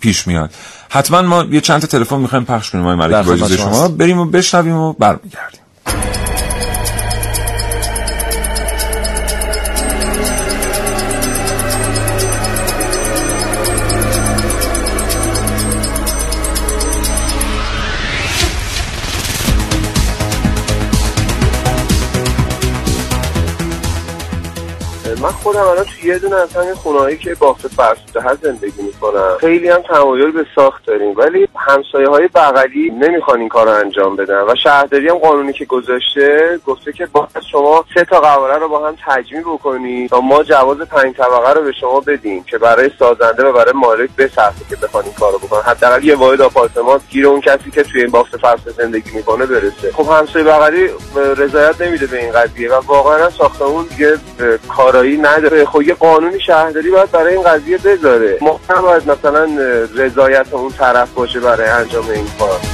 پیش 0.00 0.26
میاد. 0.26 0.50
حتما 0.88 1.22
ما 1.22 1.44
یه 1.50 1.60
چند 1.60 1.80
تا 1.80 1.86
تلفن 1.86 2.16
می‌خوایم 2.16 2.44
پخش 2.44 2.70
کنیم 2.70 2.86
آقای 2.86 2.96
در 3.10 3.22
ملکی 3.22 3.28
با 3.28 3.34
خدمت 3.34 3.52
اجازه 3.52 3.56
شما. 3.56 3.88
بریم 3.88 4.18
و 4.18 4.24
بشنویم 4.24 4.76
و 4.76 4.92
برمیگردیم. 4.92 5.59
من 25.22 25.28
خودم 25.28 25.60
الان 25.60 25.84
توی 25.84 26.10
یه 26.10 26.18
دونه 26.18 26.36
از 26.36 26.56
همین 26.56 26.74
خونه‌هایی 26.74 27.16
که 27.16 27.34
بافت 27.34 27.68
فرسوده 27.68 28.20
هست 28.20 28.42
زندگی 28.42 28.82
می‌کنم. 28.82 29.36
خیلی 29.40 29.68
هم 29.68 29.82
تمایل 29.82 30.30
به 30.30 30.46
ساخت 30.54 30.86
داریم. 30.86 31.16
ولی 31.16 31.48
همسایه 31.56 32.08
های 32.08 32.28
بغلی 32.28 32.90
نمی‌خوان 32.90 33.40
این 33.40 33.48
کار 33.48 33.68
انجام 33.68 34.16
بدن. 34.16 34.42
و 34.42 34.54
شهرداری 34.62 35.08
هم 35.08 35.18
قانونی 35.18 35.52
که 35.52 35.64
گذاشته 35.64 36.60
گفته 36.66 36.92
که 36.92 37.06
باید 37.06 37.28
شما 37.52 37.84
سه 37.94 38.04
تا 38.04 38.20
قواره 38.20 38.58
رو 38.58 38.68
با 38.68 38.88
هم 38.88 38.96
تجمیع 39.06 39.42
بکنید 39.42 40.10
تا 40.10 40.20
ما 40.20 40.42
جواز 40.42 40.78
پنج 40.78 41.14
طبقه 41.16 41.52
رو 41.52 41.62
به 41.62 41.72
شما 41.72 42.00
بدیم 42.00 42.44
که 42.44 42.58
برای 42.58 42.90
سازنده 42.98 43.44
و 43.44 43.52
برای 43.52 43.72
مالک 43.74 44.10
بسخته 44.18 44.64
که 44.70 44.76
بخوان 44.76 45.04
این 45.04 45.14
کارو 45.14 45.38
بکنن. 45.38 45.62
حداقل 45.62 46.04
یه 46.04 46.16
واحد 46.16 46.40
آپارتمان 46.40 47.00
گیر 47.10 47.26
اون 47.26 47.40
کسی 47.40 47.70
که 47.70 47.82
توی 47.82 48.00
این 48.00 48.10
بافت 48.10 48.36
فرسوده 48.36 48.70
زندگی 48.70 49.10
می‌کنه 49.14 49.46
برسه. 49.46 49.92
خب 49.92 50.10
همسایه 50.10 50.44
بغلی 50.44 50.90
رضایت 51.36 51.80
نمیده 51.80 52.06
به 52.06 52.18
این 52.18 52.32
قضیه 52.32 52.72
و 52.72 52.80
واقعا 52.86 53.30
ساختمون 53.30 53.84
دیگه 53.84 54.12
اه، 54.40 54.56
کارایی 55.16 55.38
نداره. 55.38 55.64
خب 55.64 55.82
یه 55.82 55.94
قانونی 55.94 56.40
شهرداری 56.40 56.90
باید 56.90 57.10
برای 57.10 57.34
این 57.34 57.42
قضیه 57.42 57.78
بذاره. 57.78 58.38
ما 58.40 58.60
نباید 58.70 59.10
مثلا 59.10 59.48
رضایت 59.96 60.46
اون 60.52 60.72
طرف 60.72 61.10
باشه 61.14 61.40
برای 61.40 61.68
انجام 61.68 62.08
این 62.08 62.26
کار. 62.38 62.69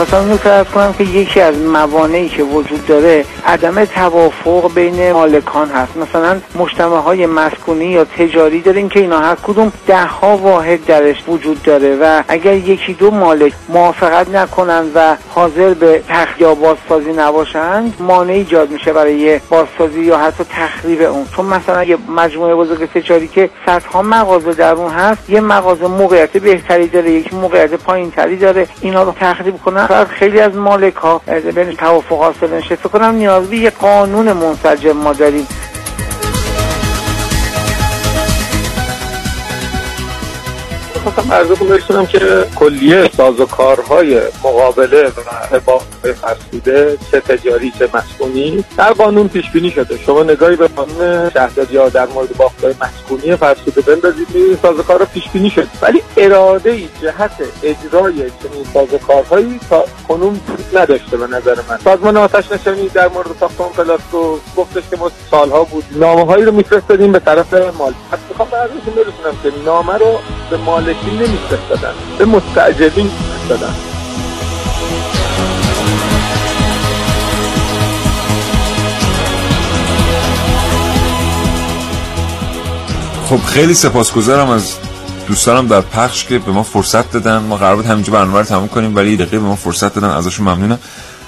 مثلا 0.00 0.20
اینو 0.20 0.36
فرض 0.36 0.66
کنم 0.66 0.92
که 0.92 1.04
یکی 1.04 1.40
از 1.40 1.58
موانعی 1.58 2.28
که 2.28 2.42
وجود 2.42 2.86
داره 2.86 3.24
عدم 3.46 3.84
توافق 3.84 4.74
بین 4.74 5.12
مالکان 5.12 5.70
هست. 5.70 5.96
مثلا 5.96 6.40
مجتمع 6.58 6.96
های 6.96 7.26
مسکونی 7.26 7.84
یا 7.84 8.04
تجاری 8.04 8.60
داریم 8.60 8.88
که 8.88 9.00
اینا 9.00 9.18
هر 9.18 9.34
کدوم 9.34 9.72
ده 9.86 10.06
ها 10.06 10.36
واحد 10.36 10.84
درش 10.84 11.24
وجود 11.28 11.62
داره 11.62 11.96
و 12.00 12.22
اگر 12.28 12.54
یکی 12.54 12.94
دو 12.94 13.10
مالک 13.10 13.52
موافقت 13.68 14.28
نکنن 14.28 14.84
و 14.94 15.16
حاضر 15.28 15.74
به 15.74 16.02
تخلیه 16.08 16.48
یا 16.48 16.54
بازسازی 16.54 17.12
نباشند 17.12 17.94
مانع 18.00 18.32
ایجاد 18.32 18.70
میشه 18.70 18.92
برای 18.92 19.40
بازسازی 19.50 20.00
یا 20.00 20.18
حتی 20.18 20.44
تخریب 20.50 21.02
اون. 21.02 21.26
چون 21.36 21.46
مثلا 21.46 21.84
یه 21.84 21.98
مجموعه 22.16 22.54
بزرگ 22.54 22.88
تجاری 22.92 23.28
که 23.28 23.50
صدها 23.66 24.02
مغازه 24.02 24.52
در 24.52 24.72
اون 24.72 24.90
هست 24.90 25.30
یه 25.30 25.40
مغازه 25.40 25.86
موقعیت 25.86 26.36
بهتری 26.36 26.88
داره 26.88 27.10
یک 27.10 27.34
موقعیت 27.34 27.74
پایین 27.74 28.10
تری 28.10 28.36
داره 28.36 28.66
اینا 28.80 29.02
رو 29.02 29.14
تخریب 29.20 29.56
کنن 29.56 29.85
شاید 29.88 30.08
خیلی 30.08 30.40
از 30.40 30.56
مالک 30.56 30.94
ها 30.94 31.20
بین 31.54 31.76
توافق 31.76 32.18
حاصل 32.18 32.54
نشه. 32.54 32.76
فکر 32.76 32.88
کنم 32.88 33.14
نیاز 33.14 33.50
به 33.50 33.56
یه 33.56 33.70
قانون 33.70 34.32
منسجم 34.32 34.92
ما 34.92 35.12
داریم. 35.12 35.46
خواستم 41.06 41.32
عرضتون 41.32 41.68
برسونم 41.68 42.06
که 42.06 42.44
کلیه 42.56 43.10
سازوکارهای 43.16 44.20
مقابله 44.44 45.06
و 45.06 45.56
حفاظت 45.56 46.12
فرسوده 46.12 46.98
چه 47.10 47.20
تجاری 47.20 47.72
چه 47.78 47.88
مسکونی 47.94 48.64
در 48.76 48.92
قانون 48.92 49.28
پیش 49.28 49.50
بینی 49.50 49.70
شده. 49.70 49.98
شما 49.98 50.22
نگاهی 50.22 50.56
به 50.56 50.68
قانون 50.68 51.30
شهرداری 51.30 51.76
ها 51.76 51.88
در 51.88 52.06
مورد 52.06 52.36
بافت‌های 52.36 52.74
مسکونی 52.80 53.36
فرسوده 53.36 53.80
بندازید 53.80 54.26
این 54.34 54.58
سازوکارها 54.62 55.04
پیش 55.04 55.28
بینی 55.28 55.50
شد 55.50 55.66
ولی 55.82 56.02
اراده 56.16 56.70
ای 56.70 56.88
جهت 57.02 57.30
اجرای 57.62 58.14
چنین 58.14 58.64
سازوکارهایی 58.74 59.60
تا 59.70 59.84
کنون 60.08 60.40
نداشته 60.74 61.16
به 61.16 61.26
نظر 61.26 61.56
من. 61.68 61.78
سازمان 61.84 62.16
آتش 62.16 62.52
نشانی 62.52 62.88
در 62.88 63.08
مورد 63.08 63.28
ساختمان 63.40 63.72
پلاسکو 63.72 64.38
گفتش 64.56 64.82
که 64.90 64.96
ما 64.96 65.10
سالها 65.30 65.64
بود. 65.64 65.84
نامه 65.90 66.34
رو 66.34 66.52
میفرستادیم 66.52 67.12
به 67.12 67.18
طرف 67.18 67.54
مالک 67.54 67.96
می‌خوام 68.28 68.48
به 68.50 68.56
عرضتون 68.56 68.94
برسونم 68.94 69.36
که 69.42 69.52
نامه 69.64 69.92
رو 69.92 70.18
به 70.50 70.56
مالکین 70.96 71.22
نمیفرستادن. 71.22 71.92
به 72.18 72.24
مستعجلین 72.24 73.06
میفرستادن 73.06 73.74
خب 83.30 83.44
خیلی 83.44 83.74
سپاسگزارم 83.74 84.48
از 84.50 84.74
دوستانم 85.28 85.66
در 85.66 85.80
پخش 85.80 86.24
که 86.24 86.38
به 86.38 86.52
ما 86.52 86.62
فرصت 86.62 87.12
دادن. 87.12 87.38
ما 87.38 87.56
قرار 87.56 87.76
بود 87.76 87.86
همینجا 87.86 88.12
برنامه 88.12 88.38
رو 88.38 88.44
تموم 88.44 88.68
کنیم 88.68 88.96
ولی 88.96 89.16
دقیقه 89.16 89.38
به 89.38 89.44
ما 89.44 89.56
فرصت 89.56 89.94
دادن. 89.94 90.10
ازشون 90.10 90.48
ممنونم. 90.48 90.78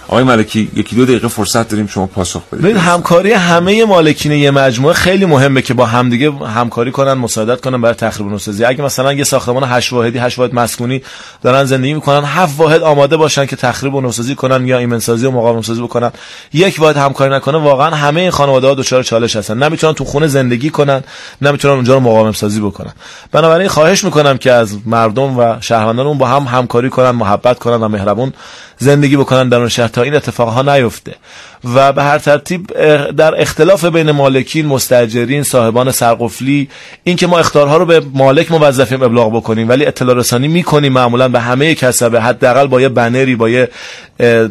آقای 0.09 0.25
ملکی 0.25 0.71
یکی 0.77 0.97
دو 0.97 1.05
دقیقه 1.05 1.29
فرصت 1.29 1.69
داریم 1.69 1.87
شما 1.87 2.07
پاسخ 2.07 2.43
بدید. 2.53 2.65
ببین 2.65 2.77
همکاری 2.77 3.33
همه 3.33 3.85
مالکین 3.85 4.33
یه 4.33 4.51
مجموعه 4.51 4.95
خیلی 4.95 5.27
مهمه 5.27 5.63
که 5.63 5.75
با 5.75 5.87
همدیگه 5.87 6.31
همکاری 6.31 6.93
کنن 6.93 7.13
مساعدت 7.13 7.61
کنن 7.61 7.81
برای 7.81 7.95
تخریب 7.95 8.27
نوسازی 8.27 8.65
اگه 8.65 8.85
مثلا 8.85 9.13
یه 9.13 9.25
ساختمان 9.25 9.65
8 9.65 9.93
واحدی 9.93 10.19
8 10.19 10.39
واحد 10.39 10.55
مسکونی 10.55 11.03
دارن 11.43 11.65
زندگی 11.65 11.95
می‌کنن 11.95 12.25
7 12.25 12.59
واحد 12.59 12.83
آماده 12.83 13.17
باشن 13.17 13.47
که 13.47 13.57
تخریب 13.57 13.95
و 13.95 14.01
نوسازی 14.01 14.35
کنن 14.35 14.67
یا 14.67 14.79
ایمن 14.79 14.99
سازی 14.99 15.27
و 15.27 15.31
مقاوم 15.31 15.63
سازی 15.63 15.83
بکنن. 15.83 16.13
یک 16.53 16.77
واحد 16.79 16.97
همکاری 16.97 17.35
نکنه 17.35 17.59
واقعا 17.59 17.97
همه 17.97 18.21
این 18.21 18.31
خانواده 18.31 18.67
ها 18.67 18.75
دچار 18.75 19.03
چالش 19.03 19.37
هستن. 19.37 19.63
نمی‌تونن 19.63 19.93
تو 19.93 20.05
خونه 20.05 20.27
زندگی 20.27 20.71
کنن 20.71 21.05
نمی‌تونن 21.43 21.75
اونجا 21.75 21.95
رو 21.95 22.01
مقاوم 22.01 22.33
سازی 22.33 22.61
بکنن. 22.61 22.93
بنابراین 23.33 23.69
خواهش 23.69 24.05
می‌کنم 24.05 24.39
که 24.39 24.53
از 24.53 24.77
مردم 24.87 25.39
و 25.39 25.57
شهروندان 25.61 26.19
با 26.19 26.27
هم 26.27 26.43
همکاری 26.43 26.91
کنن 26.91 27.11
محبت 27.11 27.59
کنن 27.59 27.77
و 27.77 27.89
مهربون 27.89 28.33
زندگی 28.79 29.17
بکنن 29.17 29.49
در 29.49 29.59
اون 29.59 29.69
شهر 29.69 29.89
تا 29.89 30.03
این 30.03 30.15
اتفاقها 30.15 30.77
نیفته. 30.77 31.15
و 31.75 31.93
به 31.93 32.03
هر 32.03 32.19
ترتیب 32.19 32.73
در 33.11 33.41
اختلاف 33.41 33.85
بین 33.85 34.11
مالکین 34.11 34.67
مستاجرین 34.67 35.43
صاحبان 35.43 35.91
سرقفلی 35.91 36.69
اینکه 37.05 37.27
ما 37.27 37.39
اختارها 37.39 37.77
رو 37.77 37.87
به 37.87 38.03
مالک 38.15 38.53
موظفیم 38.53 39.03
ابلاغ 39.03 39.37
بکنیم 39.37 39.69
ولی 39.69 39.87
اطلاع 39.87 40.17
رسانی 40.17 40.49
می‌کنیم 40.49 40.93
معمولا 40.93 41.29
به 41.29 41.41
همه 41.41 41.75
کسبه 41.75 42.21
حداقل 42.21 42.67
با 42.67 42.81
یه 42.81 42.89
بنری 42.89 43.37
با 43.37 43.49
یه 43.49 43.69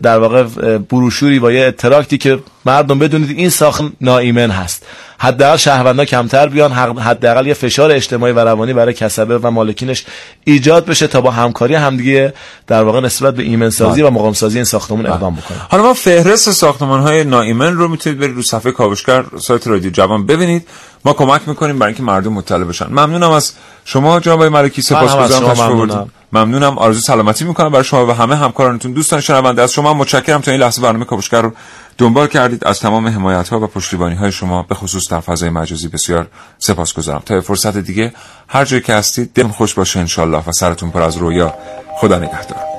در 0.03 0.19
واقع 0.19 0.43
بروشوری 0.77 1.39
با 1.39 1.51
یه 1.51 1.65
اتراکتی 1.65 2.17
که 2.17 2.39
مردم 2.67 2.99
بدونید 2.99 3.37
این 3.37 3.49
ساخت 3.49 3.81
ناایمن 4.01 4.51
هست. 4.51 4.85
حداقل 5.19 5.57
شهروندا 5.57 6.05
کمتر 6.05 6.47
بیان 6.49 6.71
حداقل 6.99 7.47
یه 7.47 7.53
فشار 7.53 7.91
اجتماعی 7.91 8.33
و 8.33 8.39
روانی 8.39 8.73
برای 8.73 8.93
کسبه 8.93 9.37
و 9.37 9.51
مالکینش 9.51 10.05
ایجاد 10.43 10.85
بشه 10.85 11.07
تا 11.07 11.21
با 11.21 11.31
همکاری 11.31 11.75
همدیگه 11.75 12.33
در 12.67 12.83
واقع 12.83 12.99
نسبت 12.99 13.35
به 13.35 13.43
ایمن 13.43 13.69
سازی 13.69 14.01
و 14.01 14.09
مقام 14.09 14.33
سازی 14.33 14.57
این 14.57 14.65
ساختمون 14.65 15.05
اقدام 15.05 15.35
بکنن 15.35 15.57
حالا 15.69 15.83
ما 15.83 15.93
فهرست 15.93 16.51
ساختمان 16.51 17.01
های 17.01 17.23
نایمن 17.23 17.73
رو 17.73 17.87
می‌تونید 17.87 18.19
برید 18.19 18.35
رو 18.35 18.41
صفحه 18.41 18.71
کاوشگر 18.71 19.23
سایت 19.39 19.67
رادیو 19.67 19.91
جوان 19.91 20.25
ببینید. 20.25 20.67
ما 21.05 21.13
کمک 21.13 21.41
می‌کنیم 21.47 21.79
برای 21.79 21.93
اینکه 21.93 22.03
مردم 22.03 22.33
مطلع 22.33 22.63
بشن. 22.63 22.87
ممنونم 22.89 23.31
از 23.31 23.53
شما 23.85 24.19
جناب 24.19 24.43
ملکی 24.43 24.81
سپاسگزارم 24.81 25.53
تشریف 25.53 25.59
ممنونم. 25.59 26.09
ممنونم 26.33 26.77
آرزو 26.77 26.99
سلامتی 26.99 27.45
می‌کنم 27.45 27.69
برای 27.69 27.83
شما 27.83 28.05
و 28.05 28.11
همه 28.11 28.35
همکارانتون. 28.35 28.91
دوستان 28.91 29.21
شنونده 29.21 29.61
از 29.61 29.73
شما 29.73 29.93
متشکرم 29.93 30.41
تا 30.41 30.51
این 30.51 30.59
لحظه 30.59 30.81
برنامه 30.81 31.05
کاوشگر 31.05 31.41
رو 31.41 31.51
دنبال 31.97 32.27
کردید 32.27 32.67
از 32.67 32.79
تمام 32.79 33.07
حمایت 33.07 33.49
ها 33.49 33.59
و 33.59 33.67
پشتیبانی 33.67 34.15
های 34.15 34.31
شما 34.31 34.63
به 34.63 34.75
خصوص 34.75 35.09
در 35.09 35.19
فضای 35.19 35.49
مجازی 35.49 35.87
بسیار 35.87 36.27
سپاسگزارم. 36.57 37.21
تا 37.25 37.41
فرصت 37.41 37.77
دیگه 37.77 38.13
هر 38.47 38.65
جایی 38.65 38.81
که 38.81 38.93
هستید 38.93 39.33
دلتون 39.33 39.51
خوش 39.51 39.73
باشه 39.73 39.99
انشالله 39.99 40.43
و 40.47 40.51
سرتون 40.51 40.91
پر 40.91 41.01
از 41.01 41.17
رویا. 41.17 41.53
خدا 41.99 42.17
نگهدار. 42.17 42.76